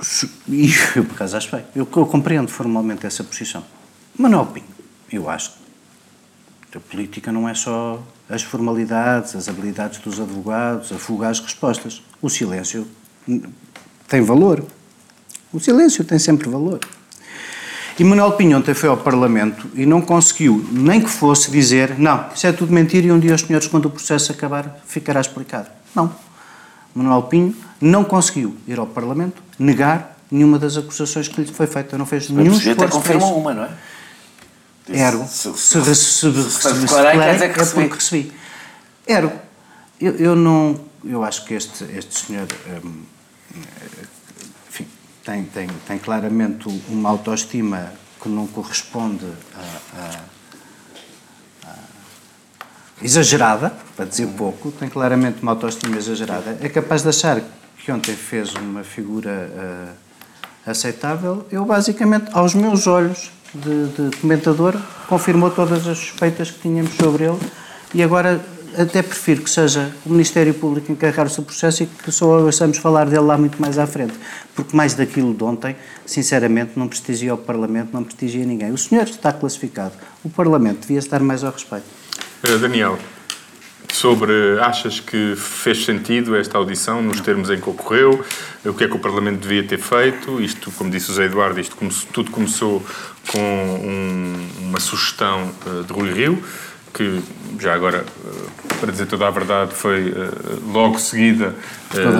E 0.48 0.72
eu, 0.96 1.04
por 1.04 1.14
acaso, 1.14 1.36
acho 1.36 1.54
bem. 1.54 1.64
Eu, 1.76 1.86
eu 1.94 2.06
compreendo 2.06 2.48
formalmente 2.48 3.06
essa 3.06 3.22
posição. 3.22 3.62
Manuel 4.18 4.46
Pinho, 4.46 4.66
eu 5.12 5.28
acho 5.28 5.52
que 6.70 6.78
a 6.78 6.80
política 6.80 7.30
não 7.30 7.48
é 7.48 7.54
só 7.54 8.02
as 8.28 8.42
formalidades, 8.42 9.36
as 9.36 9.48
habilidades 9.48 9.98
dos 9.98 10.18
advogados, 10.18 10.90
a 10.90 10.98
fuga 10.98 11.28
às 11.28 11.38
respostas. 11.40 12.02
O 12.22 12.28
silêncio 12.28 12.86
tem 14.10 14.20
valor. 14.20 14.62
O 15.52 15.60
silêncio 15.60 16.04
tem 16.04 16.18
sempre 16.18 16.50
valor. 16.50 16.80
E 17.98 18.04
Manuel 18.04 18.32
Pinho 18.32 18.58
ontem 18.58 18.74
foi 18.74 18.88
ao 18.88 18.96
Parlamento 18.96 19.68
e 19.74 19.86
não 19.86 20.00
conseguiu, 20.00 20.66
nem 20.72 21.00
que 21.00 21.08
fosse 21.08 21.50
dizer, 21.50 21.98
não, 21.98 22.26
isso 22.34 22.46
é 22.46 22.52
tudo 22.52 22.72
mentira 22.72 23.06
e 23.06 23.12
um 23.12 23.20
dia 23.20 23.34
os 23.34 23.42
senhores, 23.42 23.68
quando 23.68 23.86
o 23.86 23.90
processo 23.90 24.32
acabar, 24.32 24.80
ficará 24.86 25.20
explicado. 25.20 25.68
Não. 25.94 26.12
Manuel 26.94 27.22
Pinho 27.24 27.54
não 27.80 28.02
conseguiu 28.02 28.56
ir 28.66 28.78
ao 28.78 28.86
Parlamento 28.86 29.42
negar 29.58 30.16
nenhuma 30.30 30.58
das 30.58 30.76
acusações 30.76 31.28
que 31.28 31.40
lhe 31.40 31.52
foi 31.52 31.66
feita. 31.66 31.96
Não 31.96 32.06
fez 32.06 32.28
nenhum 32.30 32.52
esforço. 32.52 32.82
até 32.82 32.88
confirmou 32.88 33.38
uma, 33.38 33.54
não 33.54 33.64
é? 33.64 33.70
Ergo, 34.88 35.24
se, 35.28 35.52
se, 35.56 35.94
se, 35.94 36.50
se, 36.50 36.72
declarar, 36.80 37.14
é 37.16 37.48
porque 37.48 37.94
recebi. 37.94 38.32
Ergo, 39.06 39.32
eu, 40.00 40.16
eu 40.16 40.34
não, 40.34 40.80
eu 41.04 41.22
acho 41.22 41.44
que 41.44 41.54
este, 41.54 41.84
este 41.94 42.26
senhor... 42.26 42.48
Enfim, 44.68 44.86
tem, 45.24 45.44
tem, 45.44 45.68
tem 45.86 45.98
claramente 45.98 46.68
uma 46.88 47.10
autoestima 47.10 47.92
que 48.20 48.28
não 48.28 48.46
corresponde 48.46 49.26
a, 49.54 50.00
a, 51.66 51.70
a 51.70 51.74
exagerada, 53.02 53.72
para 53.96 54.04
dizer 54.04 54.26
pouco, 54.28 54.70
tem 54.70 54.88
claramente 54.88 55.42
uma 55.42 55.52
autoestima 55.52 55.96
exagerada, 55.96 56.58
é 56.60 56.68
capaz 56.68 57.02
de 57.02 57.08
achar 57.08 57.40
que 57.78 57.90
ontem 57.90 58.14
fez 58.14 58.54
uma 58.54 58.84
figura 58.84 59.50
uh, 59.50 60.70
aceitável, 60.70 61.46
eu 61.50 61.64
basicamente, 61.64 62.30
aos 62.32 62.54
meus 62.54 62.86
olhos 62.86 63.30
de, 63.54 64.10
de 64.10 64.16
comentador, 64.18 64.76
confirmou 65.08 65.50
todas 65.50 65.86
as 65.86 65.98
suspeitas 65.98 66.50
que 66.50 66.60
tínhamos 66.60 66.94
sobre 66.94 67.24
ele. 67.24 67.38
E 67.92 68.02
agora 68.02 68.40
até 68.76 69.02
prefiro 69.02 69.42
que 69.42 69.50
seja 69.50 69.92
o 70.04 70.10
Ministério 70.10 70.54
Público 70.54 70.90
encarregar-se 70.90 71.36
do 71.36 71.42
processo 71.42 71.82
e 71.82 71.86
que 71.86 72.10
só 72.10 72.40
ouçamos 72.40 72.78
falar 72.78 73.06
dele 73.06 73.22
lá 73.22 73.36
muito 73.36 73.60
mais 73.60 73.78
à 73.78 73.86
frente. 73.86 74.14
Porque 74.54 74.76
mais 74.76 74.94
daquilo 74.94 75.34
de 75.34 75.42
ontem, 75.44 75.76
sinceramente, 76.06 76.72
não 76.76 76.88
prestigia 76.88 77.34
o 77.34 77.38
Parlamento, 77.38 77.90
não 77.92 78.04
prestigia 78.04 78.44
ninguém. 78.44 78.72
O 78.72 78.78
senhor 78.78 79.04
está 79.04 79.32
classificado. 79.32 79.94
O 80.24 80.30
Parlamento 80.30 80.80
devia 80.80 80.98
estar 80.98 81.20
mais 81.20 81.44
ao 81.44 81.52
respeito. 81.52 81.84
Eh, 82.42 82.58
Daniel, 82.58 82.98
sobre 83.92 84.58
achas 84.60 85.00
que 85.00 85.34
fez 85.36 85.84
sentido 85.84 86.36
esta 86.36 86.56
audição 86.56 87.02
nos 87.02 87.20
termos 87.20 87.50
em 87.50 87.60
que 87.60 87.68
ocorreu, 87.68 88.24
o 88.64 88.72
que 88.72 88.84
é 88.84 88.88
que 88.88 88.94
o 88.94 88.98
Parlamento 88.98 89.40
devia 89.40 89.62
ter 89.62 89.78
feito, 89.78 90.40
isto, 90.40 90.70
como 90.72 90.90
disse 90.90 91.06
o 91.06 91.08
José 91.08 91.24
Eduardo, 91.24 91.60
isto 91.60 91.76
tudo 92.12 92.30
começou 92.30 92.84
com 93.28 93.40
um, 93.40 94.68
uma 94.68 94.80
sugestão 94.80 95.50
uh, 95.66 95.84
de 95.84 95.92
Rui 95.92 96.12
Rio, 96.12 96.42
que 96.92 97.22
já 97.58 97.74
agora, 97.74 98.04
uh, 98.04 98.74
para 98.80 98.90
dizer 98.90 99.06
toda 99.06 99.26
a 99.26 99.30
verdade, 99.30 99.74
foi 99.74 100.10
uh, 100.10 100.72
logo 100.72 100.98
seguida, 100.98 101.54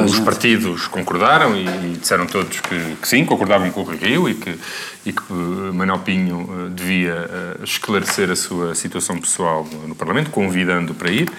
os 0.04 0.18
partidos 0.20 0.86
concordaram 0.88 1.56
e, 1.56 1.64
e 1.64 1.96
disseram 1.98 2.26
todos 2.26 2.60
que, 2.60 2.96
que, 2.96 3.08
sim, 3.08 3.24
concordavam 3.24 3.70
com 3.70 3.82
o 3.82 3.84
Rio 3.84 4.28
e 4.28 4.34
que, 4.34 4.58
e 5.06 5.12
que 5.12 5.32
Manuel 5.32 6.00
Pinho 6.00 6.70
devia 6.74 7.28
esclarecer 7.62 8.30
a 8.30 8.36
sua 8.36 8.74
situação 8.74 9.16
pessoal 9.18 9.66
no 9.86 9.94
Parlamento, 9.94 10.30
convidando 10.30 10.92
para 10.92 11.10
ir. 11.10 11.30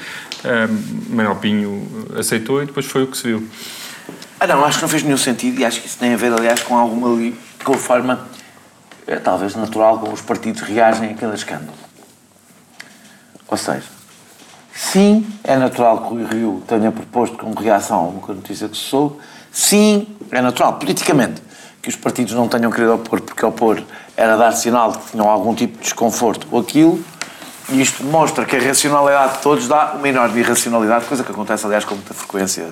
Manuel 1.10 1.36
Pinho 1.36 1.86
aceitou 2.17 2.63
e 2.63 2.65
depois 2.65 2.86
foi 2.86 3.04
o 3.04 3.08
que 3.08 3.17
se 3.17 3.28
viu. 3.28 3.46
Ah, 4.39 4.48
não, 4.48 4.65
acho 4.65 4.78
que 4.78 4.82
não 4.82 4.89
fez 4.89 5.04
nenhum 5.04 5.17
sentido 5.17 5.60
e 5.60 5.65
acho 5.65 5.82
que 5.82 5.88
isso 5.88 6.00
tem 6.00 6.13
a 6.13 6.17
ver, 6.17 6.34
aliás, 6.34 6.63
com 6.63 6.76
alguma 6.76 7.32
com 7.63 7.74
a 7.74 7.78
forma, 7.78 8.28
é, 9.06 9.17
talvez 9.17 9.56
natural, 9.56 10.00
como 10.00 10.13
os 10.13 10.22
partidos 10.22 10.62
reagem 10.62 11.12
a 11.12 11.13
cada 11.13 11.36
escândalo. 11.36 11.78
Ou 13.51 13.57
seja, 13.57 13.83
sim, 14.73 15.27
é 15.43 15.57
natural 15.57 16.07
que 16.07 16.13
o 16.13 16.25
Rio 16.25 16.63
tenha 16.65 16.89
proposto 16.89 17.37
como 17.37 17.53
reação 17.59 17.97
a 17.97 18.07
uma 18.07 18.33
notícia 18.33 18.69
que 18.69 18.77
se 18.77 18.83
soube, 18.83 19.17
sim, 19.51 20.07
é 20.31 20.41
natural, 20.41 20.75
politicamente, 20.75 21.43
que 21.81 21.89
os 21.89 21.97
partidos 21.97 22.33
não 22.33 22.47
tenham 22.47 22.71
querido 22.71 22.93
opor, 22.93 23.19
porque 23.19 23.45
opor 23.45 23.83
era 24.15 24.37
dar 24.37 24.53
sinal 24.53 24.93
de 24.93 24.99
que 24.99 25.11
tinham 25.11 25.29
algum 25.29 25.53
tipo 25.53 25.77
de 25.77 25.83
desconforto 25.83 26.47
ou 26.49 26.61
aquilo, 26.61 27.03
e 27.67 27.81
isto 27.81 28.01
demonstra 28.01 28.45
que 28.45 28.55
a 28.55 28.59
racionalidade 28.61 29.33
de 29.33 29.39
todos 29.39 29.67
dá 29.67 29.95
uma 29.95 30.07
enorme 30.07 30.39
irracionalidade, 30.39 31.03
coisa 31.03 31.21
que 31.21 31.31
acontece, 31.31 31.65
aliás, 31.65 31.83
com 31.83 31.95
muita 31.95 32.13
frequência. 32.13 32.63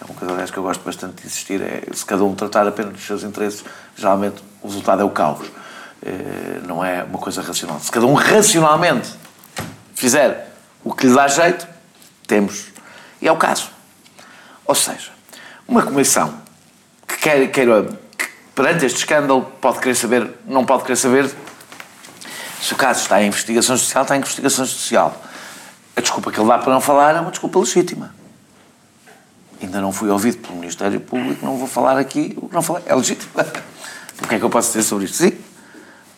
É 0.00 0.04
uma 0.04 0.14
coisa, 0.14 0.34
aliás, 0.34 0.50
que 0.50 0.58
eu 0.58 0.62
gosto 0.62 0.82
bastante 0.84 1.22
de 1.22 1.26
insistir. 1.26 1.60
É, 1.62 1.82
se 1.92 2.04
cada 2.04 2.22
um 2.24 2.34
tratar 2.34 2.66
apenas 2.66 2.92
dos 2.92 3.06
seus 3.06 3.24
interesses, 3.24 3.64
geralmente 3.96 4.42
o 4.62 4.68
resultado 4.68 5.02
é 5.02 5.04
o 5.04 5.10
caos. 5.10 5.46
É, 6.04 6.60
não 6.66 6.84
é 6.84 7.02
uma 7.02 7.18
coisa 7.18 7.42
racional. 7.42 7.78
Se 7.80 7.90
cada 7.90 8.06
um 8.06 8.14
racionalmente 8.14 9.10
fizer 9.98 10.54
o 10.84 10.94
que 10.94 11.08
lhe 11.08 11.14
dá 11.14 11.26
jeito, 11.26 11.66
temos. 12.26 12.66
E 13.20 13.26
é 13.26 13.32
o 13.32 13.36
caso. 13.36 13.68
Ou 14.64 14.74
seja, 14.74 15.10
uma 15.66 15.82
comissão 15.82 16.40
que 17.06 17.16
quer, 17.16 17.50
queira, 17.50 17.82
que, 18.16 18.28
perante 18.54 18.86
este 18.86 18.98
escândalo, 18.98 19.42
pode 19.60 19.80
querer 19.80 19.96
saber, 19.96 20.30
não 20.46 20.64
pode 20.64 20.84
querer 20.84 20.96
saber 20.96 21.28
se 22.62 22.72
o 22.72 22.76
caso 22.76 23.00
está 23.00 23.20
em 23.20 23.26
investigação 23.26 23.76
social, 23.76 24.02
está 24.04 24.14
em 24.14 24.20
investigação 24.20 24.64
social. 24.66 25.20
A 25.96 26.00
desculpa 26.00 26.30
que 26.30 26.38
ele 26.38 26.48
dá 26.48 26.58
para 26.58 26.72
não 26.72 26.80
falar 26.80 27.16
é 27.16 27.20
uma 27.20 27.32
desculpa 27.32 27.58
legítima. 27.58 28.14
Ainda 29.60 29.80
não 29.80 29.90
fui 29.90 30.08
ouvido 30.08 30.38
pelo 30.38 30.54
Ministério 30.60 31.00
Público, 31.00 31.44
não 31.44 31.56
vou 31.56 31.66
falar 31.66 31.98
aqui 31.98 32.34
o 32.36 32.48
que 32.48 32.54
não 32.54 32.62
falei. 32.62 32.84
É 32.86 32.94
legítimo. 32.94 33.32
O 34.22 34.28
que 34.28 34.34
é 34.36 34.38
que 34.38 34.44
eu 34.44 34.50
posso 34.50 34.68
dizer 34.68 34.84
sobre 34.84 35.06
isto? 35.06 35.16
Sim. 35.16 35.32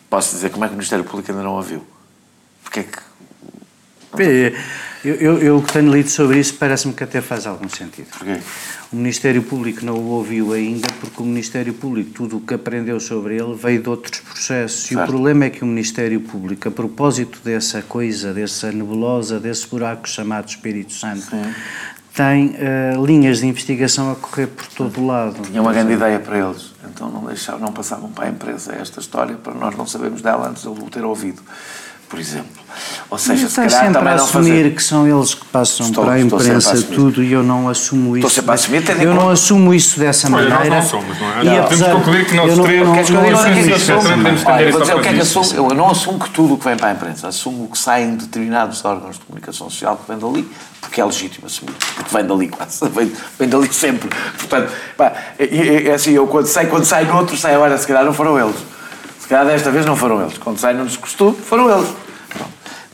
Posso 0.07 0.35
dizer 0.35 0.51
como 0.51 0.65
é 0.65 0.67
que 0.67 0.73
o 0.73 0.77
Ministério 0.77 1.03
Público 1.03 1.31
ainda 1.31 1.43
não 1.43 1.55
ouviu. 1.55 1.83
Porque 2.63 2.81
é 2.81 2.83
que. 2.83 3.10
Eu, 5.03 5.15
eu, 5.15 5.37
eu, 5.39 5.61
que 5.63 5.73
tenho 5.73 5.91
lido 5.91 6.09
sobre 6.09 6.39
isso 6.39 6.53
parece-me 6.55 6.93
que 6.93 7.03
até 7.03 7.21
faz 7.21 7.47
algum 7.47 7.67
sentido. 7.67 8.07
Porquê? 8.11 8.39
O 8.91 8.95
Ministério 8.95 9.41
Público 9.41 9.83
não 9.83 9.95
o 9.95 10.09
ouviu 10.09 10.53
ainda 10.53 10.87
porque 10.99 11.23
o 11.23 11.25
Ministério 11.25 11.73
Público, 11.73 12.11
tudo 12.11 12.37
o 12.37 12.41
que 12.41 12.53
aprendeu 12.53 12.99
sobre 12.99 13.37
ele, 13.37 13.55
veio 13.55 13.81
de 13.81 13.89
outros 13.89 14.19
processos. 14.19 14.81
Certo. 14.81 14.99
E 14.99 15.03
o 15.03 15.07
problema 15.07 15.45
é 15.45 15.49
que 15.49 15.63
o 15.63 15.65
Ministério 15.65 16.19
Público, 16.19 16.67
a 16.67 16.71
propósito 16.71 17.39
dessa 17.43 17.81
coisa, 17.81 18.31
dessa 18.31 18.71
nebulosa, 18.71 19.39
desse 19.39 19.67
buraco 19.67 20.07
chamado 20.07 20.49
Espírito 20.49 20.93
Santo, 20.93 21.21
Sim. 21.21 21.53
tem 22.13 22.47
uh, 22.49 23.03
linhas 23.03 23.39
de 23.39 23.47
investigação 23.47 24.11
a 24.11 24.15
correr 24.15 24.47
por 24.47 24.67
todo 24.67 25.01
o 25.01 25.07
lado. 25.07 25.41
Tinha 25.41 25.61
uma 25.61 25.73
grande 25.73 25.93
ideia 25.93 26.19
para 26.19 26.37
eles, 26.37 26.73
então 26.93 27.09
não, 27.09 27.25
deixavam, 27.25 27.61
não 27.61 27.73
passavam 27.73 28.11
para 28.11 28.25
a 28.25 28.29
empresa 28.29 28.75
esta 28.75 28.99
história 28.99 29.35
para 29.35 29.53
nós 29.55 29.75
não 29.75 29.87
sabermos 29.87 30.21
dela 30.21 30.49
antes 30.49 30.61
de 30.61 30.67
o 30.67 30.75
ter 30.91 31.03
ouvido 31.03 31.41
por 32.11 32.19
exemplo. 32.19 32.60
Ou 33.09 33.17
seja, 33.17 33.49
se 33.49 33.55
calhar 33.55 33.71
sempre 33.71 33.93
também 33.93 34.13
a 34.13 34.17
não 34.17 34.23
assumir 34.23 34.49
fazer... 34.49 34.75
que 34.75 34.83
são 34.83 35.07
eles 35.07 35.33
que 35.33 35.45
passam 35.45 35.87
estou, 35.87 36.03
para 36.03 36.13
a 36.13 36.19
imprensa 36.19 36.81
tudo 36.83 37.23
e 37.23 37.31
eu 37.31 37.43
não 37.43 37.69
assumo 37.69 38.17
isso. 38.17 38.27
Estou 38.27 38.29
sempre 38.29 38.51
a 38.51 38.53
assumir, 38.53 38.83
tendo 38.83 39.01
Eu 39.01 39.13
não 39.13 39.29
assumo 39.29 39.73
isso 39.73 39.99
dessa 39.99 40.27
Olha, 40.27 40.49
maneira. 40.49 40.75
nós 40.75 40.91
não 40.91 41.01
somos, 41.01 41.19
não 41.19 41.33
é? 41.33 41.41
E 41.41 41.45
não. 41.45 41.63
Podemos 41.63 41.93
concluir 41.93 42.25
que 42.25 42.33
nós 42.35 42.49
eu 42.49 42.57
não, 42.57 42.63
três 42.63 42.83
não, 42.83 42.93
queres 42.93 43.09
que 43.09 43.15
eu 43.15 43.21
diga 43.21 43.37
o 43.37 43.43
que 43.43 43.49
é 43.49 43.63
que 43.63 43.71
eu 43.71 43.75
assumo? 43.75 44.51
Olha, 44.51 44.71
vou 44.71 44.81
dizer 44.81 44.95
o 44.95 45.01
que 45.01 45.07
é 45.07 45.13
que 45.13 45.21
assumo. 45.21 45.45
Eu 45.55 45.75
não 45.75 45.89
assumo 45.89 46.19
que 46.19 46.29
tudo 46.29 46.53
o 46.53 46.57
que 46.57 46.65
vem 46.65 46.77
para 46.77 46.89
a 46.89 46.91
imprensa. 46.93 47.27
Assumo 47.27 47.67
que 47.69 47.77
sai 47.77 48.03
em 48.03 48.15
determinados 48.15 48.83
órgãos 48.85 49.17
de 49.17 49.25
comunicação 49.25 49.69
social 49.69 49.97
que 49.97 50.11
vem 50.11 50.19
dali, 50.19 50.49
porque 50.79 51.01
é 51.01 51.05
legítimo 51.05 51.47
assumir. 51.47 51.73
Porque 51.95 52.15
vem 52.15 52.25
dali 52.25 52.47
quase. 52.47 52.81
Vem, 52.91 53.11
vem 53.39 53.49
dali 53.49 53.73
sempre. 53.73 54.09
Portanto, 54.37 54.71
pá, 54.97 55.13
é, 55.39 55.87
é 55.87 55.93
assim, 55.93 56.11
eu 56.11 56.27
quando 56.27 56.47
sai, 56.47 56.65
quando 56.67 56.85
sai 56.85 57.05
no 57.05 57.15
outro, 57.17 57.37
sai 57.37 57.55
agora, 57.55 57.77
se 57.77 57.87
calhar 57.87 58.03
não 58.03 58.13
foram 58.13 58.39
eles. 58.39 58.55
Se 59.19 59.27
calhar 59.27 59.45
desta 59.45 59.71
vez 59.71 59.85
não 59.85 59.95
foram 59.95 60.21
eles. 60.21 60.37
Quando 60.37 60.57
sai 60.57 60.73
no 60.73 60.85
descostume, 60.85 61.37
foram 61.37 61.69
eles. 61.69 61.89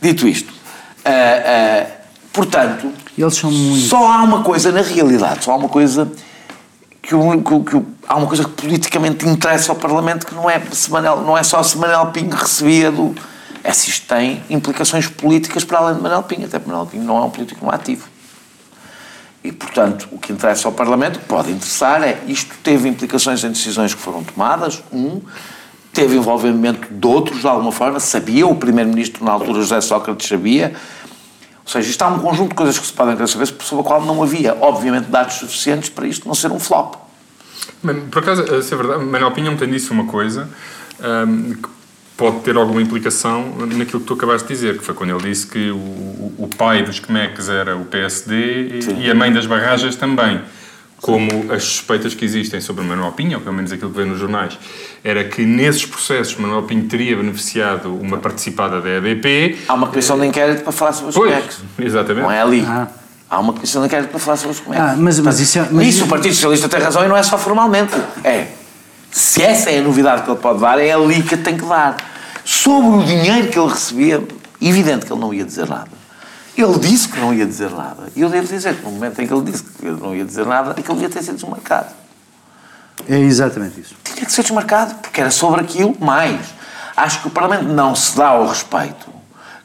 Dito 0.00 0.28
isto, 0.28 0.50
uh, 0.50 0.52
uh, 0.52 1.92
portanto, 2.32 2.92
Eles 3.16 3.34
são 3.34 3.50
muito... 3.50 3.88
só 3.88 4.12
há 4.12 4.22
uma 4.22 4.42
coisa 4.42 4.70
na 4.70 4.82
realidade, 4.82 5.44
só 5.44 5.52
há 5.52 5.56
uma 5.56 5.68
coisa 5.68 6.10
que, 7.02 7.14
o, 7.14 7.42
que, 7.42 7.70
que 7.70 7.86
há 8.06 8.16
uma 8.16 8.26
coisa 8.26 8.44
que 8.44 8.50
politicamente 8.50 9.26
interessa 9.26 9.72
ao 9.72 9.76
Parlamento 9.76 10.26
que 10.26 10.34
não 10.34 10.48
é, 10.48 10.60
semanal, 10.72 11.22
não 11.22 11.36
é 11.36 11.42
só 11.42 11.62
se 11.62 11.76
Manel 11.78 12.06
Pinho 12.06 12.34
recebia 12.34 12.90
do. 12.90 13.14
É 13.64 13.72
se 13.72 13.90
isto 13.90 14.06
tem 14.06 14.42
implicações 14.48 15.08
políticas 15.08 15.64
para 15.64 15.78
além 15.78 15.96
de 15.96 16.02
Manel 16.02 16.22
Pinho, 16.22 16.46
até 16.46 16.58
porque 16.58 16.70
Manel 16.70 16.86
Pinho 16.86 17.04
não 17.04 17.16
é 17.16 17.20
um 17.22 17.30
político 17.30 17.68
ativo. 17.70 18.06
E, 19.42 19.52
portanto, 19.52 20.08
o 20.12 20.18
que 20.18 20.32
interessa 20.32 20.68
ao 20.68 20.72
Parlamento, 20.72 21.18
pode 21.20 21.50
interessar, 21.50 22.02
é 22.02 22.18
isto 22.26 22.54
teve 22.62 22.88
implicações 22.88 23.42
em 23.42 23.48
decisões 23.48 23.94
que 23.94 24.00
foram 24.00 24.22
tomadas, 24.22 24.82
um, 24.92 25.20
teve 25.98 26.16
envolvimento 26.16 26.86
de 26.88 27.06
outros, 27.08 27.40
de 27.40 27.46
alguma 27.48 27.72
forma, 27.72 27.98
sabia, 27.98 28.46
o 28.46 28.54
Primeiro-Ministro 28.54 29.24
na 29.24 29.32
altura, 29.32 29.54
José 29.54 29.80
Sócrates, 29.80 30.28
sabia. 30.28 30.72
Ou 31.64 31.72
seja, 31.72 31.90
isto 31.90 32.00
há 32.02 32.06
um 32.06 32.20
conjunto 32.20 32.50
de 32.50 32.54
coisas 32.54 32.78
que 32.78 32.86
se 32.86 32.92
podem 32.92 33.16
querer 33.16 33.26
saber, 33.26 33.46
sobre 33.46 33.84
a 33.84 33.84
qual 33.84 34.04
não 34.04 34.22
havia, 34.22 34.56
obviamente, 34.60 35.06
dados 35.06 35.34
suficientes 35.34 35.88
para 35.88 36.06
isto 36.06 36.28
não 36.28 36.36
ser 36.36 36.52
um 36.52 36.60
flop. 36.60 36.94
Por 38.12 38.22
acaso, 38.22 38.62
se 38.62 38.72
é 38.72 38.76
verdade, 38.76 39.04
Manuel 39.04 39.32
Pinhão 39.32 39.56
tem 39.56 39.68
disse 39.68 39.90
uma 39.90 40.04
coisa 40.04 40.48
um, 41.00 41.54
que 41.54 41.68
pode 42.16 42.40
ter 42.40 42.56
alguma 42.56 42.80
implicação 42.80 43.52
naquilo 43.66 43.98
que 43.98 44.06
tu 44.06 44.14
acabaste 44.14 44.46
de 44.46 44.54
dizer, 44.54 44.78
que 44.78 44.84
foi 44.84 44.94
quando 44.94 45.10
ele 45.10 45.28
disse 45.28 45.48
que 45.48 45.72
o, 45.72 45.76
o 46.38 46.48
pai 46.56 46.84
dos 46.84 47.00
Quemeques 47.00 47.48
era 47.48 47.76
o 47.76 47.84
PSD 47.84 48.34
e, 48.34 49.06
e 49.06 49.10
a 49.10 49.14
mãe 49.16 49.32
das 49.32 49.46
barragens 49.46 49.96
também 49.96 50.40
como 51.00 51.52
as 51.52 51.62
suspeitas 51.62 52.14
que 52.14 52.24
existem 52.24 52.60
sobre 52.60 52.84
Manuel 52.84 53.12
Pinho, 53.12 53.38
ou 53.38 53.40
pelo 53.40 53.54
menos 53.54 53.70
aquilo 53.70 53.90
que 53.90 53.96
vê 53.96 54.04
nos 54.04 54.18
jornais, 54.18 54.58
era 55.04 55.24
que 55.24 55.44
nesses 55.44 55.86
processos 55.86 56.36
Manuel 56.36 56.64
Pinho 56.64 56.84
teria 56.84 57.16
beneficiado 57.16 57.94
uma 57.94 58.18
participada 58.18 58.80
da 58.80 58.88
EDP. 58.90 59.58
Há 59.68 59.74
uma 59.74 59.86
comissão 59.86 60.18
de 60.18 60.26
inquérito 60.26 60.62
para 60.62 60.72
falar 60.72 60.92
sobre 60.92 61.10
os 61.10 61.14
pois, 61.14 61.60
Exatamente. 61.78 62.24
Não 62.24 62.32
é 62.32 62.42
ali. 62.42 62.64
Ah. 62.66 62.88
Há 63.30 63.40
uma 63.40 63.52
comissão 63.52 63.82
de 63.82 63.88
inquérito 63.88 64.10
para 64.10 64.18
falar 64.18 64.36
sobre 64.38 64.52
os 64.52 64.60
comércios. 64.60 64.90
Ah, 64.90 64.96
mas, 64.96 65.20
mas 65.20 65.38
isso, 65.38 65.58
é, 65.58 65.68
mas 65.70 65.86
isso 65.86 66.04
o 66.04 66.08
Partido 66.08 66.34
Socialista 66.34 66.68
tem 66.68 66.80
razão 66.80 67.04
e 67.04 67.08
não 67.08 67.16
é 67.16 67.22
só 67.22 67.36
formalmente. 67.36 67.94
É. 68.24 68.48
Se 69.10 69.42
essa 69.42 69.70
é 69.70 69.78
a 69.78 69.82
novidade 69.82 70.22
que 70.22 70.30
ele 70.30 70.38
pode 70.38 70.60
dar, 70.60 70.78
é 70.78 70.92
ali 70.92 71.22
que 71.22 71.36
tem 71.36 71.56
que 71.56 71.64
dar. 71.64 71.96
Sobre 72.44 72.88
o 72.88 73.04
dinheiro 73.04 73.48
que 73.48 73.58
ele 73.58 73.68
recebia, 73.68 74.24
evidente 74.60 75.04
que 75.04 75.12
ele 75.12 75.20
não 75.20 75.32
ia 75.32 75.44
dizer 75.44 75.68
nada. 75.68 75.97
Ele 76.60 76.78
disse 76.80 77.08
que 77.08 77.20
não 77.20 77.32
ia 77.32 77.46
dizer 77.46 77.70
nada. 77.70 78.10
E 78.16 78.20
eu 78.20 78.28
devo 78.28 78.48
dizer 78.48 78.76
que 78.76 78.84
no 78.84 78.90
momento 78.90 79.20
em 79.20 79.26
que 79.26 79.32
ele 79.32 79.50
disse 79.50 79.62
que 79.62 79.86
não 79.86 80.14
ia 80.14 80.24
dizer 80.24 80.44
nada, 80.44 80.72
aquilo 80.72 80.94
devia 80.94 81.08
ter 81.08 81.22
sido 81.22 81.36
desmarcado. 81.36 81.94
É 83.08 83.16
exatamente 83.16 83.80
isso. 83.80 83.94
Tinha 84.02 84.26
que 84.26 84.32
ser 84.32 84.42
desmarcado, 84.42 84.96
porque 84.96 85.20
era 85.20 85.30
sobre 85.30 85.60
aquilo 85.60 85.96
mais. 86.00 86.40
Acho 86.96 87.22
que 87.22 87.28
o 87.28 87.30
Parlamento 87.30 87.68
não 87.72 87.94
se 87.94 88.16
dá 88.16 88.28
ao 88.30 88.48
respeito 88.48 89.17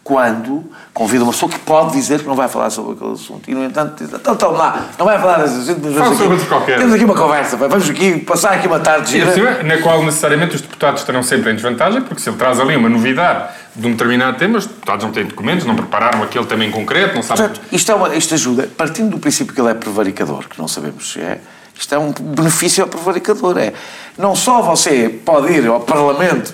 quando 0.03 0.65
convida 0.93 1.23
uma 1.23 1.31
pessoa 1.31 1.49
que 1.49 1.57
pode 1.59 1.93
dizer 1.93 2.19
que 2.19 2.27
não 2.27 2.35
vai 2.35 2.49
falar 2.49 2.69
sobre 2.69 2.93
aquele 2.93 3.13
assunto. 3.13 3.49
E, 3.49 3.55
no 3.55 3.63
entanto, 3.63 4.03
diz, 4.03 4.13
então, 4.13 4.33
então 4.33 4.51
lá, 4.51 4.89
não 4.99 5.05
vai 5.05 5.17
falar 5.17 5.37
desse 5.37 5.61
assunto, 5.61 5.79
mas 5.81 5.93
vamos 5.93 6.21
aqui, 6.21 6.45
qualquer. 6.45 6.77
temos 6.77 6.93
aqui 6.93 7.05
uma 7.05 7.15
conversa, 7.15 7.55
vamos 7.55 7.89
aqui 7.89 8.19
passar 8.19 8.53
aqui 8.53 8.67
uma 8.67 8.81
tarde 8.81 9.11
gira. 9.11 9.33
Sim, 9.33 9.63
na 9.63 9.77
qual 9.77 10.03
necessariamente 10.03 10.55
os 10.55 10.61
deputados 10.61 10.99
estarão 10.99 11.23
sempre 11.23 11.51
em 11.51 11.55
desvantagem, 11.55 12.01
porque 12.01 12.21
se 12.21 12.29
ele 12.29 12.37
traz 12.37 12.59
ali 12.59 12.75
uma 12.75 12.89
novidade 12.89 13.53
de 13.73 13.87
um 13.87 13.91
determinado 13.91 14.37
tema, 14.37 14.57
os 14.57 14.65
deputados 14.65 15.05
não 15.05 15.11
têm 15.13 15.25
documentos, 15.25 15.65
não 15.65 15.75
prepararam 15.75 16.21
aquele 16.21 16.45
tema 16.45 16.65
em 16.65 16.71
concreto, 16.71 17.15
não 17.15 17.23
sabem... 17.23 17.47
Portanto, 17.47 17.65
isto, 17.71 17.89
é 17.89 17.95
uma, 17.95 18.13
isto 18.13 18.33
ajuda, 18.33 18.69
partindo 18.75 19.11
do 19.11 19.19
princípio 19.19 19.53
que 19.53 19.61
ele 19.61 19.69
é 19.69 19.73
prevaricador, 19.73 20.49
que 20.49 20.59
não 20.59 20.67
sabemos 20.67 21.13
se 21.13 21.21
é, 21.21 21.39
isto 21.79 21.95
é 21.95 21.97
um 21.97 22.11
benefício 22.11 22.83
ao 22.83 22.89
prevaricador, 22.89 23.57
é, 23.57 23.71
não 24.17 24.35
só 24.35 24.61
você 24.61 25.07
pode 25.07 25.53
ir 25.53 25.65
ao 25.65 25.79
Parlamento 25.79 26.53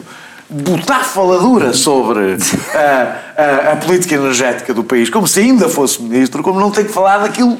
botar 0.49 1.03
faladura 1.03 1.73
sobre 1.73 2.37
a, 2.73 3.41
a, 3.41 3.73
a, 3.73 3.75
política 3.77 4.15
energética 4.15 4.73
do 4.73 4.83
país, 4.83 5.09
como 5.09 5.27
se 5.27 5.41
ainda 5.41 5.69
fosse 5.69 6.01
ministro, 6.01 6.41
como 6.41 6.59
não 6.59 6.71
tem 6.71 6.85
que 6.85 6.91
falar 6.91 7.19
daquilo 7.19 7.57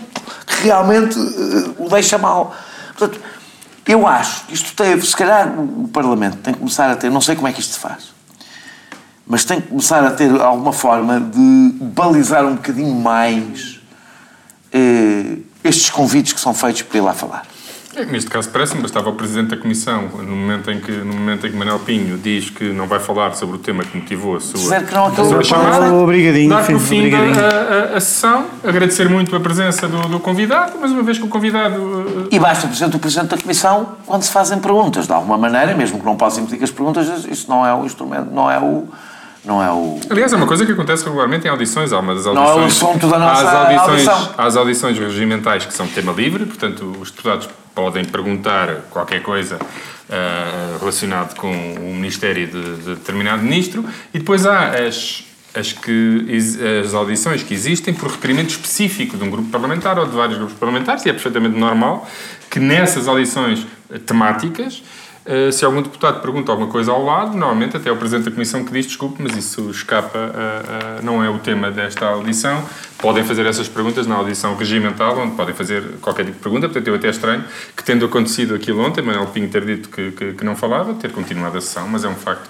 que 0.48 0.64
realmente 0.64 1.18
uh, 1.18 1.76
o 1.86 1.88
deixa 1.88 2.18
mal. 2.18 2.56
Portanto, 2.98 3.22
eu 3.86 4.08
acho 4.08 4.46
que 4.46 4.54
isto 4.54 4.74
teve, 4.76 5.06
se 5.06 5.16
calhar 5.16 5.48
o 5.60 5.88
Parlamento 5.88 6.38
tem 6.38 6.54
que 6.54 6.60
começar 6.60 6.90
a 6.90 6.96
ter, 6.96 7.12
não 7.12 7.22
sei 7.22 7.36
como 7.36 7.48
é 7.48 7.54
que 7.54 7.60
isto 7.60 7.74
se 7.74 7.80
faz, 7.80 8.12
mas 9.26 9.44
tem 9.44 9.62
que 9.62 9.68
começar 9.68 10.04
a 10.04 10.12
ter 10.12 10.30
alguma 10.42 10.74
forma 10.74 11.20
de 11.20 11.74
balizar 11.82 12.46
um 12.46 12.56
bocadinho 12.56 12.96
mais 12.96 13.80
eh, 14.72 15.38
estes 15.64 15.90
convites 15.90 16.34
que 16.34 16.40
são 16.40 16.54
feitos 16.54 16.82
para 16.82 16.98
ir 16.98 17.02
lá 17.02 17.14
falar. 17.14 17.46
Neste 18.12 18.30
caso 18.30 18.48
parece-me 18.50 18.84
bastava 18.84 19.10
o 19.10 19.14
Presidente 19.14 19.50
da 19.50 19.58
Comissão, 19.58 20.04
no 20.20 20.36
momento, 20.36 20.70
em 20.70 20.80
que, 20.80 20.92
no 20.92 21.12
momento 21.14 21.48
em 21.48 21.52
que 21.52 21.58
Manuel 21.58 21.80
Pinho 21.80 22.20
diz 22.20 22.50
que 22.50 22.66
não 22.72 22.86
vai 22.86 23.00
falar 23.00 23.34
sobre 23.36 23.56
o 23.56 23.60
tema 23.60 23.84
que 23.84 23.98
motivou 23.98 24.36
a 24.36 24.40
sua, 24.40 24.60
Dizer 24.60 24.86
que 24.86 24.94
não, 24.94 25.08
a 25.08 25.16
sua 25.16 25.44
chamada, 25.44 25.92
Obrigadinho, 25.94 26.50
dar 26.52 26.64
por 26.66 26.80
fim 26.80 27.12
a, 27.14 27.94
a- 27.94 27.98
a 27.98 28.00
sessão, 28.00 28.46
agradecer 28.64 29.10
muito 29.10 29.36
a 29.36 29.40
presença 29.40 29.88
do, 29.88 30.02
do 30.08 30.20
convidado, 30.20 30.74
mas 30.80 30.92
uma 30.92 31.02
vez 31.02 31.18
que 31.18 31.26
o 31.26 31.28
convidado... 31.28 32.28
eh, 32.32 32.36
E 32.36 32.40
basta 32.40 32.66
o 32.66 32.70
Presidente 32.70 32.92
do 32.94 33.00
Presidente 33.00 33.30
da 33.30 33.38
Comissão 33.42 33.90
quando 34.06 34.22
se 34.22 34.32
fazem 34.32 34.60
perguntas, 34.60 35.08
de 35.08 35.12
alguma 35.14 35.38
maneira, 35.38 35.74
mesmo 35.74 36.00
que 36.00 36.06
não 36.06 36.16
possa 36.16 36.40
impedir 36.40 36.58
que 36.58 36.64
as 36.66 36.72
perguntas, 36.72 37.26
isso 37.26 37.50
não 37.50 37.66
é 37.66 37.74
o 37.74 37.86
instrumento, 37.86 38.30
não 38.32 38.50
é 38.52 38.60
o. 38.60 38.88
Não 39.44 39.64
é 39.64 39.72
o. 39.72 40.00
Aliás, 40.10 40.34
é 40.34 40.36
uma 40.36 40.48
coisa 40.48 40.66
que 40.66 40.72
acontece 40.72 41.04
regularmente 41.06 41.48
em 41.48 41.50
audições. 41.50 41.94
Há 41.94 42.00
uma 42.00 42.14
das 42.14 42.26
é 42.26 42.30
o 42.30 42.38
audições. 42.38 42.84
assunto 42.84 43.08
da 43.08 43.20
nossa 43.20 43.42
há 43.42 43.50
as 43.50 43.56
audições, 43.56 44.08
audição. 44.08 44.34
há 44.38 44.46
as 44.46 44.58
audições 44.58 45.00
regimentais 45.00 45.66
que 45.66 45.74
são 45.74 45.88
tema 45.88 46.12
livre, 46.12 46.46
portanto, 46.46 46.98
os 47.00 47.10
deputados 47.12 47.48
podem 47.74 48.04
perguntar 48.04 48.82
qualquer 48.90 49.22
coisa 49.22 49.58
ah, 50.10 50.78
relacionado 50.80 51.36
com 51.36 51.52
o 51.52 51.96
Ministério 51.96 52.48
de, 52.48 52.76
de 52.78 52.96
determinado 52.96 53.42
ministro, 53.42 53.86
e 54.14 54.20
depois 54.20 54.46
há 54.46 54.70
as. 54.88 55.26
As, 55.52 55.74
que, 55.74 56.28
as 56.86 56.94
audições 56.94 57.42
que 57.42 57.56
existem 57.56 57.92
por 57.92 58.12
requerimento 58.12 58.52
específico 58.52 59.18
de 59.18 59.24
um 59.24 59.32
grupo 59.32 59.50
parlamentar 59.50 59.98
ou 59.98 60.06
de 60.06 60.16
vários 60.16 60.38
grupos 60.38 60.56
parlamentares, 60.56 61.04
e 61.08 61.10
é 61.10 61.12
perfeitamente 61.12 61.58
normal 61.58 62.08
que 62.52 62.60
nessas 62.60 63.08
audições 63.08 63.66
temáticas 64.06 64.84
Uh, 64.84 64.99
se 65.52 65.64
algum 65.64 65.82
deputado 65.82 66.22
pergunta 66.22 66.52
alguma 66.52 66.70
coisa 66.70 66.92
ao 66.92 67.04
lado, 67.06 67.32
normalmente 67.38 67.78
até 67.78 67.90
é 67.90 67.92
o 67.92 67.96
Presidente 67.98 68.26
da 68.26 68.32
Comissão 68.32 68.64
que 68.64 68.72
diz 68.72 68.86
desculpe, 68.88 69.22
mas 69.22 69.36
isso 69.38 69.70
escapa, 69.70 70.18
a- 70.18 70.98
a- 70.98 71.02
não 71.04 71.24
é 71.24 71.30
o 71.30 71.38
tema 71.38 71.70
desta 71.70 72.06
audição. 72.08 72.64
Podem 72.98 73.24
fazer 73.24 73.46
essas 73.46 73.68
perguntas 73.70 74.06
na 74.08 74.16
audição 74.16 74.56
regimental, 74.56 75.18
onde 75.20 75.36
podem 75.36 75.54
fazer 75.56 75.84
qualquer 76.02 76.24
tipo 76.26 76.38
de 76.38 76.44
pergunta. 76.44 76.68
Portanto, 76.68 76.88
eu 76.88 76.96
até 76.96 77.10
estranho 77.10 77.44
que, 77.76 77.84
tendo 77.84 78.06
acontecido 78.06 78.56
aquilo 78.56 78.84
ontem, 78.84 79.02
Manuel 79.02 79.28
Pinho 79.28 79.48
ter 79.50 79.64
dito 79.66 79.88
que, 79.90 80.12
que, 80.12 80.34
que 80.34 80.44
não 80.44 80.56
falava, 80.56 80.94
ter 80.96 81.12
continuado 81.12 81.58
a 81.58 81.62
sessão, 81.62 81.88
mas 81.88 82.04
é 82.04 82.10
um 82.10 82.16
facto 82.16 82.50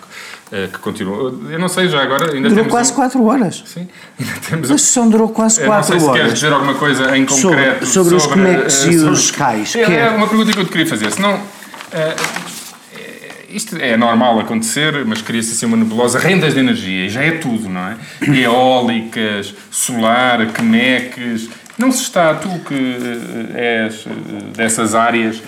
uh, 0.52 0.68
que 0.72 0.80
continua. 0.80 1.36
Eu 1.50 1.60
não 1.60 1.68
sei, 1.68 1.88
já 1.90 2.02
agora 2.02 2.34
ainda 2.34 2.50
Durou 2.50 2.66
quase 2.66 2.92
um- 2.92 2.96
4 2.96 3.24
horas. 3.26 3.62
Sim, 3.68 3.88
ainda 4.20 4.34
temos 4.50 4.72
A 4.72 4.78
sessão 4.78 5.08
durou 5.10 5.30
quase 5.30 5.60
eu 5.62 5.66
não 5.68 5.74
4 5.74 5.88
sei 5.92 6.00
se 6.00 6.06
queres 6.08 6.22
horas. 6.22 6.34
dizer 6.34 6.54
alguma 6.54 6.74
coisa 6.76 7.16
em 7.18 7.28
Sobre- 7.28 7.58
concreto 7.58 7.86
sobre 7.86 8.16
os 8.16 8.26
comex 8.26 8.86
eh, 8.86 8.90
e 8.90 8.98
sobre- 8.98 9.14
os 9.14 9.32
cais, 9.32 9.76
É, 9.76 9.86
quer? 9.86 10.08
é 10.08 10.10
uma 10.10 10.28
pergunta 10.28 10.52
que 10.54 10.60
eu 10.60 10.66
te 10.66 10.72
queria 10.72 10.88
fazer. 10.88 11.12
Senão, 11.12 11.40
eh, 11.92 12.16
isto 13.52 13.76
é 13.78 13.98
normal 13.98 14.40
acontecer, 14.40 15.06
mas 15.06 15.22
cria-se 15.22 15.52
assim 15.52 15.66
uma 15.66 15.78
nebulosa. 15.78 16.20
Rendas 16.20 16.54
de 16.54 16.60
energia, 16.60 17.10
já 17.10 17.22
é 17.24 17.32
tudo, 17.32 17.70
não 17.70 17.82
é? 17.82 17.98
Eólicas, 18.22 19.54
solar, 19.72 20.52
quemeques. 20.54 21.50
Não 21.80 21.92
se 21.94 22.02
está, 22.04 22.34
tu 22.36 22.50
que 22.68 22.74
eh, 23.56 23.86
és 23.86 24.06
eh, 24.06 24.10
dessas 24.56 24.94
áreas, 24.94 25.42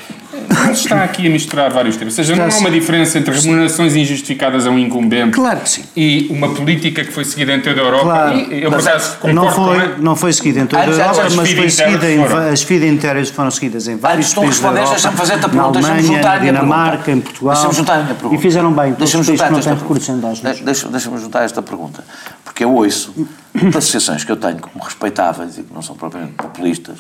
não 0.50 0.74
se 0.74 0.84
está 0.84 1.04
aqui 1.04 1.28
a 1.28 1.30
misturar 1.30 1.70
vários 1.72 1.98
temas. 1.98 2.18
Ou 2.18 2.24
seja, 2.24 2.36
não 2.38 2.46
há 2.46 2.58
uma 2.60 2.72
diferença 2.72 3.20
entre 3.20 3.38
remunerações 3.38 3.96
injustificadas 3.98 4.66
a 4.66 4.70
um 4.70 4.80
incumbente 4.80 5.32
Claro 5.36 5.60
que 5.60 5.70
sim. 5.70 5.84
e 5.94 6.28
uma 6.32 6.54
política 6.54 7.04
que 7.04 7.12
foi 7.12 7.26
seguida 7.26 7.54
em 7.54 7.60
toda 7.60 7.82
a 7.82 7.84
Europa. 7.84 8.04
Claro. 8.06 8.38
E 8.38 8.64
eu, 8.64 8.72
por 8.72 8.80
acaso, 8.80 9.18
Não 9.34 9.52
foi, 9.52 9.96
não 10.00 10.16
foi 10.16 10.32
seguida 10.32 10.62
em 10.62 10.66
toda 10.68 10.82
a 10.82 10.86
Antes, 10.86 10.98
Europa, 11.00 11.22
antes, 11.24 11.36
mas 11.36 11.50
as 11.50 11.54
foi 11.56 11.70
seguida 11.70 12.06
em, 12.10 12.14
internas 12.14 12.32
foram. 12.32 12.44
va- 12.46 12.50
as 12.52 12.62
FIDE 12.64 12.88
interiores 12.88 13.30
foram 13.30 13.52
seguidas 13.52 13.88
em 13.90 13.98
vários 13.98 14.18
Antes 14.28 14.30
de 14.30 14.36
tu 14.36 14.42
países 14.42 14.60
da 14.62 14.70
responderes, 14.70 14.90
Europa, 14.90 15.02
deixa-me 15.02 15.18
fazer-te 15.18 15.38
a 15.38 15.48
na 15.48 15.54
pergunta, 15.54 15.72
deixa-me 15.80 15.94
Alemanha, 16.00 16.16
juntar 16.18 16.32
a 16.32 16.40
na 16.40 16.46
Dinamarca, 16.46 16.98
pergunta. 17.04 17.12
em 17.12 17.22
Portugal. 17.22 17.54
Deixa-me 17.56 17.76
juntar 17.76 17.94
a 17.94 18.04
minha 18.04 18.16
pergunta. 18.16 18.36
E 18.36 18.42
fizeram 18.42 18.72
bem, 18.72 18.94
todos 18.94 18.94
os 18.94 18.98
Deixa-me 18.98 19.26
países 19.26 19.28
juntar 19.28 19.46
que 19.48 19.52
não 19.52 19.60
esta 19.60 19.70
têm 19.70 19.78
pergunta. 19.80 20.00
recursos 20.00 20.10
endógenos. 20.16 20.58
De- 20.60 20.64
deixa- 20.64 20.88
Deixa-me 20.88 21.18
juntar 21.20 21.44
esta 21.44 21.62
pergunta. 21.62 22.04
Porque 22.46 22.64
eu 22.64 22.74
ouço 22.74 23.14
de 23.54 23.68
associações 23.78 24.24
que 24.24 24.32
eu 24.32 24.38
tenho 24.38 24.60
como 24.60 24.82
respeitáveis 24.84 25.58
e 25.58 25.64
que 25.64 25.74
não 25.74 25.82
são 25.82 25.96
populistas, 26.28 26.98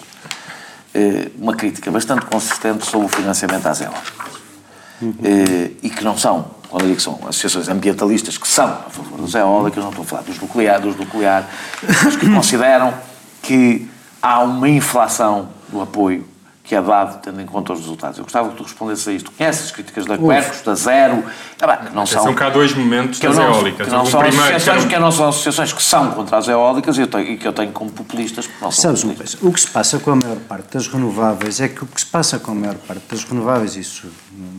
eh, 0.93 1.29
uma 1.37 1.55
crítica 1.55 1.89
bastante 1.91 2.25
consistente 2.25 2.85
sobre 2.85 3.05
o 3.05 3.09
financiamento 3.09 3.65
às 3.65 3.81
eólicas. 3.81 4.31
Eh, 5.23 5.71
E 5.81 5.89
que 5.89 6.03
não 6.03 6.17
são, 6.17 6.45
quando 6.69 6.83
eu 6.83 6.87
digo 6.87 6.97
que 6.97 7.03
são 7.03 7.19
associações 7.27 7.67
ambientalistas 7.69 8.37
que 8.37 8.47
são 8.47 8.65
a 8.67 8.89
favor 8.89 9.21
das 9.21 9.33
eólicas, 9.33 9.83
não 9.83 9.89
estou 9.89 10.03
a 10.03 10.07
falar 10.07 10.21
dos 10.23 10.39
nuclear, 10.39 10.79
dos 10.79 10.95
nuclear, 10.95 11.47
mas 12.03 12.15
que 12.15 12.29
consideram 12.29 12.93
que 13.41 13.89
há 14.21 14.39
uma 14.41 14.69
inflação 14.69 15.49
do 15.69 15.81
apoio 15.81 16.27
que 16.71 16.75
é 16.75 16.81
dado 16.81 17.19
tendo 17.21 17.41
em 17.41 17.45
conta 17.45 17.73
os 17.73 17.79
resultados. 17.81 18.17
Eu 18.17 18.23
gostava 18.23 18.47
que 18.47 18.55
tu 18.55 18.63
respondesses 18.63 19.05
a 19.05 19.11
isto. 19.11 19.29
Conheces 19.29 19.65
as 19.65 19.71
críticas 19.71 20.05
da 20.05 20.17
Quercus, 20.17 20.61
da 20.61 20.73
Zero, 20.73 21.21
ah, 21.61 21.67
bem, 21.67 21.77
que 21.89 21.93
não 21.93 22.05
são... 22.05 22.23
São 22.23 22.33
cá 22.33 22.49
dois 22.49 22.73
momentos 22.73 23.19
Que 23.19 23.27
das 23.27 23.35
não, 23.35 23.43
eólicas. 23.53 23.87
que 23.89 23.93
não 23.93 24.05
são 24.05 24.21
primeiro, 24.21 24.47
que 24.47 24.53
associações, 24.55 24.85
que 24.85 24.97
não 24.99 25.11
são 25.11 25.27
associações 25.27 25.73
que 25.73 25.83
são 25.83 26.11
contra 26.11 26.37
as 26.37 26.47
eólicas 26.47 26.97
e, 26.97 27.01
eu 27.01 27.07
tenho- 27.07 27.27
e 27.27 27.37
que 27.37 27.45
eu 27.45 27.51
tenho 27.51 27.73
como 27.73 27.91
populistas. 27.91 28.47
porque 28.47 28.63
Não 28.63 28.71
são 28.71 28.83
Sabes 28.91 29.03
uma 29.03 29.15
coisa? 29.15 29.37
O 29.41 29.51
que 29.51 29.59
se 29.59 29.67
passa 29.67 29.99
com 29.99 30.11
a 30.11 30.15
maior 30.15 30.37
parte 30.37 30.71
das 30.73 30.87
renováveis 30.87 31.59
é 31.59 31.67
que 31.67 31.83
o 31.83 31.87
que 31.87 31.99
se 31.99 32.07
passa 32.07 32.39
com 32.39 32.53
a 32.53 32.55
maior 32.55 32.75
parte 32.75 33.03
das 33.11 33.25
renováveis, 33.25 33.75
isso 33.75 34.07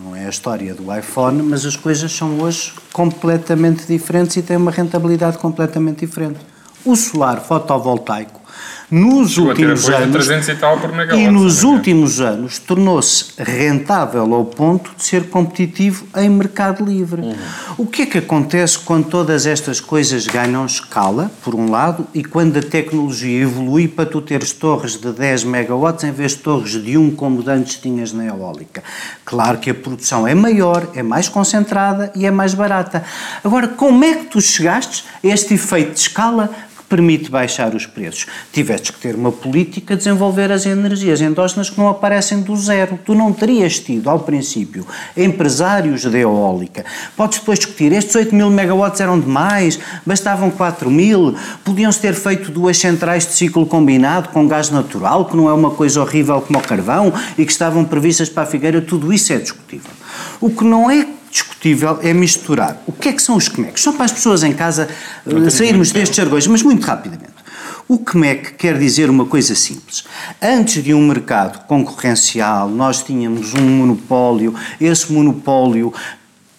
não 0.05 0.15
é 0.15 0.27
a 0.27 0.29
história 0.29 0.75
do 0.75 0.95
iPhone, 0.95 1.43
mas 1.43 1.65
as 1.65 1.77
coisas 1.77 2.13
são 2.13 2.39
hoje 2.43 2.75
completamente 2.93 3.87
diferentes 3.87 4.37
e 4.37 4.43
têm 4.43 4.59
uma 4.59 4.71
rentabilidade 4.71 5.39
completamente 5.39 6.01
diferente. 6.05 6.41
O 6.85 6.95
solar 6.95 7.41
fotovoltaico, 7.41 8.42
nos 8.91 9.39
últimos 9.39 9.89
anos. 9.89 10.13
300 10.13 10.49
e 10.49 10.55
tal 10.57 10.79
por 10.79 10.93
megawatt, 10.93 11.25
E 11.25 11.31
nos 11.31 11.63
últimos 11.63 12.21
anos 12.21 12.59
tornou-se 12.59 13.33
rentável 13.39 14.35
ao 14.35 14.45
ponto 14.45 14.91
de 14.97 15.05
ser 15.05 15.31
competitivo 15.31 16.07
em 16.17 16.29
mercado 16.29 16.85
livre. 16.85 17.23
O 17.79 17.87
que 17.87 18.03
é 18.03 18.07
que 18.07 18.19
acontece 18.19 18.79
quando 18.79 19.07
todas 19.07 19.47
estas 19.47 19.81
coisas 19.81 20.27
ganham 20.27 20.67
escala, 20.67 21.31
por 21.43 21.55
um 21.55 21.71
lado, 21.71 22.07
e 22.13 22.23
quando 22.23 22.59
a 22.59 22.63
tecnologia 22.63 23.43
evolui 23.43 23.89
para 23.89 24.05
tu 24.05 24.21
teres 24.21 24.53
torres 24.53 24.97
de 24.97 25.11
10 25.11 25.45
megawatts 25.45 26.05
em 26.05 26.13
vez 26.13 26.33
de 26.33 26.39
torres 26.39 26.73
de 26.73 26.99
1 26.99 27.13
como 27.13 27.43
de 27.43 27.51
antes 27.51 27.77
tinhas 27.77 28.13
na 28.13 28.27
eólica? 28.27 28.83
Claro 29.25 29.59
que 29.59 29.71
a 29.71 29.75
produção 29.75 30.29
é 30.29 30.35
maior, 30.35 30.87
é 30.95 31.03
mais 31.03 31.29
concentrada 31.29 32.13
e 32.15 32.27
é 32.27 32.31
mais 32.31 32.53
barata. 32.53 33.05
Agora, 33.43 33.69
como 33.69 34.05
é 34.05 34.15
que 34.15 34.25
tu 34.27 34.41
chegaste 34.41 35.05
a 35.25 35.29
este 35.29 35.55
efeito 35.55 35.95
de 35.95 36.01
escala 36.01 36.51
permite 36.93 37.31
baixar 37.31 37.75
os 37.75 37.87
preços. 37.87 38.27
Tiveste 38.53 38.93
que 38.93 39.01
ter 39.01 39.15
uma 39.15 39.33
política, 39.33 39.97
desenvolver 39.97 40.53
as 40.53 40.67
energias 40.67 41.23
endógenas 41.23 41.71
que 41.71 41.79
não 41.79 41.89
aparecem 41.89 42.43
do 42.43 42.55
zero. 42.55 42.99
Tu 43.03 43.15
não 43.15 43.33
terias 43.33 43.79
tido, 43.79 44.11
ao 44.11 44.21
princípio, 44.21 44.87
empresários 45.17 46.05
da 46.05 46.19
eólica. 46.19 46.85
Podes 47.17 47.39
depois 47.39 47.59
discutir, 47.59 47.93
estes 47.93 48.15
8 48.15 48.35
mil 48.35 48.51
megawatts 48.51 49.01
eram 49.01 49.19
demais, 49.19 49.81
bastavam 50.05 50.51
4 50.51 50.91
mil, 50.91 51.35
podiam-se 51.65 51.99
ter 51.99 52.13
feito 52.13 52.51
duas 52.51 52.77
centrais 52.77 53.27
de 53.27 53.33
ciclo 53.33 53.65
combinado 53.65 54.29
com 54.29 54.47
gás 54.47 54.69
natural, 54.69 55.25
que 55.25 55.35
não 55.35 55.49
é 55.49 55.53
uma 55.55 55.71
coisa 55.71 55.99
horrível 56.03 56.43
como 56.43 56.59
o 56.59 56.63
carvão, 56.63 57.11
e 57.39 57.47
que 57.47 57.53
estavam 57.53 57.87
previstas 57.87 58.29
para 58.29 58.43
a 58.43 58.47
Figueira, 58.47 58.83
tudo 58.83 59.11
isso 59.15 59.33
é 59.33 59.39
discutível. 59.39 59.91
O 60.43 60.51
que 60.51 60.63
não 60.63 60.91
é 60.91 61.07
discutível 61.33 61.99
é 62.03 62.13
misturar. 62.13 62.81
O 62.87 62.93
que 62.93 63.09
é 63.09 63.13
que 63.13 63.23
são 63.23 63.37
os 63.37 63.49
CMECs? 63.49 63.83
São 63.83 63.95
para 63.95 64.05
as 64.05 64.13
pessoas 64.13 64.43
em 64.43 64.53
casa 64.53 64.89
eh, 65.27 65.51
sairmos 65.51 65.91
destes 65.91 66.15
jargões, 66.15 66.47
mas 66.47 66.63
muito 66.63 66.85
rapidamente. 66.85 67.33
O 67.89 67.99
CMEC 67.99 68.55
quer 68.55 68.79
dizer 68.79 69.09
uma 69.09 69.25
coisa 69.25 69.55
simples. 69.55 70.05
Antes 70.41 70.85
de 70.85 70.93
um 70.93 71.07
mercado 71.07 71.67
concorrencial, 71.67 72.69
nós 72.69 73.03
tínhamos 73.03 73.55
um 73.55 73.63
monopólio, 73.63 74.55
esse 74.81 75.11
monopólio 75.11 75.93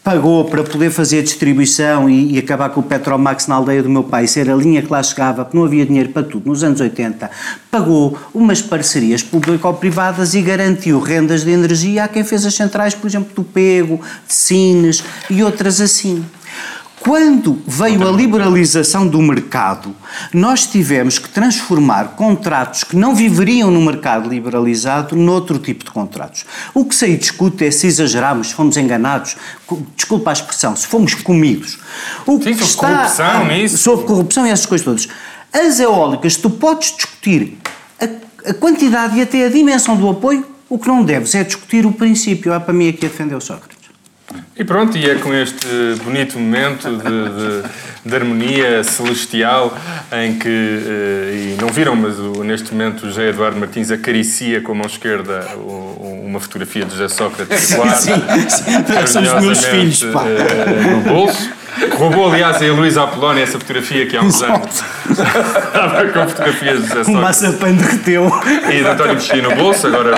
pagou 0.04 0.44
para 0.46 0.64
poder 0.64 0.92
fazer 0.92 1.20
a 1.20 1.24
distribuição 1.24 2.10
e, 2.10 2.34
e 2.34 2.38
acabar 2.38 2.70
com 2.70 2.82
o 2.82 2.84
Petromax 2.84 3.48
na 3.48 3.56
aldeia 3.56 3.82
do 3.82 3.90
meu 3.90 4.04
pai, 4.04 4.28
ser 4.28 4.50
a 4.50 4.56
linha 4.56 4.82
que 4.82 4.92
lá 4.92 5.02
chegava, 5.02 5.46
porque 5.46 5.58
não 5.58 5.66
havia 5.66 5.86
dinheiro 5.86 6.10
para 6.10 6.24
tudo, 6.24 6.50
nos 6.50 6.64
anos 6.64 6.82
80, 6.82 7.32
pagou 7.72 8.18
umas 8.34 8.62
parcerias 8.62 9.24
público-privadas 9.24 10.34
e 10.34 10.42
garantiu 10.42 11.00
rendas 11.00 11.46
de 11.46 11.52
energia 11.52 12.04
a 12.04 12.08
quem 12.08 12.24
fez 12.24 12.46
as 12.46 12.54
centrais, 12.54 12.94
por 12.94 13.08
exemplo, 13.08 13.34
do 13.34 13.44
Pego, 13.44 14.02
de 14.28 14.34
Sines 14.34 15.04
e 15.30 15.42
outras 15.42 15.80
assim. 15.80 16.26
Quando 17.04 17.62
veio 17.68 18.08
a 18.08 18.12
liberalização 18.12 19.06
do 19.06 19.22
mercado, 19.22 19.94
nós 20.34 20.66
tivemos 20.66 21.20
que 21.20 21.28
transformar 21.28 22.16
contratos 22.16 22.86
que 22.86 22.96
não 22.96 23.14
viveriam 23.14 23.70
no 23.70 23.82
mercado 23.82 24.30
liberalizado 24.30 25.14
noutro 25.14 25.60
tipo 25.60 25.84
de 25.84 25.92
contratos. 25.92 26.46
O 26.74 26.86
que 26.86 26.96
se 26.96 27.04
aí 27.04 27.18
discute 27.18 27.66
é 27.66 27.72
se 27.72 27.88
exageramos, 27.88 28.48
se 28.48 28.54
fomos 28.54 28.78
enganados, 28.78 29.36
desculpa 29.98 30.30
a 30.30 30.34
expressão, 30.34 30.78
se 30.78 30.88
fomos 30.88 31.14
comidos. 31.14 31.78
O 32.26 32.42
Sim, 32.42 32.54
sobre 32.58 32.94
corrupção, 32.94 33.48
nisso. 33.48 33.78
Sobre 33.80 34.06
corrupção 34.06 34.48
e 34.48 34.50
essas 34.50 34.66
coisas 34.66 34.86
todas. 34.86 35.08
As 35.52 35.82
eólicas, 35.82 36.38
tu 36.38 36.50
podes 36.50 36.96
discutir 36.96 37.58
a, 38.00 38.50
a 38.50 38.54
quantidade 38.54 39.20
e 39.20 39.22
até 39.22 39.46
a 39.46 39.50
dimensão 39.50 39.98
do 39.98 40.10
apoio, 40.10 40.48
o 40.70 40.80
que 40.80 40.88
não 40.88 41.04
deves 41.04 41.36
é 41.36 41.44
discutir 41.44 41.86
o 41.86 41.92
princípio. 41.92 42.54
Há 42.54 42.62
para 42.62 42.74
mim 42.74 42.88
aqui 42.88 43.06
a 43.06 43.10
defender 43.10 43.36
o 43.36 43.42
Sócrates. 43.42 43.83
E 44.56 44.64
pronto, 44.64 44.98
e 44.98 45.10
é 45.10 45.16
com 45.16 45.34
este 45.34 45.68
bonito 46.04 46.40
momento 46.40 46.90
de, 46.90 47.04
de- 47.04 47.84
de 48.06 48.16
harmonia 48.16 48.84
celestial 48.84 49.78
em 50.12 50.38
que, 50.38 50.48
eh, 50.50 51.56
e 51.58 51.62
não 51.62 51.70
viram, 51.70 51.96
mas 51.96 52.18
neste 52.46 52.74
momento 52.74 53.04
o 53.04 53.08
José 53.08 53.30
Eduardo 53.30 53.58
Martins 53.60 53.92
acaricia 53.92 54.60
com 54.62 54.74
a 54.74 54.76
mão 54.76 54.86
esquerda 54.88 55.48
uma 55.58 56.40
fotografia 56.40 56.84
de 56.84 56.92
José 56.92 57.08
Sócrates 57.08 57.72
guarda 57.76 57.96
sim, 57.96 58.12
sim. 58.50 59.08
Somos 59.08 59.42
meus 59.42 59.66
filhos, 59.66 60.04
pá. 60.06 60.26
eh, 60.28 60.92
no 60.92 61.02
bolso. 61.02 61.50
Roubou, 61.98 62.32
aliás, 62.32 62.62
a 62.62 62.66
Luísa 62.74 63.04
Apolónia 63.04 63.44
essa 63.44 63.60
fotografia 63.60 64.06
que 64.06 64.16
há 64.16 64.22
uns 64.22 64.42
anos. 64.42 64.84
Estava 65.10 66.08
com 66.08 66.28
fotografias 66.30 66.80
de 66.80 66.86
O 66.86 66.88
Sócrates. 66.88 67.14
maçapã 67.14 67.72
derreteu. 67.74 68.32
E 68.70 68.84
de 68.84 68.88
António 68.88 69.16
Mexia 69.16 69.42
no 69.42 69.56
bolso, 69.56 69.88
agora 69.88 70.18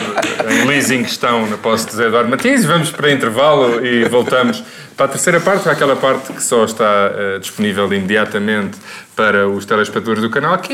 em 0.49 0.65
leasing 0.67 1.01
estão 1.01 1.45
na 1.47 1.57
posse 1.57 1.85
de 1.85 1.91
José 1.91 2.07
Eduardo 2.07 2.29
Martins. 2.29 2.63
E 2.63 2.67
vamos 2.67 2.91
para 2.91 3.11
intervalo 3.11 3.85
e 3.85 4.05
voltamos 4.05 4.63
para 4.95 5.07
a 5.07 5.09
terceira 5.09 5.39
parte, 5.41 5.63
para 5.63 5.73
aquela 5.73 5.95
parte 5.95 6.31
que 6.31 6.41
só 6.41 6.63
está 6.63 7.11
eh, 7.13 7.39
disponível 7.39 7.91
imediatamente 7.93 8.77
para 9.15 9.47
os 9.47 9.65
telespectadores 9.65 10.21
do 10.21 10.29
canal 10.29 10.53
aqui 10.53 10.73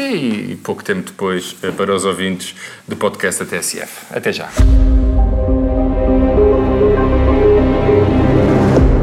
e, 0.51 0.55
pouco 0.63 0.83
tempo 0.83 1.03
depois 1.07 1.55
eh, 1.63 1.71
para 1.71 1.93
os 1.93 2.05
ouvintes 2.05 2.55
do 2.87 2.95
podcast 2.95 3.43
da 3.43 3.57
TSF. 3.57 3.89
Até 4.11 4.31
já. 4.31 4.47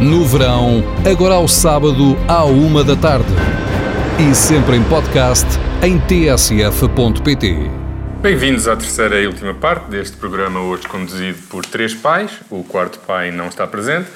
No 0.00 0.24
verão, 0.24 0.82
agora 1.10 1.34
ao 1.34 1.48
sábado, 1.48 2.16
à 2.28 2.44
uma 2.44 2.82
da 2.84 2.96
tarde. 2.96 3.26
E 4.18 4.34
sempre 4.34 4.76
em 4.76 4.82
podcast 4.84 5.46
em 5.82 5.98
tsf.pt. 5.98 7.70
Bem-vindos 8.22 8.66
à 8.68 8.74
terceira 8.76 9.20
e 9.20 9.26
última 9.26 9.52
parte 9.52 9.90
deste 9.90 10.16
programa, 10.16 10.60
hoje 10.60 10.86
conduzido 10.88 11.38
por 11.50 11.64
três 11.66 11.94
pais. 11.94 12.30
O 12.50 12.64
quarto 12.64 12.98
pai 13.00 13.30
não 13.30 13.48
está 13.48 13.66
presente. 13.66 14.06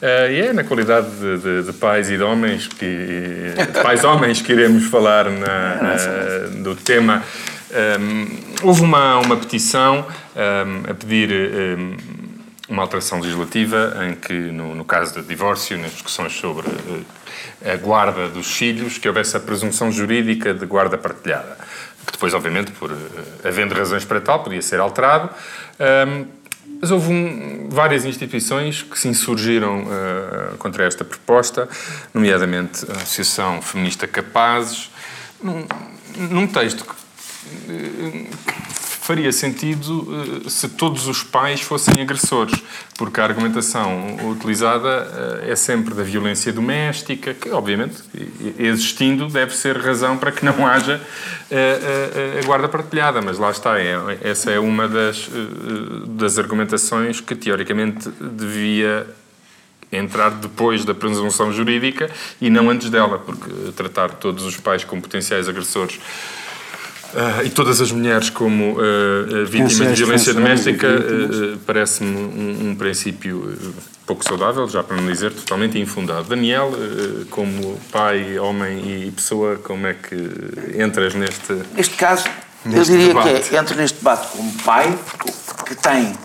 Eh, 0.00 0.32
e 0.32 0.40
é 0.48 0.52
na 0.52 0.64
qualidade 0.64 1.06
de, 1.10 1.38
de- 1.38 1.62
de 1.66 1.72
pais 1.74 2.10
e 2.10 2.16
de 2.16 2.22
homens, 2.22 2.66
que, 2.66 3.54
de 3.56 3.80
pais 3.82 4.02
homens, 4.04 4.42
que 4.42 4.52
iremos 4.52 4.84
falar 4.86 5.26
na- 5.30 6.48
do 6.62 6.74
tema. 6.74 7.22
Um, 8.00 8.26
houve 8.64 8.82
uma, 8.82 9.18
uma 9.18 9.34
petição 9.36 10.04
um, 10.36 10.90
a 10.90 10.94
pedir 10.94 11.30
um, 11.32 11.96
uma 12.68 12.82
alteração 12.82 13.20
legislativa 13.20 13.94
em 14.08 14.14
que, 14.14 14.32
no, 14.32 14.74
no 14.74 14.84
caso 14.84 15.20
de 15.20 15.26
divórcio, 15.26 15.76
nas 15.78 15.92
discussões 15.92 16.32
sobre 16.32 16.66
eh, 17.62 17.72
a 17.72 17.76
guarda 17.76 18.28
dos 18.28 18.52
filhos, 18.56 18.98
que 18.98 19.08
houvesse 19.08 19.36
a 19.36 19.40
presunção 19.40 19.90
jurídica 19.90 20.54
de 20.54 20.64
guarda 20.64 20.96
partilhada. 20.96 21.56
Que 22.06 22.12
depois, 22.12 22.32
obviamente, 22.34 22.70
por 22.72 22.90
eh, 22.92 23.48
havendo 23.48 23.74
razões 23.74 24.04
para 24.04 24.20
tal, 24.20 24.42
podia 24.42 24.62
ser 24.62 24.80
alterado. 24.80 25.28
Ahm, 25.78 26.24
mas 26.80 26.90
houve 26.90 27.12
um- 27.12 27.68
várias 27.70 28.04
instituições 28.04 28.82
que 28.82 28.98
se 28.98 29.06
insurgiram 29.08 29.86
eh, 29.90 30.54
contra 30.58 30.84
esta 30.84 31.04
proposta, 31.04 31.68
nomeadamente 32.14 32.84
a 32.90 32.94
Associação 33.02 33.60
Feminista 33.62 34.06
Capazes, 34.06 34.90
num, 35.42 35.64
num 36.16 36.46
texto 36.46 36.84
que 36.84 38.28
faria 39.02 39.32
sentido 39.32 40.06
eh, 40.46 40.48
se 40.48 40.68
todos 40.68 41.08
os 41.08 41.24
pais 41.24 41.60
fossem 41.60 42.00
agressores, 42.00 42.62
porque 42.96 43.20
a 43.20 43.24
argumentação 43.24 44.16
utilizada 44.30 45.42
eh, 45.42 45.50
é 45.50 45.56
sempre 45.56 45.92
da 45.92 46.04
violência 46.04 46.52
doméstica, 46.52 47.34
que 47.34 47.50
obviamente, 47.50 47.96
existindo, 48.56 49.26
deve 49.26 49.56
ser 49.56 49.76
razão 49.76 50.16
para 50.16 50.30
que 50.30 50.44
não 50.44 50.54
haja 50.64 51.00
eh, 51.50 52.40
a 52.40 52.46
guarda 52.46 52.68
partilhada, 52.68 53.20
mas 53.20 53.38
lá 53.38 53.50
está, 53.50 53.78
é- 53.80 54.18
essa 54.22 54.52
é 54.52 54.60
uma 54.60 54.86
das, 54.86 55.28
das 56.06 56.38
argumentações 56.38 57.20
que 57.20 57.34
teoricamente 57.34 58.08
devia 58.20 59.04
entrar 59.90 60.30
depois 60.30 60.84
da 60.84 60.94
presunção 60.94 61.52
jurídica 61.52 62.08
e 62.40 62.48
não 62.48 62.70
antes 62.70 62.88
dela, 62.88 63.18
porque 63.18 63.50
tratar 63.76 64.10
todos 64.10 64.44
os 64.44 64.56
pais 64.56 64.84
como 64.84 65.02
potenciais 65.02 65.48
agressores 65.48 65.98
ah, 67.14 67.42
e 67.44 67.50
todas 67.50 67.80
as 67.80 67.92
mulheres 67.92 68.30
como 68.30 68.76
ah, 68.78 69.44
vítimas 69.44 69.88
de 69.88 70.04
violência 70.04 70.34
doméstica 70.34 70.88
ah, 70.88 71.58
parece-me 71.66 72.16
um, 72.16 72.70
um 72.70 72.74
princípio 72.74 73.56
pouco 74.06 74.24
saudável, 74.24 74.68
já 74.68 74.82
para 74.82 74.96
não 74.96 75.06
dizer 75.06 75.32
totalmente 75.32 75.78
infundado. 75.78 76.28
Daniel, 76.28 76.72
como 77.30 77.78
pai, 77.90 78.38
homem 78.38 79.06
e 79.06 79.10
pessoa, 79.12 79.56
como 79.56 79.86
é 79.86 79.94
que 79.94 80.16
entras 80.82 81.14
neste... 81.14 81.52
Neste 81.74 81.94
caso, 81.94 82.24
Neste 82.64 82.78
eu 82.78 82.84
diria 82.84 83.08
debate. 83.08 83.48
que 83.48 83.56
é, 83.56 83.58
entro 83.58 83.76
neste 83.76 83.98
debate 83.98 84.28
como 84.28 84.52
pai, 84.62 84.98
que 85.66 85.74
tem 85.74 86.16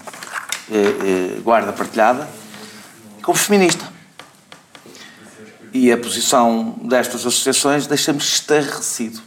eh, 0.72 1.38
eh, 1.38 1.40
guarda 1.42 1.74
partilhada, 1.74 2.30
como 3.24 3.38
feminista. 3.38 3.92
E 5.74 5.92
a 5.92 5.98
posição 5.98 6.76
destas 6.84 7.22
associações 7.22 7.88
deixa-me 7.88 8.20
estarrecido. 8.20 9.20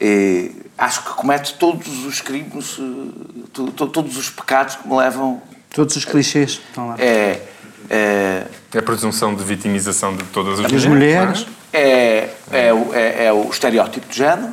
Eh, 0.00 0.50
acho 0.76 1.02
que 1.02 1.10
comete 1.10 1.54
todos 1.54 2.04
os 2.04 2.20
crimes, 2.20 2.78
eh, 2.78 3.42
to- 3.52 3.70
to- 3.72 3.88
todos 3.88 4.16
os 4.16 4.30
pecados 4.30 4.76
que 4.76 4.86
me 4.88 4.96
levam. 4.96 5.42
Todos 5.74 5.96
os 5.96 6.04
clichês 6.04 6.60
estão 6.68 6.88
lá. 6.88 6.94
É, 6.98 7.40
é, 7.90 8.46
A 8.76 8.82
presunção 8.82 9.34
de 9.34 9.42
vitimização 9.44 10.16
de 10.16 10.22
todas 10.24 10.60
as 10.60 10.66
As 10.66 10.72
mulheres. 10.84 10.86
mulheres. 10.86 11.46
não 11.46 11.80
é, 11.80 12.30
é, 12.52 12.72
o- 12.72 12.94
é- 12.94 13.26
é 13.26 13.32
o 13.32 13.48
estereótipo 13.50 14.06
de 14.08 14.16
género. 14.16 14.52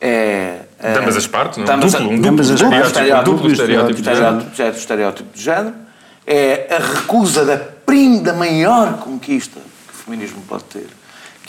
É, 0.00 0.60
é? 0.78 0.92
De 0.92 0.98
ambas 0.98 1.16
as 1.16 1.26
partes, 1.26 1.58
não? 1.58 1.64
de 1.64 1.70
ambas 1.72 1.92
duplo, 1.92 2.06
a- 2.06 2.10
um 2.10 2.16
duplo 2.16 2.30
ambas 2.30 2.50
as 2.50 2.60
estereótipo, 2.60 2.92
partes. 2.94 3.12
um 3.20 3.24
duplo 3.34 3.50
estereótipo 3.52 3.98
de 4.02 4.04
género. 4.04 4.38
estereótipo, 4.38 4.78
estereótipo 4.80 5.36
de 5.36 5.42
género, 5.42 5.74
é 6.26 6.74
a 6.74 6.78
recusa 6.78 7.44
da, 7.44 7.56
prim, 7.56 8.22
da 8.22 8.32
maior 8.32 8.98
conquista 8.98 9.60
que 9.88 9.94
o 9.94 9.96
feminismo 10.04 10.42
pode 10.48 10.64
ter, 10.64 10.86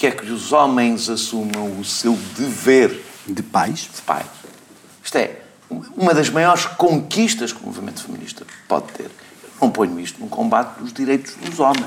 que 0.03 0.07
é 0.07 0.11
que 0.11 0.29
os 0.29 0.51
homens 0.51 1.07
assumam 1.09 1.79
o 1.79 1.85
seu 1.85 2.11
dever 2.37 3.01
De 3.25 3.41
pais. 3.41 3.89
de 3.95 4.01
pais. 4.01 4.25
Isto 5.01 5.17
é 5.17 5.37
uma 5.95 6.13
das 6.13 6.29
maiores 6.29 6.65
conquistas 6.65 7.53
que 7.53 7.63
o 7.63 7.65
movimento 7.67 8.03
feminista 8.03 8.45
pode 8.67 8.87
ter. 8.91 9.05
Eu 9.05 9.09
não 9.61 9.69
ponho 9.71 9.97
isto 10.01 10.19
num 10.19 10.27
combate 10.27 10.77
dos 10.77 10.91
direitos 10.91 11.35
dos 11.35 11.57
homens. 11.57 11.85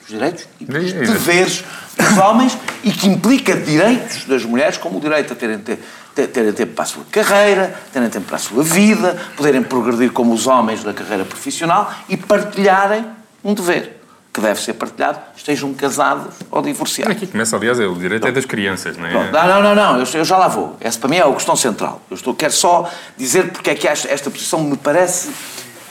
Dos 0.00 0.08
direitos 0.08 0.46
e 0.58 0.64
dos 0.64 0.92
deveres 0.94 1.62
dos 1.94 2.16
homens 2.16 2.56
e 2.82 2.90
que 2.90 3.06
implica 3.06 3.54
direitos 3.54 4.24
das 4.24 4.46
mulheres, 4.46 4.78
como 4.78 4.96
o 4.96 5.00
direito 5.02 5.34
a 5.34 5.36
terem, 5.36 5.58
te- 5.58 5.78
te- 6.14 6.26
terem 6.28 6.54
tempo 6.54 6.72
para 6.72 6.84
a 6.84 6.86
sua 6.86 7.04
carreira, 7.10 7.78
terem 7.92 8.08
tempo 8.08 8.28
para 8.28 8.36
a 8.36 8.40
sua 8.40 8.64
vida, 8.64 9.20
poderem 9.36 9.62
progredir 9.62 10.10
como 10.10 10.32
os 10.32 10.46
homens 10.46 10.82
na 10.82 10.94
carreira 10.94 11.26
profissional 11.26 11.92
e 12.08 12.16
partilharem 12.16 13.04
um 13.44 13.52
dever 13.52 14.01
que 14.32 14.40
deve 14.40 14.58
ser 14.60 14.72
partilhado, 14.74 15.18
estejam 15.36 15.74
casados 15.74 16.34
ou 16.50 16.62
divorciados. 16.62 17.14
Aqui 17.16 17.26
começa, 17.26 17.54
aliás, 17.54 17.78
é 17.78 17.86
o 17.86 17.94
direito 17.94 18.26
é 18.26 18.32
das 18.32 18.46
crianças, 18.46 18.96
não 18.96 19.06
é? 19.06 19.10
Pronto. 19.10 19.30
Não, 19.32 19.46
não, 19.46 19.62
não, 19.62 19.74
não, 19.74 20.00
eu, 20.00 20.06
eu 20.14 20.24
já 20.24 20.38
lá 20.38 20.48
vou. 20.48 20.74
Essa 20.80 20.98
para 20.98 21.08
mim 21.10 21.16
é 21.16 21.22
a 21.22 21.32
questão 21.32 21.54
central. 21.54 22.00
Eu 22.10 22.14
estou, 22.16 22.34
quero 22.34 22.52
só 22.52 22.88
dizer 23.16 23.50
porque 23.52 23.68
é 23.70 23.74
que 23.74 23.86
esta, 23.86 24.08
esta 24.08 24.30
posição 24.30 24.62
me 24.64 24.76
parece 24.78 25.30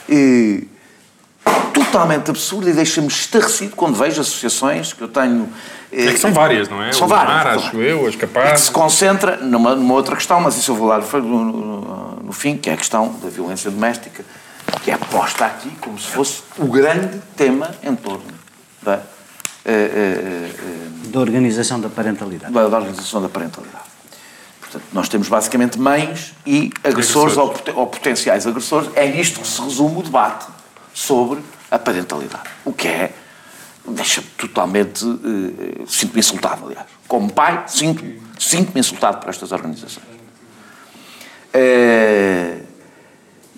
eh, 0.08 0.62
totalmente 1.72 2.30
absurda 2.30 2.70
e 2.70 2.72
deixa-me 2.72 3.08
estarrecido 3.08 3.74
quando 3.76 3.94
vejo 3.96 4.20
associações 4.20 4.92
que 4.92 5.02
eu 5.02 5.08
tenho. 5.08 5.48
eh, 5.92 6.06
É 6.08 6.12
que 6.12 6.18
são 6.18 6.32
várias, 6.32 6.68
não 6.68 6.82
é? 6.82 6.92
São 6.92 7.06
o 7.06 7.08
várias. 7.08 7.34
Mar, 7.34 7.46
acho 7.46 7.76
eu, 7.80 8.06
as 8.06 8.14
E 8.14 8.16
que 8.16 8.26
capazes. 8.26 8.64
se 8.66 8.70
concentra 8.70 9.36
numa, 9.36 9.74
numa 9.74 9.94
outra 9.94 10.16
questão, 10.16 10.40
mas 10.40 10.56
isso 10.56 10.70
eu 10.70 10.74
vou 10.74 10.88
lá 10.88 10.98
no, 10.98 11.20
no- 11.20 12.22
no 12.24 12.32
fim, 12.32 12.56
que 12.56 12.70
é 12.70 12.74
a 12.74 12.76
questão 12.76 13.14
da 13.22 13.28
violência 13.28 13.70
doméstica, 13.70 14.24
que 14.82 14.90
é 14.90 14.96
posta 14.96 15.46
aqui 15.46 15.70
como 15.80 15.98
se 15.98 16.08
fosse 16.08 16.42
o 16.58 16.66
grande 16.66 17.20
tema 17.36 17.70
em 17.82 17.94
torno 17.94 18.24
da, 18.82 18.94
eh, 18.94 19.00
eh, 19.66 20.50
eh, 20.58 21.08
Da 21.10 21.20
organização 21.20 21.80
da 21.80 21.88
parentalidade. 21.88 22.52
da, 22.52 22.68
da 22.68 22.76
organização 22.78 23.22
da 23.22 23.28
parentalidade. 23.28 23.84
Portanto, 24.60 24.84
nós 24.92 25.08
temos 25.08 25.28
basicamente 25.28 25.78
mães 25.78 26.34
e 26.46 26.70
agressores, 26.82 27.36
Agressores. 27.36 27.36
Ou, 27.36 27.48
poten- 27.50 27.74
ou 27.76 27.86
potenciais 27.86 28.46
agressores. 28.46 28.90
É 28.94 29.06
nisto 29.08 29.40
que 29.40 29.46
se 29.46 29.60
resume 29.60 29.98
o 29.98 30.02
debate 30.02 30.46
sobre 30.94 31.40
a 31.70 31.78
parentalidade. 31.78 32.44
O 32.64 32.72
que 32.72 32.88
é. 32.88 33.12
Deixa-me 33.86 34.26
totalmente. 34.38 35.04
eh, 35.04 35.84
sinto-me 35.86 36.20
insultado, 36.20 36.66
aliás. 36.66 36.86
Como 37.06 37.30
pai, 37.32 37.64
sinto, 37.66 38.02
sinto-me 38.38 38.80
insultado 38.80 39.18
por 39.18 39.28
estas 39.28 39.52
organizações. 39.52 40.06
Eh, 41.52 42.62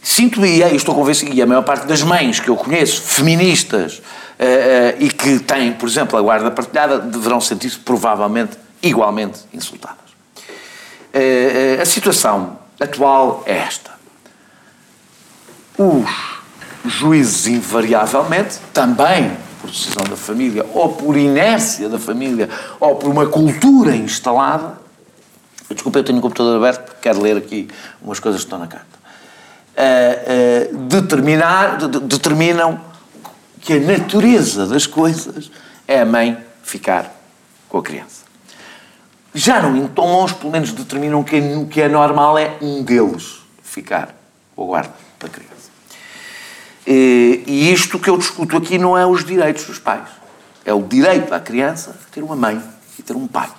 Sinto 0.05 0.45
e 0.45 0.61
eu 0.61 0.77
estou 0.77 0.95
convencido, 0.95 1.33
e 1.33 1.41
a 1.41 1.47
maior 1.47 1.63
parte 1.63 1.87
das 1.87 2.03
mães 2.03 2.39
que 2.39 2.51
eu 2.51 2.57
conheço, 2.57 3.01
feministas, 3.01 4.03
eh, 4.39 4.95
eh, 4.99 5.03
e 5.03 5.09
que 5.09 5.39
têm, 5.39 5.73
por 5.73 5.89
exemplo, 5.89 6.19
a 6.19 6.21
guarda 6.21 6.51
partilhada, 6.51 6.99
deverão 6.99 7.41
sentir-se 7.41 7.79
provavelmente 7.79 8.59
igualmente 8.83 9.41
insultadas. 9.51 9.97
Eh, 11.11 11.79
a 11.81 11.87
situação 11.87 12.59
atual 12.79 13.43
é 13.47 13.57
esta. 13.57 13.93
Os 15.79 16.11
juízes, 16.85 17.47
invariavelmente, 17.47 18.59
também 18.75 19.35
por 19.59 19.71
decisão 19.71 20.05
da 20.05 20.17
família, 20.17 20.67
ou 20.75 20.91
por 20.91 21.17
inércia 21.17 21.89
da 21.89 21.99
família, 21.99 22.51
ou 22.79 22.97
por 22.97 23.09
uma 23.09 23.27
cultura 23.27 23.97
instalada. 23.97 24.79
Desculpa, 25.71 26.01
eu 26.01 26.05
tenho 26.05 26.19
o 26.19 26.21
computador 26.21 26.59
aberto 26.59 26.85
porque 26.85 27.01
quero 27.01 27.23
ler 27.23 27.39
aqui 27.39 27.69
umas 28.03 28.21
coisas 28.21 28.43
que 28.43 28.47
estão 28.47 28.59
na 28.59 28.67
carta. 28.67 28.94
Uh, 29.77 30.73
uh, 30.73 30.77
determinar, 30.87 31.79
de, 31.79 32.01
determinam 32.01 32.81
que 33.61 33.73
a 33.73 33.81
natureza 33.81 34.67
das 34.67 34.87
coisas 34.87 35.51
é 35.89 36.01
a 36.01 36.05
mãe 36.05 36.39
ficar 36.63 37.13
com 37.69 37.79
a 37.79 37.83
criança. 37.83 38.25
Já 39.35 39.61
não 39.61 39.77
indo 39.77 39.89
tão 39.89 40.05
longe, 40.05 40.35
pelo 40.35 40.53
menos 40.53 40.71
determinam 40.73 41.25
que 41.25 41.41
o 41.41 41.67
que 41.67 41.81
é 41.81 41.89
normal 41.89 42.39
é 42.39 42.57
um 42.63 42.85
deles 42.85 43.41
ficar 43.63 44.15
com 44.55 44.63
a 44.63 44.67
guarda 44.67 44.95
da 45.19 45.29
criança. 45.29 45.55
E, 46.87 47.73
isto 47.73 47.99
que 47.99 48.09
eu 48.09 48.17
discuto 48.17 48.57
aqui 48.57 48.79
não 48.79 48.97
é 48.97 49.07
os 49.07 49.25
direitos 49.25 49.65
dos 49.65 49.79
pais. 49.79 50.09
É 50.65 50.73
o 50.73 50.83
direito 50.83 51.31
da 51.31 51.41
criança 51.41 51.97
ter 52.13 52.23
uma 52.23 52.37
mãe 52.37 52.63
e 52.99 53.03
ter 53.03 53.17
um 53.17 53.27
pai. 53.27 53.51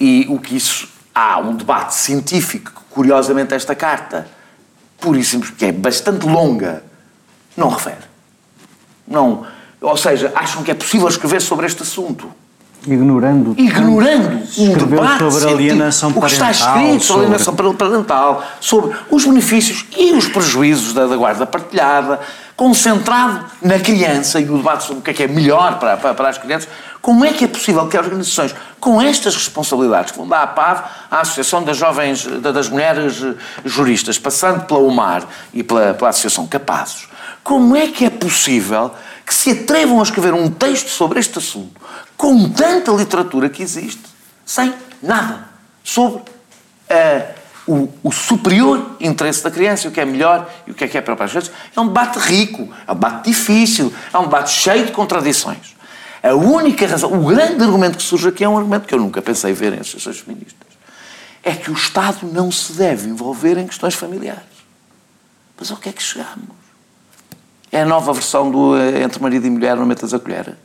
E 0.00 0.26
o 0.28 0.38
que 0.38 0.56
isso. 0.56 0.90
Há 1.14 1.38
um 1.38 1.54
debate 1.54 1.94
científico 1.94 2.70
que, 2.70 2.80
curiosamente, 2.88 3.52
esta 3.52 3.74
carta, 3.74 4.26
por 5.02 5.16
isso 5.16 5.40
que 5.40 5.66
é 5.66 5.72
bastante 5.72 6.24
longa, 6.24 6.82
não 7.56 7.68
refere. 7.68 8.04
Não. 9.06 9.44
Ou 9.80 9.96
seja, 9.96 10.32
acham 10.34 10.62
que 10.62 10.70
é 10.70 10.74
possível 10.74 11.08
escrever 11.08 11.42
sobre 11.42 11.66
este 11.66 11.82
assunto. 11.82 12.32
Ignorando. 12.86 13.54
Ignorando 13.56 14.42
o 14.58 14.86
debate 14.86 15.18
sobre 15.30 15.44
a 15.44 15.54
alienação 15.54 16.10
o 16.10 16.20
que 16.20 16.26
está 16.26 16.50
escrito 16.50 17.04
sobre 17.04 17.22
a 17.22 17.26
alienação 17.26 17.54
parental, 17.54 18.42
sobre 18.60 18.96
os 19.10 19.24
benefícios 19.24 19.86
e 19.96 20.12
os 20.12 20.26
prejuízos 20.26 20.92
da, 20.92 21.06
da 21.06 21.16
guarda 21.16 21.46
partilhada, 21.46 22.18
concentrado 22.56 23.44
na 23.60 23.78
criança 23.78 24.40
e 24.40 24.48
o 24.48 24.56
debate 24.56 24.84
sobre 24.84 24.98
o 24.98 25.02
que 25.02 25.10
é 25.10 25.14
que 25.14 25.22
é 25.22 25.28
melhor 25.28 25.78
para, 25.78 25.96
para, 25.96 26.14
para 26.14 26.28
as 26.28 26.38
crianças. 26.38 26.68
Como 27.00 27.24
é 27.24 27.32
que 27.32 27.44
é 27.44 27.48
possível 27.48 27.86
que 27.88 27.96
as 27.96 28.04
organizações 28.04 28.54
com 28.78 29.00
estas 29.00 29.34
responsabilidades, 29.34 30.12
que 30.12 30.18
vão 30.18 30.28
dar 30.28 30.42
a 30.42 30.46
PAV, 30.46 30.82
a 31.10 31.20
Associação 31.20 31.62
das 31.62 31.76
Jovens, 31.76 32.24
das 32.24 32.68
Mulheres 32.68 33.22
Juristas, 33.64 34.18
passando 34.18 34.64
pela 34.66 34.80
UMAR 34.80 35.24
e 35.52 35.62
pela, 35.62 35.94
pela 35.94 36.10
Associação 36.10 36.46
Capazes, 36.46 37.08
como 37.42 37.76
é 37.76 37.88
que 37.88 38.04
é 38.04 38.10
possível 38.10 38.92
que 39.26 39.34
se 39.34 39.50
atrevam 39.50 40.00
a 40.00 40.02
escrever 40.02 40.34
um 40.34 40.50
texto 40.50 40.88
sobre 40.88 41.18
este 41.18 41.38
assunto 41.38 41.81
com 42.22 42.48
tanta 42.48 42.92
literatura 42.92 43.50
que 43.50 43.64
existe, 43.64 44.04
sem 44.46 44.72
nada 45.02 45.48
sobre 45.82 46.20
uh, 46.20 47.34
o, 47.66 47.88
o, 48.00 48.12
superior 48.12 48.94
interesse 49.00 49.42
da 49.42 49.50
criança, 49.50 49.88
o 49.88 49.90
que 49.90 50.00
é 50.00 50.04
melhor 50.04 50.48
e 50.64 50.70
o 50.70 50.74
que 50.74 50.84
é 50.84 50.88
que 50.88 50.96
é 50.96 51.00
para 51.00 51.24
as 51.24 51.32
vezes. 51.32 51.50
É 51.76 51.80
um 51.80 51.88
debate 51.88 52.20
rico, 52.20 52.72
é 52.86 52.92
um 52.92 52.94
debate 52.94 53.24
difícil, 53.24 53.92
é 54.12 54.18
um 54.18 54.22
debate 54.22 54.52
cheio 54.52 54.86
de 54.86 54.92
contradições. 54.92 55.74
A 56.22 56.32
única 56.32 56.86
razão, 56.86 57.12
o 57.12 57.26
grande 57.26 57.60
argumento 57.60 57.98
que 57.98 58.04
surge 58.04 58.28
aqui 58.28 58.44
é 58.44 58.48
um 58.48 58.56
argumento 58.56 58.86
que 58.86 58.94
eu 58.94 59.00
nunca 59.00 59.20
pensei 59.20 59.52
ver 59.52 59.72
em 59.72 59.80
associações 59.80 60.20
feministas. 60.20 60.68
É 61.42 61.56
que 61.56 61.72
o 61.72 61.74
Estado 61.74 62.24
não 62.32 62.52
se 62.52 62.74
deve 62.74 63.08
envolver 63.08 63.58
em 63.58 63.66
questões 63.66 63.94
familiares. 63.94 64.44
Mas 65.58 65.72
ao 65.72 65.76
que 65.76 65.88
é 65.88 65.92
que 65.92 66.00
chegamos? 66.00 66.54
É 67.72 67.80
a 67.80 67.84
nova 67.84 68.12
versão 68.12 68.48
do 68.48 68.76
eh, 68.76 69.02
entre 69.02 69.20
marido 69.20 69.44
e 69.44 69.50
mulher, 69.50 69.76
não 69.76 69.86
metas 69.86 70.14
a 70.14 70.20
colher. 70.20 70.56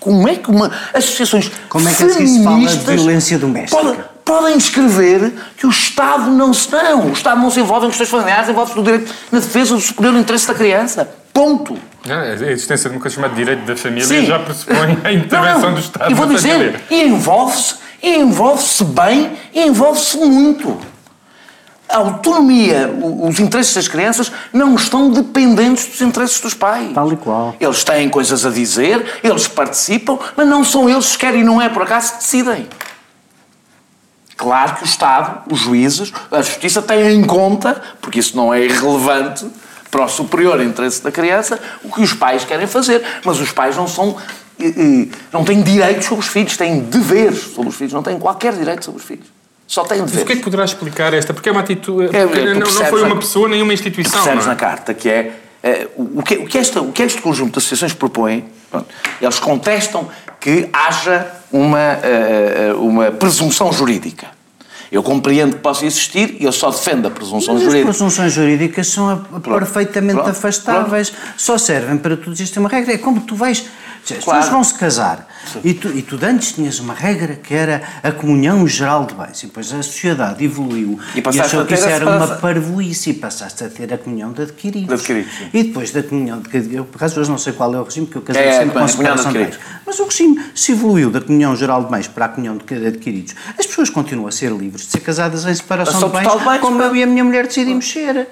Como 0.00 0.28
é 0.28 0.36
que 0.36 0.50
uma 0.50 0.70
associações 0.92 1.50
Como 1.68 1.88
é 1.88 1.92
que 1.92 2.08
se 2.08 2.44
fala 2.44 2.66
de 2.66 2.76
violência 2.78 3.38
doméstica? 3.38 3.80
Podem, 3.80 4.00
podem 4.24 4.56
escrever 4.56 5.32
que 5.56 5.66
o 5.66 5.70
Estado 5.70 6.30
não 6.30 6.52
se 6.52 6.70
não, 6.72 7.06
o 7.06 7.12
Estado 7.12 7.40
não 7.40 7.50
se 7.50 7.60
envolve 7.60 7.86
em 7.86 7.88
questões 7.90 8.10
familiares, 8.10 8.48
envolve-se 8.48 8.76
no 8.76 8.84
direito 8.84 9.14
na 9.30 9.40
defesa 9.40 9.74
do 9.74 9.80
superior 9.80 10.14
interesse 10.16 10.48
da 10.48 10.54
criança. 10.54 11.08
Ponto. 11.32 11.78
a 12.08 12.50
existência 12.50 12.90
de 12.90 12.96
uma 12.96 13.00
coisa 13.00 13.14
chamada 13.14 13.34
direito 13.34 13.64
da 13.64 13.76
família 13.76 14.06
Sim. 14.06 14.26
já 14.26 14.38
pressupõe 14.40 14.98
a 15.04 15.12
intervenção 15.12 15.60
não, 15.60 15.68
não. 15.68 15.74
do 15.74 15.80
Estado. 15.80 16.10
E 16.10 16.14
vou 16.14 16.26
dizer, 16.26 16.50
família. 16.50 16.80
e 16.90 17.02
envolve-se, 17.04 17.74
e 18.02 18.16
envolve-se 18.16 18.84
bem, 18.84 19.32
e 19.54 19.62
envolve-se 19.62 20.16
muito 20.16 20.78
a 21.88 21.96
autonomia, 21.96 22.94
os 23.00 23.40
interesses 23.40 23.74
das 23.74 23.88
crianças 23.88 24.30
não 24.52 24.74
estão 24.74 25.10
dependentes 25.10 25.86
dos 25.86 26.00
interesses 26.02 26.40
dos 26.40 26.52
pais. 26.52 26.92
Tal 26.92 27.12
e 27.12 27.16
qual. 27.16 27.56
Eles 27.58 27.82
têm 27.82 28.08
coisas 28.10 28.44
a 28.44 28.50
dizer, 28.50 29.20
eles 29.24 29.48
participam, 29.48 30.18
mas 30.36 30.46
não 30.46 30.62
são 30.62 30.88
eles 30.88 31.12
que 31.12 31.18
querem 31.18 31.40
e 31.40 31.44
não 31.44 31.60
é 31.60 31.68
por 31.68 31.82
acaso 31.82 32.12
que 32.12 32.18
decidem. 32.18 32.66
Claro 34.36 34.76
que 34.76 34.82
o 34.82 34.84
Estado, 34.84 35.50
os 35.50 35.58
juízes, 35.58 36.12
a 36.30 36.42
Justiça 36.42 36.80
têm 36.80 37.12
em 37.14 37.24
conta, 37.24 37.80
porque 38.00 38.20
isso 38.20 38.36
não 38.36 38.52
é 38.52 38.64
irrelevante 38.64 39.46
para 39.90 40.04
o 40.04 40.08
superior 40.08 40.60
interesse 40.60 41.02
da 41.02 41.10
criança, 41.10 41.58
o 41.82 41.90
que 41.90 42.02
os 42.02 42.12
pais 42.12 42.44
querem 42.44 42.66
fazer. 42.66 43.02
Mas 43.24 43.40
os 43.40 43.50
pais 43.50 43.76
não 43.76 43.88
são. 43.88 44.16
não 45.32 45.42
têm 45.42 45.62
direitos 45.62 46.06
sobre 46.06 46.24
os 46.24 46.30
filhos, 46.30 46.56
têm 46.56 46.80
deveres 46.80 47.54
sobre 47.54 47.70
os 47.70 47.74
filhos, 47.74 47.92
não 47.92 48.02
têm 48.02 48.18
qualquer 48.18 48.52
direito 48.52 48.84
sobre 48.84 49.00
os 49.00 49.06
filhos. 49.06 49.37
Só 49.68 49.84
tem 49.84 50.02
de 50.02 50.10
ver. 50.10 50.22
o 50.22 50.24
que 50.24 50.32
é 50.32 50.36
que 50.36 50.42
poderá 50.42 50.64
explicar 50.64 51.12
esta? 51.12 51.34
Porque 51.34 51.50
é 51.50 51.52
uma 51.52 51.60
atitude. 51.60 52.16
É, 52.16 52.24
não, 52.24 52.60
não, 52.60 52.66
foi 52.86 53.02
uma 53.02 53.16
pessoa 53.16 53.46
nem 53.46 53.60
uma 53.60 53.74
instituição. 53.74 54.22
Percebes 54.22 54.46
não 54.46 54.52
é? 54.52 54.54
na 54.54 54.58
carta 54.58 54.94
que 54.94 55.10
é. 55.10 55.34
é 55.62 55.86
o, 55.94 56.22
que, 56.22 56.36
o, 56.36 56.46
que 56.46 56.56
esta, 56.56 56.80
o 56.80 56.90
que 56.90 57.02
este 57.02 57.20
conjunto 57.20 57.52
de 57.52 57.58
associações 57.58 57.92
propõe, 57.92 58.46
pronto, 58.70 58.86
eles 59.20 59.38
contestam 59.38 60.08
que 60.40 60.70
haja 60.72 61.26
uma, 61.52 61.98
uh, 62.72 62.82
uma 62.82 63.10
presunção 63.10 63.70
jurídica. 63.70 64.28
Eu 64.90 65.02
compreendo 65.02 65.56
que 65.56 65.62
possa 65.62 65.84
existir 65.84 66.38
e 66.40 66.44
eu 66.44 66.52
só 66.52 66.70
defendo 66.70 67.08
a 67.08 67.10
presunção 67.10 67.52
Mas 67.52 67.64
jurídica. 67.64 67.90
As 67.90 67.96
presunções 67.96 68.32
jurídicas 68.32 68.86
são 68.86 69.18
pronto, 69.18 69.58
perfeitamente 69.58 70.14
pronto, 70.14 70.30
afastáveis, 70.30 71.10
pronto. 71.10 71.34
só 71.36 71.58
servem 71.58 71.98
para 71.98 72.16
tudo 72.16 72.40
isto. 72.40 72.56
É 72.56 72.60
uma 72.60 72.70
regra. 72.70 72.94
É 72.94 72.96
como 72.96 73.20
tu 73.20 73.34
vais. 73.34 73.66
As 74.02 74.24
claro. 74.24 74.24
pessoas 74.24 74.48
vão 74.48 74.64
se 74.64 74.72
casar 74.72 75.27
e 75.64 75.74
tu, 75.74 75.88
e 75.88 76.02
tu 76.02 76.18
antes 76.22 76.52
tinhas 76.52 76.78
uma 76.78 76.94
regra 76.94 77.34
que 77.36 77.54
era 77.54 77.82
a 78.02 78.12
comunhão 78.12 78.66
geral 78.66 79.06
de 79.06 79.14
bens. 79.14 79.42
E 79.42 79.46
depois 79.46 79.72
a 79.72 79.82
sociedade 79.82 80.44
evoluiu 80.44 80.98
e, 81.14 81.18
e 81.18 81.40
achou 81.40 81.64
que 81.64 81.74
isso 81.74 81.88
era 81.88 82.04
uma 82.08 82.26
parvoíce 82.36 83.10
e 83.10 83.14
passaste 83.14 83.64
a 83.64 83.68
ter 83.68 83.92
a 83.92 83.98
comunhão 83.98 84.32
de 84.32 84.42
adquiridos. 84.42 84.88
De 84.88 84.94
adquiridos 84.94 85.32
e 85.52 85.62
depois 85.64 85.90
da 85.90 86.02
comunhão 86.02 86.38
de 86.38 86.44
adquiridos. 86.44 86.74
Eu, 86.74 86.84
por 86.84 86.96
acaso, 86.96 87.20
hoje 87.20 87.30
não 87.30 87.38
sei 87.38 87.52
qual 87.52 87.74
é 87.74 87.80
o 87.80 87.84
regime, 87.84 88.06
porque 88.06 88.18
eu 88.18 88.22
casei 88.22 88.42
é, 88.42 88.58
sempre 88.58 88.72
com 88.72 88.78
a 88.78 88.88
separação 88.88 89.32
de 89.32 89.38
bens. 89.38 89.58
Mas 89.86 89.98
o 89.98 90.04
regime 90.04 90.44
se 90.54 90.72
evoluiu 90.72 91.10
da 91.10 91.20
comunhão 91.20 91.56
geral 91.56 91.84
de 91.84 91.90
bens 91.90 92.08
para 92.08 92.26
a 92.26 92.28
comunhão 92.28 92.56
de 92.56 92.86
adquiridos. 92.86 93.34
As 93.58 93.66
pessoas 93.66 93.90
continuam 93.90 94.28
a 94.28 94.32
ser 94.32 94.52
livres 94.52 94.86
de 94.86 94.92
ser 94.92 95.00
casadas 95.00 95.44
em 95.46 95.54
separação 95.54 96.08
de 96.08 96.16
bens, 96.16 96.44
bens, 96.44 96.60
como 96.60 96.82
eu 96.82 96.94
e 96.94 97.02
a 97.02 97.06
minha 97.06 97.24
mulher 97.24 97.46
decidimos 97.46 97.90
ser. 97.90 98.28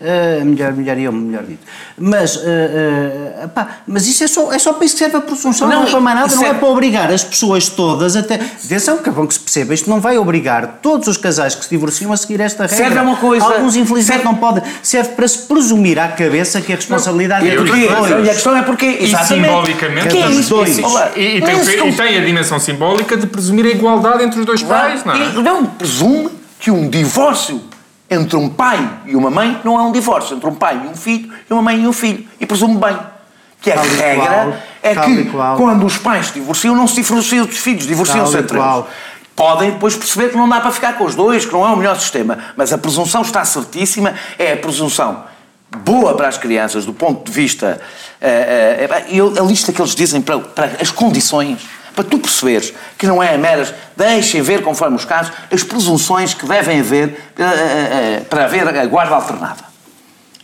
Uh, 0.00 0.44
melhor, 0.44 0.72
melhor 0.72 0.98
eu, 0.98 1.12
melhor 1.12 1.44
dito. 1.44 1.60
Mas, 1.96 2.34
uh, 2.34 2.40
uh, 3.44 3.48
pá, 3.48 3.78
mas 3.86 4.06
isso 4.08 4.24
é 4.24 4.26
só, 4.26 4.52
é 4.52 4.58
só 4.58 4.72
para 4.72 4.84
isso 4.84 4.96
que 4.96 4.98
serve 4.98 5.16
a 5.16 5.20
presunção, 5.20 5.68
não, 5.68 5.82
não 5.82 5.86
é 5.86 5.90
para 5.90 6.00
mais 6.00 6.16
nada, 6.18 6.34
não 6.34 6.44
é... 6.44 6.48
é 6.48 6.54
para 6.54 6.68
obrigar 6.68 7.12
as 7.12 7.22
pessoas 7.22 7.68
todas 7.68 8.16
até. 8.16 8.34
Atenção, 8.34 8.98
que 8.98 9.08
é 9.08 9.12
bom 9.12 9.24
que 9.24 9.34
se 9.34 9.40
perceba, 9.40 9.72
isto 9.72 9.88
não 9.88 10.00
vai 10.00 10.18
obrigar 10.18 10.80
todos 10.82 11.06
os 11.06 11.16
casais 11.16 11.54
que 11.54 11.64
se 11.64 11.70
divorciam 11.70 12.12
a 12.12 12.16
seguir 12.16 12.40
esta 12.40 12.64
regra. 12.66 12.76
Serve 12.76 12.98
uma 12.98 13.16
coisa. 13.16 13.46
Alguns, 13.46 13.76
infelizmente, 13.76 14.16
serve... 14.16 14.24
não 14.24 14.34
podem. 14.34 14.64
Serve 14.82 15.10
para 15.10 15.28
se 15.28 15.38
presumir 15.38 15.98
à 15.98 16.08
cabeça 16.08 16.60
que 16.60 16.72
a 16.72 16.76
responsabilidade 16.76 17.46
não. 17.46 17.52
é 17.52 17.56
dos 17.56 17.70
dois. 17.70 18.26
E 18.26 18.30
a 18.30 18.34
questão 18.34 18.56
é 18.56 18.62
porque. 18.62 18.86
E 18.86 19.16
simbolicamente. 19.24 20.08
Que 20.08 20.18
é 20.18 20.30
isso? 20.30 20.50
Dois. 20.50 20.76
E, 20.76 20.80
e, 20.80 21.40
tem, 21.40 21.88
e 21.88 21.92
tem 21.92 22.18
a 22.18 22.24
dimensão 22.24 22.58
simbólica 22.58 23.16
de 23.16 23.28
presumir 23.28 23.66
a 23.66 23.70
igualdade 23.70 24.24
entre 24.24 24.40
os 24.40 24.46
dois 24.46 24.62
pais, 24.62 25.04
não 25.04 25.14
é? 25.14 25.32
Não, 25.34 25.66
presume 25.66 26.30
que 26.58 26.70
um 26.70 26.88
divórcio 26.88 27.62
entre 28.14 28.36
um 28.36 28.48
pai 28.48 28.88
e 29.06 29.16
uma 29.16 29.30
mãe 29.30 29.60
não 29.64 29.78
é 29.78 29.82
um 29.82 29.92
divórcio, 29.92 30.36
entre 30.36 30.48
um 30.48 30.54
pai 30.54 30.80
e 30.84 30.88
um 30.88 30.94
filho 30.94 31.32
e 31.48 31.52
uma 31.52 31.62
mãe 31.62 31.82
e 31.82 31.86
um 31.86 31.92
filho. 31.92 32.26
E 32.40 32.46
presumo 32.46 32.78
bem 32.78 32.96
que 33.60 33.72
a 33.72 33.80
regra 33.80 34.62
é 34.82 34.94
que 34.94 35.30
quando 35.56 35.86
os 35.86 35.96
pais 35.96 36.26
se 36.26 36.34
divorciam, 36.34 36.74
não 36.74 36.86
se 36.86 36.96
divorciam 36.96 37.46
dos 37.46 37.58
filhos, 37.58 37.86
divorciam-se 37.86 38.36
entre 38.36 38.58
eles. 38.58 38.84
Podem 39.34 39.72
depois 39.72 39.96
perceber 39.96 40.28
que 40.28 40.36
não 40.36 40.48
dá 40.48 40.60
para 40.60 40.70
ficar 40.70 40.92
com 40.96 41.04
os 41.04 41.14
dois, 41.14 41.44
que 41.44 41.52
não 41.52 41.66
é 41.66 41.70
o 41.70 41.76
melhor 41.76 41.98
sistema. 41.98 42.38
Mas 42.56 42.72
a 42.72 42.78
presunção 42.78 43.22
está 43.22 43.44
certíssima, 43.44 44.14
é 44.38 44.52
a 44.52 44.56
presunção 44.56 45.24
boa 45.78 46.14
para 46.14 46.28
as 46.28 46.38
crianças 46.38 46.86
do 46.86 46.92
ponto 46.92 47.24
de 47.24 47.32
vista. 47.32 47.80
Uh, 48.20 49.24
uh, 49.24 49.42
a 49.42 49.46
lista 49.46 49.72
que 49.72 49.80
eles 49.80 49.94
dizem 49.94 50.20
para, 50.22 50.38
para 50.38 50.70
as 50.80 50.90
condições 50.90 51.66
para 51.94 52.04
tu 52.04 52.18
perceberes 52.18 52.72
que 52.98 53.06
não 53.06 53.22
é 53.22 53.36
meras, 53.38 53.72
deixem 53.96 54.42
ver 54.42 54.62
conforme 54.62 54.96
os 54.96 55.04
casos, 55.04 55.32
as 55.50 55.62
presunções 55.62 56.34
que 56.34 56.46
devem 56.46 56.80
haver 56.80 57.08
uh, 57.08 58.22
uh, 58.22 58.24
para 58.26 58.44
haver 58.44 58.66
a 58.66 58.86
guarda 58.86 59.14
alternada. 59.14 59.64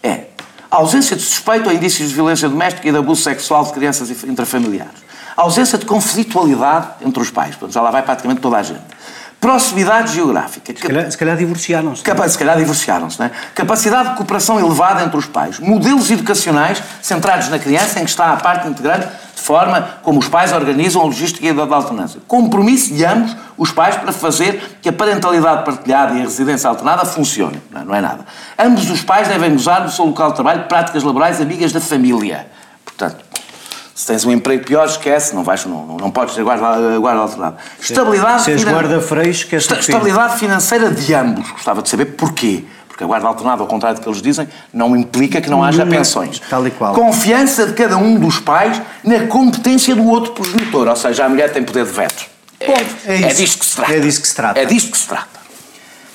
É 0.03 0.31
a 0.71 0.77
ausência 0.77 1.17
de 1.17 1.23
suspeito 1.23 1.69
ou 1.69 1.75
indícios 1.75 2.11
de 2.11 2.15
violência 2.15 2.49
doméstica 2.49 2.89
e 2.89 2.93
de 2.93 2.99
abuso 2.99 3.23
sexual 3.23 3.65
de 3.65 3.73
crianças 3.73 4.09
intrafamiliares. 4.25 5.11
A 5.37 5.43
ausência 5.43 5.77
de 5.77 5.85
conflitualidade 5.85 6.89
entre 7.03 7.21
os 7.21 7.31
pais. 7.31 7.57
Portanto, 7.57 7.73
já 7.73 7.81
lá 7.81 7.91
vai 7.91 8.03
praticamente 8.03 8.41
toda 8.41 8.57
a 8.57 8.63
gente. 8.63 8.83
Proximidade 9.41 10.13
geográfica. 10.13 10.75
Se 10.77 10.87
calhar, 10.87 11.17
calhar 11.17 11.37
divorciaram-se. 11.37 12.03
Capa 12.03 12.29
se 12.29 12.37
calhar 12.37 12.59
divorciaram-se, 12.59 13.19
não 13.19 13.27
é? 13.27 13.31
Capacidade 13.55 14.11
de 14.11 14.17
cooperação 14.17 14.61
elevada 14.61 15.03
entre 15.03 15.17
os 15.17 15.25
pais. 15.25 15.59
Modelos 15.59 16.11
educacionais 16.11 16.83
centrados 17.01 17.49
na 17.49 17.59
criança, 17.59 17.99
em 18.01 18.05
que 18.05 18.11
está 18.11 18.33
a 18.33 18.37
parte 18.37 18.69
integrante 18.69 19.09
de 19.35 19.41
forma 19.41 19.81
como 20.03 20.19
os 20.19 20.29
pais 20.29 20.53
organizam 20.53 21.01
a 21.01 21.07
logística 21.07 21.47
e 21.47 21.49
a 21.49 21.55
da 21.55 21.75
alternância. 21.75 22.21
Compromisso 22.29 22.93
de 22.93 23.03
ambos 23.03 23.35
os 23.57 23.73
pais 23.73 23.97
para 23.97 24.13
fazer 24.13 24.79
que 24.83 24.91
a 24.91 24.93
parentalidade 24.93 25.65
partilhada 25.65 26.15
e 26.15 26.19
a 26.19 26.25
residência 26.25 26.69
alternada 26.69 27.07
funcionem. 27.07 27.63
Não 27.71 27.81
é, 27.81 27.85
não 27.85 27.95
é 27.95 28.01
nada. 28.03 28.27
Ambos 28.59 28.91
os 28.91 29.03
pais 29.03 29.27
devem 29.27 29.55
usar 29.55 29.81
no 29.81 29.91
seu 29.91 30.05
local 30.05 30.29
de 30.29 30.35
trabalho 30.35 30.65
práticas 30.65 31.03
laborais 31.03 31.41
amigas 31.41 31.73
da 31.73 31.81
família 31.81 32.47
Portanto, 33.01 33.25
se 34.01 34.07
tens 34.07 34.25
um 34.25 34.33
emprego 34.33 34.65
pior, 34.65 34.87
esquece, 34.87 35.35
não, 35.35 35.45
vais, 35.45 35.67
não, 35.67 35.99
não 35.99 36.11
podes 36.11 36.35
ter 36.35 36.43
guarda, 36.43 36.99
guarda 36.99 37.21
alternada. 37.21 37.57
Estabilidade, 37.79 38.45
se 38.45 38.57
finan... 38.57 38.73
guarda-freios, 38.73 39.45
que 39.45 39.55
Esta, 39.55 39.79
Estabilidade 39.79 40.39
financeira 40.39 40.91
de 40.91 41.13
ambos. 41.13 41.51
Gostava 41.51 41.83
de 41.83 41.91
saber 41.91 42.07
porquê. 42.07 42.65
Porque 42.89 43.05
a 43.05 43.07
guarda 43.07 43.29
alternada, 43.29 43.61
ao 43.61 43.67
contrário 43.67 43.99
do 43.99 44.03
que 44.03 44.09
eles 44.09 44.23
dizem, 44.23 44.49
não 44.73 44.97
implica 44.97 45.39
que 45.43 45.51
não 45.51 45.63
haja 45.63 45.85
pensões. 45.85 46.41
Tal 46.49 46.67
e 46.67 46.71
qual. 46.71 46.95
Confiança 46.95 47.67
de 47.67 47.75
cada 47.75 47.99
um 47.99 48.19
dos 48.19 48.39
pais 48.39 48.81
na 49.05 49.27
competência 49.27 49.95
do 49.95 50.07
outro 50.07 50.33
progenitor. 50.33 50.89
Ou 50.89 50.97
seja, 50.97 51.27
a 51.27 51.29
mulher 51.29 51.53
tem 51.53 51.63
poder 51.63 51.85
de 51.85 51.93
veto. 51.93 52.25
Bom, 52.67 52.73
é, 53.05 53.13
é, 53.13 53.23
é 53.25 53.35
disto 53.35 53.59
que 53.59 53.67
se 53.67 53.77
trata. 53.77 53.93
É 53.93 54.01
disto 54.01 54.23
que 54.23 54.29
se 54.29 54.35
trata. 54.35 54.61
É 54.61 54.65
disto 54.65 54.93
que 54.93 54.99
se 54.99 55.09
trata. 55.09 55.40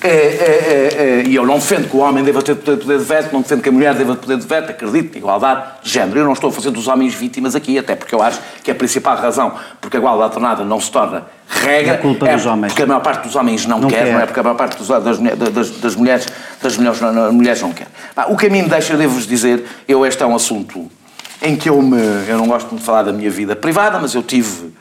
É, 0.02 0.08
é, 0.08 0.10
é, 0.10 1.20
é, 1.20 1.22
e 1.26 1.34
eu 1.34 1.46
não 1.46 1.54
defendo 1.54 1.88
que 1.88 1.96
o 1.96 2.00
homem 2.00 2.22
deva 2.22 2.42
ter 2.42 2.54
poder 2.54 2.98
de 2.98 3.04
veto, 3.04 3.32
não 3.32 3.40
defendo 3.40 3.62
que 3.62 3.68
a 3.68 3.72
mulher 3.72 3.94
deva 3.94 4.14
ter 4.14 4.20
poder 4.20 4.38
de 4.38 4.46
veto, 4.46 4.70
acredito 4.70 5.16
igualdade 5.16 5.64
de 5.82 5.90
género. 5.90 6.20
Eu 6.20 6.24
não 6.24 6.34
estou 6.34 6.50
a 6.50 6.52
fazer 6.52 6.70
dos 6.70 6.86
homens 6.86 7.14
vítimas 7.14 7.54
aqui, 7.54 7.78
até 7.78 7.96
porque 7.96 8.14
eu 8.14 8.22
acho 8.22 8.38
que 8.62 8.70
a 8.70 8.74
principal 8.74 9.16
razão 9.16 9.54
porque 9.80 9.96
a 9.96 10.00
igualdade 10.00 10.24
alternada 10.24 10.64
não 10.64 10.80
se 10.80 10.90
torna 10.90 11.24
regra 11.48 11.94
é, 11.94 11.96
culpa 11.96 12.26
dos 12.26 12.44
homens. 12.44 12.72
porque 12.72 12.82
a 12.82 12.86
maior 12.86 13.00
parte 13.00 13.24
dos 13.24 13.36
homens 13.36 13.66
não, 13.66 13.80
não 13.80 13.88
quer, 13.88 14.04
quer, 14.04 14.12
não 14.12 14.20
é 14.20 14.26
porque 14.26 14.40
a 14.40 14.42
maior 14.42 14.56
parte 14.56 14.76
dos, 14.76 14.88
das, 14.88 15.18
das, 15.18 15.70
das, 15.70 15.96
mulheres, 15.96 16.26
das 16.62 16.76
mulheres, 16.76 17.00
não, 17.00 17.32
mulheres 17.32 17.62
não 17.62 17.72
quer. 17.72 17.86
o 18.28 18.36
que 18.36 18.46
a 18.46 18.50
mim 18.50 18.62
me 18.62 18.68
deixa, 18.68 18.96
devo-vos 18.96 19.26
dizer, 19.26 19.64
eu 19.88 20.04
este 20.04 20.22
é 20.22 20.26
um 20.26 20.34
assunto 20.34 20.90
em 21.42 21.56
que 21.56 21.68
eu 21.68 21.80
me. 21.80 21.98
Eu 22.28 22.38
não 22.38 22.46
gosto 22.46 22.68
muito 22.68 22.80
de 22.80 22.86
falar 22.86 23.02
da 23.02 23.12
minha 23.12 23.30
vida 23.30 23.54
privada, 23.54 23.98
mas 23.98 24.14
eu 24.14 24.22
tive 24.22 24.72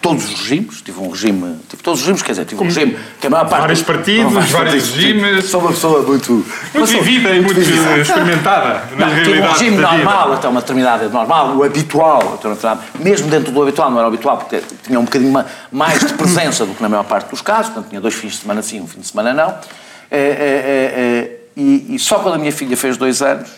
todos 0.00 0.24
os 0.24 0.40
regimes, 0.40 0.80
tive 0.80 1.00
um 1.00 1.10
regime, 1.10 1.56
tive 1.68 1.82
todos 1.82 2.00
os 2.00 2.06
regimes, 2.06 2.22
quer 2.22 2.32
dizer, 2.32 2.44
tive 2.44 2.62
um 2.62 2.64
regime 2.64 2.98
que 3.20 3.26
a 3.26 3.30
maior 3.30 3.48
parte... 3.48 3.60
Vários 3.60 3.82
partidos, 3.82 4.32
vários, 4.32 4.50
vários 4.50 4.90
regimes... 4.90 5.44
Sou 5.46 5.60
uma 5.60 5.70
pessoa 5.70 6.02
muito... 6.02 6.46
Muito 6.74 7.02
vivida 7.02 7.30
e 7.30 7.40
muito 7.40 7.60
experimentada 7.60 8.84
não, 8.96 9.08
tive 9.22 9.40
um 9.40 9.52
regime 9.52 9.76
normal, 9.76 10.32
até 10.32 10.48
uma 10.48 10.60
determinada 10.60 11.08
normal, 11.08 11.56
o 11.56 11.64
habitual, 11.64 12.34
até 12.34 12.48
uma 12.48 12.80
mesmo 13.00 13.28
dentro 13.28 13.52
do 13.52 13.62
habitual, 13.62 13.90
não 13.90 13.98
era 13.98 14.06
o 14.06 14.12
habitual, 14.12 14.38
porque 14.38 14.62
tinha 14.84 14.98
um 14.98 15.04
bocadinho 15.04 15.32
mais 15.70 16.00
de 16.00 16.14
presença 16.14 16.64
do 16.64 16.74
que 16.74 16.82
na 16.82 16.88
maior 16.88 17.04
parte 17.04 17.30
dos 17.30 17.40
casos, 17.40 17.66
portanto 17.66 17.88
tinha 17.88 18.00
dois 18.00 18.14
fins 18.14 18.32
de 18.32 18.38
semana 18.38 18.62
sim, 18.62 18.80
um 18.80 18.86
fim 18.86 19.00
de 19.00 19.06
semana 19.06 19.32
não, 19.32 19.50
é, 20.10 20.18
é, 20.18 20.20
é, 20.20 21.36
e, 21.56 21.94
e 21.94 21.98
só 21.98 22.18
quando 22.20 22.34
a 22.34 22.38
minha 22.38 22.52
filha 22.52 22.76
fez 22.76 22.96
dois 22.96 23.22
anos, 23.22 23.48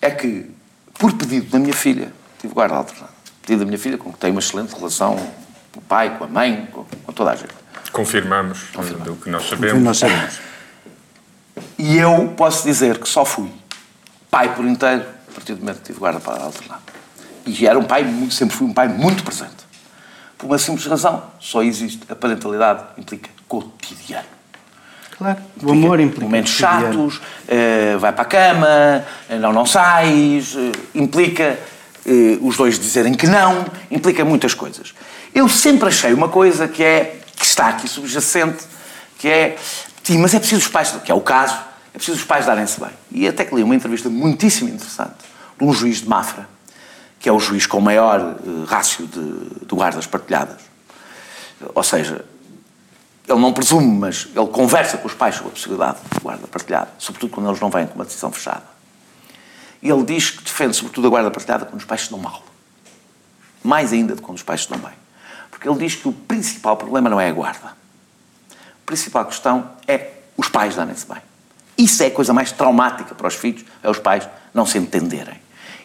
é 0.00 0.10
que, 0.10 0.46
por 0.98 1.12
pedido 1.12 1.50
da 1.50 1.58
minha 1.58 1.74
filha, 1.74 2.12
tive 2.40 2.54
guarda 2.54 2.76
alternada 2.76 3.19
da 3.58 3.64
minha 3.64 3.78
filha, 3.78 3.98
com 3.98 4.12
que 4.12 4.18
tenho 4.18 4.34
uma 4.34 4.40
excelente 4.40 4.74
relação 4.74 5.16
com 5.72 5.80
o 5.80 5.82
pai, 5.82 6.16
com 6.16 6.24
a 6.24 6.28
mãe, 6.28 6.68
com, 6.72 6.84
com 6.84 7.12
toda 7.12 7.30
a 7.32 7.36
gente. 7.36 7.54
Confirmamos, 7.92 8.64
Confirmamos. 8.74 9.06
do 9.06 9.16
que 9.16 9.30
nós 9.30 9.48
sabemos. 9.48 9.82
nós 9.82 9.98
sabemos. 9.98 10.40
E 11.78 11.96
eu 11.96 12.34
posso 12.36 12.64
dizer 12.64 12.98
que 12.98 13.08
só 13.08 13.24
fui 13.24 13.50
pai 14.30 14.54
por 14.54 14.64
inteiro 14.64 15.04
a 15.28 15.32
partir 15.32 15.54
do 15.54 15.60
momento 15.60 15.78
que 15.78 15.86
tive 15.86 15.98
guarda 15.98 16.20
para 16.20 16.42
alternar. 16.42 16.80
E 17.46 17.66
era 17.66 17.78
um 17.78 17.84
pai, 17.84 18.04
muito, 18.04 18.34
sempre 18.34 18.54
fui 18.54 18.66
um 18.66 18.72
pai 18.72 18.88
muito 18.88 19.24
presente. 19.24 19.60
Por 20.38 20.46
uma 20.46 20.58
simples 20.58 20.86
razão, 20.86 21.22
só 21.38 21.62
existe, 21.62 22.00
a 22.08 22.14
parentalidade 22.14 22.82
implica 22.96 23.28
cotidiano. 23.48 24.26
Claro, 25.18 25.38
o 25.62 25.70
amor 25.70 26.00
implica. 26.00 26.24
Momentos 26.24 26.52
chatos, 26.52 27.16
uh, 27.16 27.98
vai 27.98 28.12
para 28.12 28.22
a 28.22 28.24
cama, 28.24 29.04
uh, 29.28 29.38
não, 29.38 29.52
não 29.52 29.66
sais, 29.66 30.54
uh, 30.54 30.72
implica 30.94 31.42
eh, 31.42 31.58
os 32.40 32.56
dois 32.56 32.78
dizerem 32.78 33.14
que 33.14 33.26
não, 33.26 33.66
implica 33.90 34.24
muitas 34.24 34.54
coisas. 34.54 34.94
Eu 35.34 35.48
sempre 35.48 35.88
achei 35.88 36.12
uma 36.12 36.28
coisa 36.28 36.66
que 36.66 36.82
é 36.82 37.20
que 37.36 37.46
está 37.46 37.68
aqui 37.68 37.88
subjacente, 37.88 38.64
que 39.18 39.28
é, 39.28 39.56
sim, 40.02 40.18
mas 40.18 40.34
é 40.34 40.38
preciso 40.38 40.60
os 40.60 40.68
pais, 40.68 40.94
que 41.04 41.10
é 41.10 41.14
o 41.14 41.20
caso, 41.20 41.56
é 41.94 41.96
preciso 41.96 42.18
os 42.18 42.24
pais 42.24 42.46
darem-se 42.46 42.78
bem. 42.78 42.90
E 43.10 43.26
até 43.26 43.44
que 43.44 43.54
li 43.54 43.62
uma 43.62 43.74
entrevista 43.74 44.08
muitíssimo 44.08 44.68
interessante 44.68 45.14
de 45.58 45.64
um 45.64 45.72
juiz 45.72 46.02
de 46.02 46.08
Mafra, 46.08 46.48
que 47.18 47.28
é 47.28 47.32
o 47.32 47.38
juiz 47.38 47.66
com 47.66 47.78
o 47.78 47.82
maior 47.82 48.20
uh, 48.20 48.64
rácio 48.64 49.06
de, 49.06 49.66
de 49.66 49.74
guardas 49.74 50.06
partilhadas. 50.06 50.60
Ou 51.74 51.82
seja, 51.82 52.24
ele 53.28 53.40
não 53.40 53.52
presume, 53.52 53.98
mas 53.98 54.28
ele 54.34 54.46
conversa 54.48 54.96
com 54.96 55.06
os 55.06 55.14
pais 55.14 55.34
sobre 55.34 55.48
a 55.48 55.52
possibilidade 55.52 55.98
de 56.12 56.20
guarda 56.20 56.46
partilhada, 56.46 56.88
sobretudo 56.98 57.30
quando 57.30 57.48
eles 57.48 57.60
não 57.60 57.70
vêm 57.70 57.86
com 57.86 57.94
uma 57.94 58.04
decisão 58.04 58.32
fechada. 58.32 58.64
E 59.82 59.90
ele 59.90 60.04
diz 60.04 60.30
que 60.30 60.44
defende, 60.44 60.76
sobretudo, 60.76 61.06
a 61.06 61.10
guarda 61.10 61.30
partilhada 61.30 61.64
quando 61.64 61.80
os 61.80 61.86
pais 61.86 62.02
se 62.02 62.10
dão 62.10 62.18
mal. 62.18 62.42
Mais 63.62 63.92
ainda 63.92 64.14
de 64.14 64.22
quando 64.22 64.36
os 64.36 64.42
pais 64.42 64.62
se 64.62 64.70
dão 64.70 64.78
bem. 64.78 64.92
Porque 65.50 65.68
ele 65.68 65.78
diz 65.78 65.94
que 65.94 66.08
o 66.08 66.12
principal 66.12 66.76
problema 66.76 67.08
não 67.08 67.20
é 67.20 67.28
a 67.28 67.32
guarda. 67.32 67.68
A 67.68 68.86
principal 68.86 69.24
questão 69.24 69.70
é 69.86 70.12
os 70.36 70.48
pais 70.48 70.76
darem-se 70.76 71.06
bem. 71.06 71.22
Isso 71.78 72.02
é 72.02 72.06
a 72.06 72.10
coisa 72.10 72.32
mais 72.32 72.52
traumática 72.52 73.14
para 73.14 73.26
os 73.26 73.34
filhos, 73.34 73.64
é 73.82 73.88
os 73.88 73.98
pais 73.98 74.28
não 74.52 74.66
se 74.66 74.76
entenderem 74.76 75.40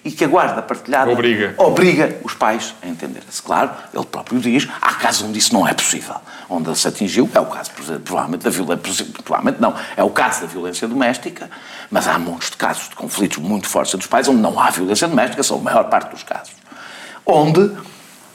e 0.05 0.11
que 0.11 0.23
a 0.23 0.27
guarda 0.27 0.61
partilhada 0.61 1.09
obriga, 1.09 1.55
obriga 1.57 2.19
os 2.23 2.35
pais 2.35 2.75
a 2.83 2.87
entenderem-se. 2.87 3.41
Claro, 3.41 3.71
ele 3.91 4.05
próprio 4.05 4.39
diz, 4.39 4.67
há 4.79 4.93
casos 4.93 5.23
onde 5.23 5.39
isso 5.39 5.51
não 5.51 5.67
é 5.67 5.73
possível. 5.73 6.13
Onde 6.47 6.77
se 6.77 6.87
atingiu, 6.87 7.27
é 7.33 7.39
o 7.39 7.47
caso, 7.47 7.71
provavelmente, 8.03 8.43
da 8.43 8.51
violência, 8.51 9.03
provavelmente 9.23 9.59
não, 9.59 9.73
é 9.97 10.03
o 10.03 10.11
caso 10.11 10.41
da 10.41 10.47
violência 10.47 10.87
doméstica, 10.87 11.49
mas 11.89 12.07
há 12.07 12.19
muitos 12.19 12.51
de 12.51 12.57
casos 12.57 12.87
de 12.87 12.95
conflitos 12.95 13.39
muito 13.39 13.67
fortes 13.67 13.95
entre 13.95 14.05
os 14.05 14.09
pais 14.09 14.27
onde 14.27 14.41
não 14.41 14.59
há 14.59 14.69
violência 14.69 15.07
doméstica, 15.07 15.41
são 15.41 15.57
a 15.57 15.61
maior 15.61 15.85
parte 15.85 16.11
dos 16.11 16.21
casos. 16.21 16.53
Onde 17.25 17.71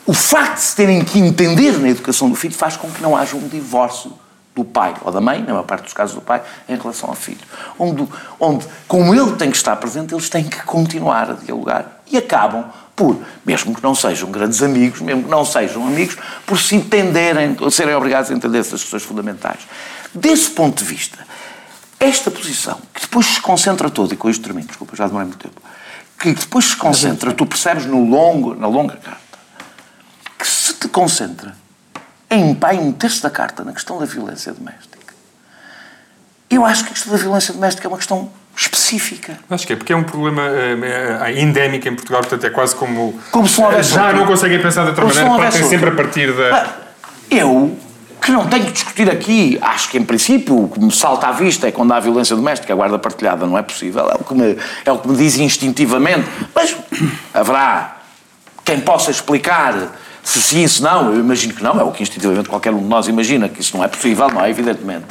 o 0.05 0.13
facto 0.13 0.57
de 0.57 0.63
se 0.63 0.75
terem 0.75 1.05
que 1.05 1.21
entender 1.21 1.79
na 1.79 1.89
educação 1.89 2.29
do 2.29 2.35
filho 2.35 2.55
faz 2.55 2.77
com 2.77 2.91
que 2.91 3.01
não 3.01 3.17
haja 3.17 3.37
um 3.37 3.47
divórcio 3.47 4.13
do 4.61 4.65
pai 4.65 4.95
ou 5.03 5.11
da 5.11 5.21
mãe, 5.21 5.41
na 5.41 5.53
maior 5.53 5.63
parte 5.63 5.85
dos 5.85 5.93
casos 5.93 6.15
do 6.15 6.21
pai, 6.21 6.43
em 6.69 6.77
relação 6.77 7.09
ao 7.09 7.15
filho. 7.15 7.41
Onde, 7.79 8.07
onde, 8.39 8.67
como 8.87 9.15
ele 9.15 9.33
tem 9.37 9.51
que 9.51 9.57
estar 9.57 9.75
presente, 9.77 10.13
eles 10.15 10.29
têm 10.29 10.45
que 10.45 10.63
continuar 10.65 11.31
a 11.31 11.35
dialogar 11.35 12.03
e 12.11 12.19
acabam 12.19 12.65
por, 12.95 13.19
mesmo 13.47 13.75
que 13.75 13.83
não 13.83 13.95
sejam 13.95 14.31
grandes 14.31 14.63
amigos, 14.63 15.01
mesmo 15.01 15.25
que 15.25 15.31
não 15.31 15.45
sejam 15.45 15.87
amigos, 15.87 16.19
por 16.45 16.59
se 16.59 16.77
entenderem, 16.77 17.57
serem 17.71 17.95
obrigados 17.95 18.31
a 18.31 18.35
entender 18.35 18.59
essas 18.59 18.83
questões 18.83 19.03
fundamentais. 19.03 19.61
Desse 20.15 20.51
ponto 20.51 20.79
de 20.79 20.85
vista, 20.85 21.19
esta 21.99 22.31
posição, 22.31 22.79
que 22.93 23.01
depois 23.01 23.25
se 23.27 23.41
concentra 23.41 23.89
toda, 23.89 24.13
e 24.13 24.17
com 24.17 24.29
isto 24.29 24.43
termino, 24.43 24.67
desculpa, 24.67 24.95
já 24.95 25.07
demorei 25.07 25.29
muito 25.29 25.43
tempo, 25.43 25.63
que 26.19 26.35
depois 26.35 26.67
se 26.67 26.77
concentra, 26.77 27.33
tu 27.33 27.47
percebes 27.47 27.87
no 27.87 28.05
longo, 28.05 28.55
na 28.55 28.67
longa 28.67 28.97
carta, 28.97 29.39
que 30.39 30.47
se 30.47 30.75
te 30.75 30.89
concentra 30.89 31.55
em 32.31 32.55
pai 32.55 32.79
um 32.79 32.93
terço 32.93 33.23
da 33.23 33.31
carta 33.31 33.65
na 33.65 33.73
questão 33.73 33.99
da 33.99 34.07
violência 34.07 34.53
doméstica. 34.53 34.99
Eu 36.49 36.65
acho 36.65 36.85
que 36.85 36.91
a 36.91 36.93
questão 36.93 37.13
da 37.13 37.19
violência 37.19 37.53
doméstica 37.53 37.87
é 37.87 37.89
uma 37.89 37.97
questão 37.97 38.31
específica. 38.57 39.39
Acho 39.49 39.67
que 39.67 39.73
é 39.73 39.77
porque 39.77 39.93
é 39.93 39.97
um 39.97 40.05
problema 40.05 40.43
é, 40.43 41.41
endémico 41.41 41.89
em 41.89 41.95
Portugal, 41.95 42.21
portanto 42.21 42.45
é 42.45 42.51
quase 42.51 42.75
como. 42.75 43.19
Como 43.31 43.49
se 43.49 43.59
não 43.59 43.69
houvesse 43.69 43.95
Já 43.95 44.07
outro. 44.07 44.19
não 44.19 44.27
conseguem 44.27 44.61
pensar 44.61 44.83
de 44.83 44.89
outra 44.89 45.05
como 45.05 45.15
maneira, 45.15 45.39
partem 45.39 45.69
sempre 45.69 45.89
a 45.89 45.95
partir 45.95 46.33
da. 46.33 46.77
Eu, 47.31 47.79
que 48.21 48.33
não 48.33 48.47
tenho 48.49 48.67
que 48.67 48.73
discutir 48.73 49.11
aqui, 49.11 49.59
acho 49.63 49.89
que 49.89 49.97
em 49.97 50.05
princípio 50.05 50.65
o 50.65 50.69
que 50.69 50.81
me 50.81 50.93
salta 50.93 51.29
à 51.29 51.33
vista 51.33 51.69
é 51.69 51.73
quando 51.73 51.93
há 51.93 52.01
violência 52.01 52.35
doméstica, 52.37 52.73
a 52.73 52.77
guarda 52.77 52.99
partilhada 52.99 53.47
não 53.47 53.57
é 53.57 53.63
possível, 53.63 54.11
é 54.11 54.15
o 54.15 54.25
que 54.25 54.35
me, 54.35 54.57
é 54.85 54.93
o 54.93 54.99
que 54.99 55.09
me 55.09 55.17
diz 55.17 55.39
instintivamente, 55.39 56.29
mas 56.55 56.77
haverá 57.33 57.99
quem 58.65 58.81
possa 58.81 59.11
explicar 59.11 59.75
se 60.23 60.41
sim, 60.41 60.67
se 60.67 60.83
não, 60.83 61.13
eu 61.13 61.21
imagino 61.21 61.55
que 61.55 61.63
não, 61.63 61.81
é 61.81 61.85
o 61.85 61.91
que 61.91 62.03
instintivamente 62.03 62.49
qualquer 62.49 62.73
um 62.73 62.79
de 62.79 62.85
nós 62.85 63.09
imagina, 63.09 63.49
que 63.49 63.61
isso 63.61 63.77
não 63.77 63.85
é 63.85 63.89
possível, 63.89 64.29
não 64.29 64.45
é? 64.45 64.51
Evidentemente. 64.51 65.07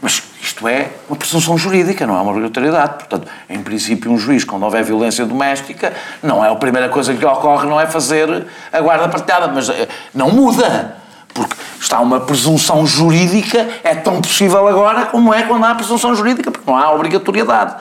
Mas 0.00 0.22
isto 0.40 0.66
é 0.66 0.90
uma 1.08 1.16
presunção 1.16 1.58
jurídica, 1.58 2.06
não 2.06 2.16
é 2.16 2.20
uma 2.20 2.30
obrigatoriedade. 2.30 2.94
Portanto, 2.94 3.28
em 3.48 3.62
princípio, 3.62 4.10
um 4.10 4.18
juiz, 4.18 4.44
quando 4.44 4.62
houver 4.62 4.82
violência 4.82 5.26
doméstica, 5.26 5.92
não 6.22 6.44
é 6.44 6.50
a 6.50 6.54
primeira 6.56 6.88
coisa 6.88 7.12
que 7.12 7.20
lhe 7.20 7.26
ocorre, 7.26 7.66
não 7.66 7.78
é 7.80 7.86
fazer 7.86 8.46
a 8.72 8.80
guarda 8.80 9.08
partilhada, 9.08 9.48
mas 9.48 9.68
eh, 9.68 9.88
não 10.14 10.30
muda. 10.30 10.96
Porque 11.34 11.54
está 11.80 12.00
uma 12.00 12.20
presunção 12.20 12.84
jurídica, 12.86 13.68
é 13.84 13.94
tão 13.94 14.20
possível 14.20 14.66
agora 14.66 15.06
como 15.06 15.32
é 15.32 15.42
quando 15.42 15.64
há 15.64 15.74
presunção 15.74 16.14
jurídica, 16.14 16.50
porque 16.50 16.68
não 16.68 16.76
há 16.76 16.92
obrigatoriedade. 16.92 17.76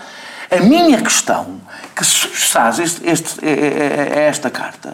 A 0.52 0.58
minha 0.58 1.02
questão, 1.02 1.60
que 1.96 2.04
substaz 2.04 2.80
este, 2.80 3.10
este, 3.10 3.46
é, 3.46 4.20
é 4.20 4.28
esta 4.28 4.50
carta, 4.50 4.94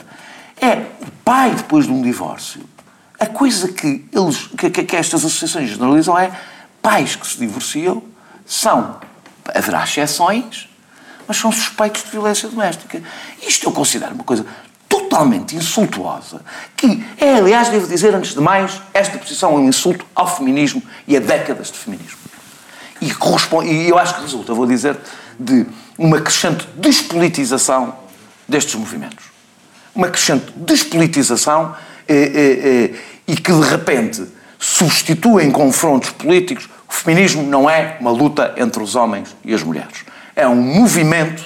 é 0.61 0.73
o 1.01 1.11
pai, 1.23 1.51
depois 1.51 1.85
de 1.85 1.91
um 1.91 2.01
divórcio, 2.01 2.61
a 3.19 3.25
coisa 3.25 3.69
que, 3.69 4.05
eles, 4.11 4.47
que, 4.57 4.69
que 4.69 4.95
estas 4.95 5.25
associações 5.25 5.69
generalizam 5.69 6.17
é 6.17 6.31
pais 6.81 7.15
que 7.15 7.25
se 7.25 7.37
divorciam 7.37 8.03
são, 8.45 8.99
haverá 9.53 9.83
exceções, 9.83 10.69
mas 11.27 11.37
são 11.37 11.51
suspeitos 11.51 12.03
de 12.03 12.11
violência 12.11 12.47
doméstica. 12.47 13.01
Isto 13.41 13.67
eu 13.67 13.71
considero 13.71 14.13
uma 14.13 14.23
coisa 14.23 14.45
totalmente 14.87 15.55
insultuosa, 15.55 16.41
que 16.75 17.03
é, 17.17 17.35
aliás, 17.35 17.69
devo 17.69 17.87
dizer, 17.87 18.13
antes 18.13 18.33
de 18.33 18.39
mais, 18.39 18.81
esta 18.93 19.17
posição 19.17 19.53
é 19.53 19.55
um 19.55 19.67
insulto 19.67 20.05
ao 20.13 20.27
feminismo 20.27 20.81
e 21.07 21.17
a 21.17 21.19
décadas 21.19 21.71
de 21.71 21.77
feminismo. 21.77 22.19
E, 23.01 23.13
corresponde, 23.13 23.69
e 23.69 23.89
eu 23.89 23.97
acho 23.97 24.15
que 24.15 24.21
resulta, 24.21 24.53
vou 24.53 24.67
dizer, 24.67 24.97
de 25.39 25.65
uma 25.97 26.21
crescente 26.21 26.67
despolitização 26.77 27.95
destes 28.47 28.75
movimentos 28.75 29.34
uma 29.95 30.09
crescente 30.09 30.51
despolitização 30.55 31.75
eh, 32.07 32.13
eh, 32.13 32.93
eh, 32.93 32.99
e 33.27 33.35
que, 33.35 33.51
de 33.51 33.61
repente, 33.61 34.27
substituem 34.59 35.51
confrontos 35.51 36.09
políticos. 36.11 36.69
O 36.87 36.93
feminismo 36.93 37.43
não 37.43 37.69
é 37.69 37.97
uma 37.99 38.11
luta 38.11 38.53
entre 38.57 38.83
os 38.83 38.95
homens 38.95 39.35
e 39.43 39.53
as 39.53 39.63
mulheres. 39.63 40.05
É 40.35 40.47
um 40.47 40.55
movimento 40.55 41.43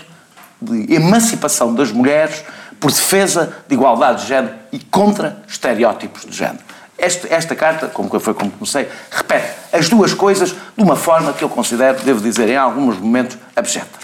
de 0.61 0.93
emancipação 0.93 1.73
das 1.73 1.91
mulheres 1.91 2.43
por 2.79 2.91
defesa 2.91 3.53
de 3.67 3.75
igualdade 3.75 4.23
de 4.23 4.27
género 4.27 4.55
e 4.71 4.79
contra 4.79 5.41
estereótipos 5.47 6.25
de 6.25 6.35
género. 6.35 6.63
Esta, 6.97 7.33
esta 7.33 7.55
carta, 7.55 7.87
como 7.87 8.19
foi 8.19 8.33
como 8.33 8.51
comecei, 8.51 8.89
repete 9.09 9.53
as 9.71 9.87
duas 9.87 10.13
coisas 10.13 10.49
de 10.49 10.83
uma 10.83 10.97
forma 10.97 11.31
que 11.31 11.43
eu 11.43 11.49
considero, 11.49 12.03
devo 12.03 12.19
dizer, 12.19 12.49
em 12.49 12.57
alguns 12.57 12.97
momentos, 12.97 13.37
abjeta. 13.55 13.99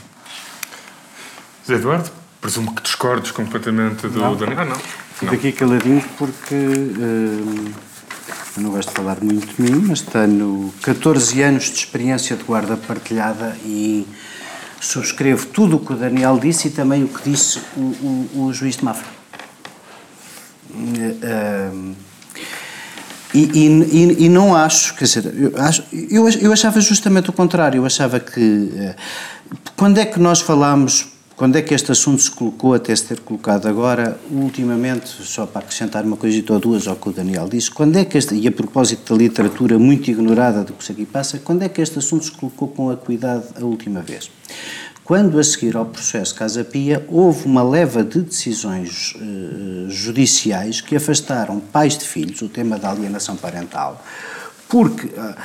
José 1.67 1.79
Eduardo, 1.79 2.11
presumo 2.45 2.75
que 2.75 2.83
discordes 2.83 3.31
completamente 3.31 4.07
do 4.07 4.19
não. 4.19 4.35
Daniel. 4.35 4.59
Ah, 4.59 4.65
não. 4.65 4.75
Fico 5.15 5.33
aqui 5.33 5.51
caladinho 5.51 6.03
porque 6.15 6.53
hum, 6.53 7.71
eu 8.55 8.63
não 8.63 8.69
gosto 8.69 8.89
de 8.89 8.95
falar 8.95 9.17
muito 9.19 9.55
de 9.55 9.61
mim, 9.63 9.83
mas 9.87 10.01
tenho 10.01 10.71
14 10.83 11.41
anos 11.41 11.63
de 11.63 11.77
experiência 11.77 12.35
de 12.35 12.43
guarda 12.43 12.77
partilhada 12.77 13.57
e 13.65 14.07
subscrevo 14.79 15.47
tudo 15.47 15.77
o 15.77 15.79
que 15.79 15.93
o 15.93 15.95
Daniel 15.95 16.37
disse 16.37 16.67
e 16.67 16.71
também 16.71 17.03
o 17.03 17.07
que 17.07 17.27
disse 17.27 17.59
o, 17.75 17.81
o, 17.81 18.45
o 18.45 18.53
juiz 18.53 18.77
de 18.77 18.85
Mafra. 18.85 19.07
Hum, 20.71 21.95
e, 23.33 23.39
e, 23.39 24.25
e, 24.25 24.29
não 24.29 24.55
acho, 24.55 24.93
quer 24.93 25.05
dizer, 25.05 25.33
eu, 25.35 25.51
acho, 25.61 25.83
eu, 25.91 26.29
eu 26.29 26.53
achava 26.53 26.79
justamente 26.79 27.29
o 27.29 27.33
contrário, 27.33 27.79
eu 27.79 27.85
achava 27.85 28.19
que 28.19 28.71
eh, 28.77 28.95
quando 29.75 29.97
é 29.97 30.05
que 30.05 30.17
nós 30.19 30.39
falámos, 30.39 31.14
quando 31.35 31.57
é 31.57 31.61
que 31.61 31.73
este 31.73 31.91
assunto 31.91 32.21
se 32.21 32.31
colocou 32.31 32.73
até 32.73 32.95
se 32.95 33.05
ter 33.05 33.19
colocado 33.19 33.67
agora, 33.67 34.17
ultimamente, 34.31 35.09
só 35.09 35.45
para 35.45 35.59
acrescentar 35.61 36.05
uma 36.05 36.15
coisa 36.15 36.41
ou 36.49 36.59
duas 36.59 36.87
ao 36.87 36.95
que 36.95 37.09
o 37.09 37.11
Daniel 37.11 37.49
disse, 37.49 37.69
quando 37.69 37.97
é 37.97 38.05
que 38.05 38.17
este, 38.17 38.35
e 38.35 38.47
a 38.47 38.51
propósito 38.51 39.13
da 39.13 39.21
literatura 39.21 39.77
muito 39.77 40.09
ignorada 40.09 40.63
do 40.63 40.73
que 40.73 40.83
se 40.83 40.93
aqui 40.93 41.05
passa, 41.05 41.37
quando 41.39 41.63
é 41.63 41.69
que 41.69 41.81
este 41.81 41.99
assunto 41.99 42.23
se 42.23 42.31
colocou 42.31 42.69
com 42.69 42.89
a 42.89 42.95
cuidado 42.95 43.45
a 43.59 43.65
última 43.65 44.01
vez? 44.01 44.31
Quando, 45.03 45.37
a 45.37 45.43
seguir 45.43 45.75
ao 45.75 45.85
processo 45.85 46.33
Casa 46.33 46.63
Pia, 46.63 47.05
houve 47.09 47.45
uma 47.45 47.61
leva 47.61 48.03
de 48.03 48.21
decisões 48.21 49.13
eh, 49.15 49.85
judiciais 49.89 50.81
que 50.81 50.95
afastaram 50.95 51.59
pais 51.59 51.97
de 51.97 52.05
filhos, 52.05 52.41
o 52.41 52.49
tema 52.49 52.79
da 52.79 52.89
alienação 52.89 53.35
parental, 53.35 54.03
porque, 54.67 55.09
ah, 55.17 55.35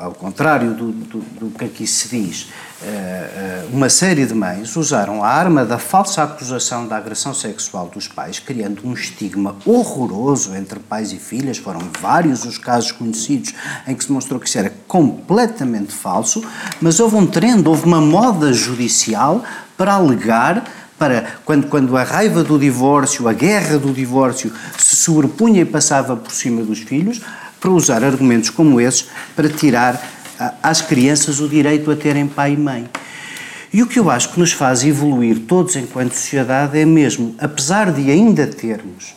ao, 0.00 0.12
contrário 0.12 0.74
do, 0.74 0.92
do, 0.92 1.18
do, 1.18 1.58
que 1.58 1.64
aqui 1.64 1.86
se 1.86 2.08
diz, 2.08 2.48
eh, 2.80 2.86
eh, 2.86 3.66
uma 3.72 3.88
série 3.88 4.24
de 4.24 4.32
mães 4.32 4.76
usaram 4.76 5.24
a 5.24 5.28
arma 5.28 5.64
da 5.64 5.78
falsa 5.78 6.22
acusação 6.22 6.86
da 6.86 6.96
agressão 6.96 7.34
sexual 7.34 7.88
dos 7.88 8.06
pais, 8.06 8.38
criando 8.38 8.86
um 8.86 8.92
estigma 8.92 9.56
horroroso 9.66 10.54
entre 10.54 10.78
pais 10.78 11.12
e 11.12 11.18
filhas. 11.18 11.58
Foram 11.58 11.80
vários 12.00 12.44
os 12.44 12.58
casos 12.58 12.92
conhecidos 12.92 13.52
em 13.86 13.94
que 13.94 14.04
se 14.04 14.12
mostrou 14.12 14.38
que 14.38 14.46
isso 14.46 14.58
era 14.58 14.72
completamente 14.86 15.92
falso, 15.92 16.42
mas 16.80 17.00
houve 17.00 17.16
um 17.16 17.26
trend, 17.26 17.66
houve 17.68 17.84
uma 17.84 18.00
moda 18.00 18.52
judicial 18.52 19.42
para 19.76 19.94
alegar 19.94 20.64
para 20.98 21.26
quando, 21.44 21.68
quando 21.68 21.96
a 21.96 22.02
raiva 22.02 22.42
do 22.42 22.58
divórcio, 22.58 23.28
a 23.28 23.32
guerra 23.32 23.78
do 23.78 23.92
divórcio 23.92 24.52
se 24.76 24.96
sobrepunha 24.96 25.62
e 25.62 25.64
passava 25.64 26.16
por 26.16 26.32
cima 26.32 26.62
dos 26.62 26.80
filhos, 26.80 27.20
para 27.60 27.70
usar 27.70 28.04
argumentos 28.04 28.50
como 28.50 28.80
esses 28.80 29.08
para 29.34 29.48
tirar 29.48 30.00
às 30.62 30.80
crianças 30.80 31.40
o 31.40 31.48
direito 31.48 31.90
a 31.90 31.96
terem 31.96 32.26
pai 32.26 32.52
e 32.52 32.56
mãe. 32.56 32.88
E 33.72 33.82
o 33.82 33.86
que 33.86 33.98
eu 33.98 34.10
acho 34.10 34.32
que 34.32 34.40
nos 34.40 34.52
faz 34.52 34.82
evoluir 34.84 35.40
todos 35.40 35.76
enquanto 35.76 36.12
sociedade 36.12 36.78
é 36.78 36.86
mesmo, 36.86 37.34
apesar 37.38 37.92
de 37.92 38.10
ainda 38.10 38.46
termos, 38.46 39.14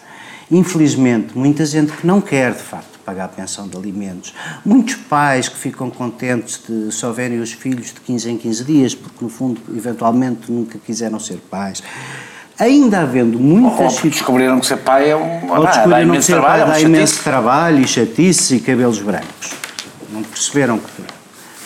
infelizmente, 0.49 1.37
muita 1.37 1.65
gente 1.65 1.93
que 1.93 2.05
não 2.05 2.19
quer 2.19 2.53
de 2.53 2.61
facto 2.61 2.99
pagar 3.05 3.25
a 3.25 3.29
pensão 3.29 3.67
de 3.67 3.77
alimentos, 3.77 4.33
muitos 4.65 4.95
pais 4.95 5.47
que 5.47 5.57
ficam 5.57 5.89
contentes 5.89 6.61
de 6.67 6.91
só 6.91 7.11
verem 7.11 7.39
os 7.39 7.53
filhos 7.53 7.87
de 7.87 8.01
15 8.01 8.29
em 8.29 8.37
15 8.37 8.63
dias, 8.65 8.95
porque 8.95 9.17
no 9.23 9.29
fundo, 9.29 9.61
eventualmente, 9.75 10.51
nunca 10.51 10.77
quiseram 10.77 11.19
ser 11.19 11.37
pais. 11.49 11.81
Ainda 12.61 12.99
havendo 12.99 13.39
muitas. 13.39 14.03
Ou 14.03 14.09
descobriram 14.11 14.59
que 14.59 14.67
ser 14.67 14.77
pai 14.77 15.09
é 15.09 15.15
um. 15.15 15.51
Ou 15.51 15.65
descobriram 15.65 16.11
que 16.11 16.21
ser 16.21 16.39
pai 16.39 16.63
dá 16.63 16.79
imenso 16.79 17.23
trabalho 17.23 17.79
e 17.79 17.87
chatice 17.87 18.57
e 18.57 18.59
cabelos 18.59 18.99
brancos. 18.99 19.49
Não 20.13 20.21
perceberam 20.21 20.77
que 20.77 21.01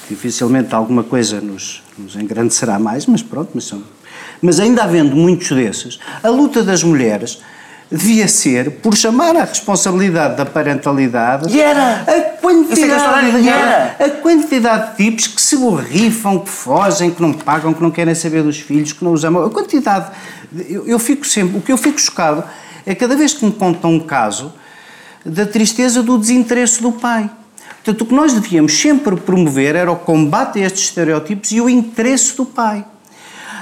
dificilmente 0.09 0.73
alguma 0.73 1.03
coisa 1.03 1.41
nos, 1.41 1.83
nos 1.97 2.15
engrandecerá 2.15 2.79
mais, 2.79 3.07
mas 3.07 3.21
pronto, 3.21 3.49
mas, 3.53 3.65
são, 3.65 3.83
mas 4.41 4.57
ainda 4.57 4.83
havendo 4.83 5.17
muitos 5.17 5.49
desses, 5.49 5.99
a 6.23 6.29
luta 6.29 6.63
das 6.63 6.81
mulheres 6.81 7.41
devia 7.89 8.27
ser 8.27 8.71
por 8.71 8.95
chamar 8.95 9.35
a 9.35 9.43
responsabilidade 9.43 10.37
da 10.37 10.45
parentalidade 10.45 11.55
e 11.55 11.61
era. 11.61 12.01
a 12.01 12.21
quantidade, 12.37 13.41
de, 13.41 13.49
era. 13.49 13.95
a 13.99 14.09
quantidade 14.09 14.91
de 14.91 15.05
tipos 15.05 15.27
que 15.27 15.41
se 15.41 15.55
borrifam, 15.57 16.39
que 16.39 16.49
fogem, 16.49 17.11
que 17.11 17.21
não 17.21 17.33
pagam, 17.33 17.73
que 17.73 17.81
não 17.81 17.91
querem 17.91 18.15
saber 18.15 18.43
dos 18.43 18.59
filhos, 18.59 18.91
que 18.91 19.03
não 19.03 19.13
os 19.13 19.23
amam. 19.23 19.45
A 19.45 19.49
quantidade. 19.49 20.11
Eu, 20.67 20.87
eu 20.87 20.99
fico 20.99 21.25
sempre. 21.25 21.57
O 21.57 21.61
que 21.61 21.71
eu 21.71 21.77
fico 21.77 21.99
chocado 21.99 22.43
é 22.85 22.95
cada 22.95 23.15
vez 23.15 23.33
que 23.33 23.45
me 23.45 23.51
contam 23.51 23.93
um 23.93 23.99
caso 23.99 24.53
da 25.25 25.45
tristeza 25.45 26.03
do 26.03 26.17
desinteresse 26.17 26.81
do 26.81 26.91
pai. 26.91 27.29
Portanto, 27.83 28.01
o 28.01 28.05
que 28.05 28.15
nós 28.15 28.33
devíamos 28.33 28.79
sempre 28.79 29.15
promover 29.15 29.75
era 29.75 29.91
o 29.91 29.95
combate 29.95 30.59
a 30.59 30.65
estes 30.65 30.85
estereótipos 30.85 31.51
e 31.51 31.61
o 31.61 31.69
interesse 31.69 32.35
do 32.35 32.45
pai. 32.45 32.83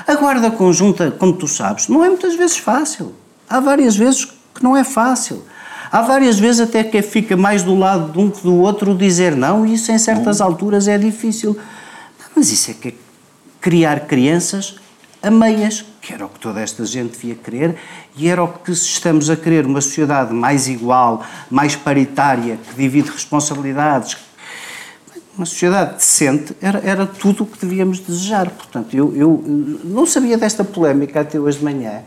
A 0.08 0.16
guarda 0.16 0.50
conjunta, 0.52 1.12
como 1.12 1.34
tu 1.34 1.48
sabes, 1.48 1.88
não 1.88 2.04
é 2.04 2.08
muitas 2.08 2.36
vezes 2.36 2.58
fácil. 2.58 3.14
Há 3.50 3.60
várias 3.60 3.96
vezes 3.96 4.26
que 4.26 4.64
não 4.64 4.76
é 4.76 4.84
fácil. 4.84 5.44
Há 5.92 6.02
várias 6.02 6.40
vezes 6.40 6.62
até 6.62 6.84
que 6.84 7.02
fica 7.02 7.38
mais 7.38 7.62
do 7.64 7.76
lado 7.76 8.12
de 8.12 8.18
um 8.18 8.30
que 8.30 8.42
do 8.42 8.56
outro 8.56 8.96
dizer 8.96 9.36
não, 9.36 9.66
e 9.66 9.76
isso 9.76 9.92
em 9.92 9.98
certas 9.98 10.42
alturas 10.42 10.88
é 10.88 10.98
difícil. 10.98 11.58
Mas 12.36 12.52
isso 12.52 12.72
é 12.72 12.74
que 12.74 12.88
é 12.90 12.94
criar 13.62 14.02
crianças 14.02 14.76
a 15.22 15.32
meias, 15.32 15.86
que 16.02 16.12
era 16.12 16.26
o 16.26 16.30
que 16.30 16.40
toda 16.40 16.60
esta 16.60 16.86
gente 16.86 17.12
devia 17.12 17.36
querer, 17.36 17.78
e 18.18 18.28
era 18.28 18.44
o 18.44 18.48
que 18.48 18.76
se 18.76 18.88
estamos 18.88 19.30
a 19.30 19.38
querer, 19.38 19.66
uma 19.66 19.80
sociedade 19.80 20.34
mais 20.34 20.68
igual, 20.68 21.24
mais 21.50 21.76
paritária, 21.78 22.58
que 22.58 22.76
divide 22.76 23.10
responsabilidades, 23.10 24.18
uma 25.38 25.46
sociedade 25.46 25.96
decente, 25.96 26.56
era, 26.62 26.82
era 26.84 27.06
tudo 27.06 27.44
o 27.44 27.46
que 27.46 27.66
devíamos 27.66 28.00
desejar. 28.00 28.50
Portanto, 28.50 28.96
eu, 28.96 29.16
eu 29.16 29.44
não 29.84 30.06
sabia 30.06 30.38
desta 30.38 30.64
polémica 30.64 31.22
até 31.22 31.40
hoje 31.40 31.60
de 31.60 31.64
manhã, 31.64 32.02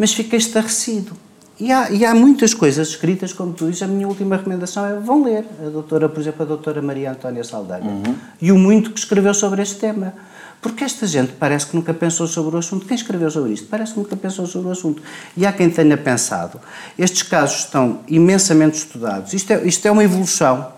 mas 0.00 0.14
fiquei 0.14 0.38
estarrecido. 0.38 1.12
E 1.58 1.70
há, 1.70 1.90
e 1.90 2.06
há 2.06 2.14
muitas 2.14 2.54
coisas 2.54 2.88
escritas, 2.88 3.34
como 3.34 3.52
tu 3.52 3.66
dizes, 3.66 3.82
a 3.82 3.86
minha 3.86 4.08
última 4.08 4.36
recomendação 4.38 4.86
é 4.86 4.94
vão 4.98 5.22
ler. 5.22 5.44
A 5.60 5.68
doutora, 5.68 6.08
por 6.08 6.18
exemplo, 6.18 6.42
a 6.42 6.46
doutora 6.46 6.80
Maria 6.80 7.10
Antónia 7.10 7.44
Saldanha, 7.44 7.84
uhum. 7.84 8.14
e 8.40 8.50
o 8.50 8.58
muito 8.58 8.92
que 8.92 8.98
escreveu 8.98 9.34
sobre 9.34 9.60
este 9.60 9.76
tema 9.76 10.14
porque 10.62 10.84
esta 10.84 11.06
gente 11.06 11.32
parece 11.32 11.66
que 11.66 11.76
nunca 11.76 11.92
pensou 11.92 12.26
sobre 12.26 12.56
o 12.56 12.58
assunto. 12.58 12.86
Quem 12.86 12.94
escreveu 12.94 13.30
sobre 13.30 13.52
isto 13.52 13.66
parece 13.66 13.92
que 13.92 13.98
nunca 13.98 14.14
pensou 14.14 14.46
sobre 14.46 14.68
o 14.68 14.72
assunto. 14.72 15.02
E 15.36 15.46
há 15.46 15.52
quem 15.52 15.70
tenha 15.70 15.96
pensado. 15.96 16.60
Estes 16.98 17.22
casos 17.22 17.60
estão 17.60 18.00
imensamente 18.06 18.76
estudados. 18.76 19.32
Isto 19.32 19.52
é, 19.52 19.66
isto 19.66 19.86
é 19.86 19.90
uma 19.90 20.04
evolução. 20.04 20.70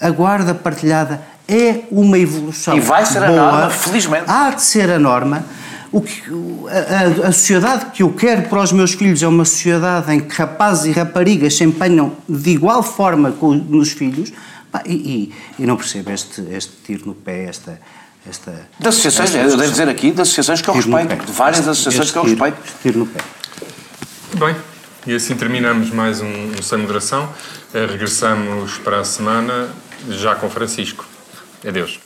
A 0.00 0.10
guarda 0.10 0.54
partilhada 0.54 1.20
é 1.46 1.82
uma 1.90 2.18
evolução. 2.18 2.76
E 2.76 2.80
vai 2.80 3.04
ser 3.04 3.20
boa. 3.20 3.30
a 3.30 3.36
norma, 3.36 3.70
felizmente. 3.70 4.24
Há 4.26 4.50
de 4.50 4.62
ser 4.62 4.90
a 4.90 4.98
norma. 4.98 5.44
O 5.94 6.00
que, 6.00 6.24
a, 7.22 7.28
a, 7.28 7.32
sociedade 7.32 7.92
que 7.92 8.02
eu 8.02 8.12
quero 8.12 8.48
para 8.48 8.60
os 8.60 8.72
meus 8.72 8.94
filhos 8.94 9.22
é 9.22 9.28
uma 9.28 9.44
sociedade 9.44 10.12
em 10.12 10.18
que 10.18 10.34
rapazes 10.34 10.86
e 10.86 10.90
raparigas 10.90 11.56
se 11.56 11.62
empenham 11.62 12.16
de 12.28 12.50
igual 12.50 12.82
forma 12.82 13.30
com, 13.30 13.54
nos 13.54 13.92
filhos. 13.92 14.32
E, 14.84 14.92
e, 14.92 15.62
e 15.62 15.64
não 15.64 15.76
percebo 15.76 16.10
este, 16.10 16.40
este 16.50 16.72
tiro 16.84 17.06
no 17.06 17.14
pé, 17.14 17.44
esta, 17.44 17.80
esta. 18.28 18.50
Das 18.80 18.96
associações, 18.96 19.36
esta 19.36 19.52
eu 19.52 19.56
devo 19.56 19.70
dizer 19.70 19.88
aqui, 19.88 20.10
das 20.10 20.26
associações 20.26 20.60
que 20.60 20.68
eu 20.68 20.74
respeito, 20.74 21.26
de 21.26 21.30
várias 21.30 21.60
este, 21.60 21.70
associações 21.70 22.10
que 22.10 22.18
eu 22.18 22.24
respeito. 22.24 22.56
Tiro 22.82 22.98
no 22.98 23.06
pé. 23.06 23.20
Bem, 24.34 24.56
e 25.06 25.14
assim 25.14 25.36
terminamos 25.36 25.90
mais 25.90 26.20
um, 26.20 26.26
um 26.26 26.60
Sem 26.60 26.78
Moderação. 26.78 27.22
Uh, 27.72 27.88
regressamos 27.88 28.78
para 28.78 28.98
a 28.98 29.04
semana 29.04 29.68
já 30.10 30.34
com 30.34 30.50
Francisco. 30.50 31.06
Adeus. 31.64 32.00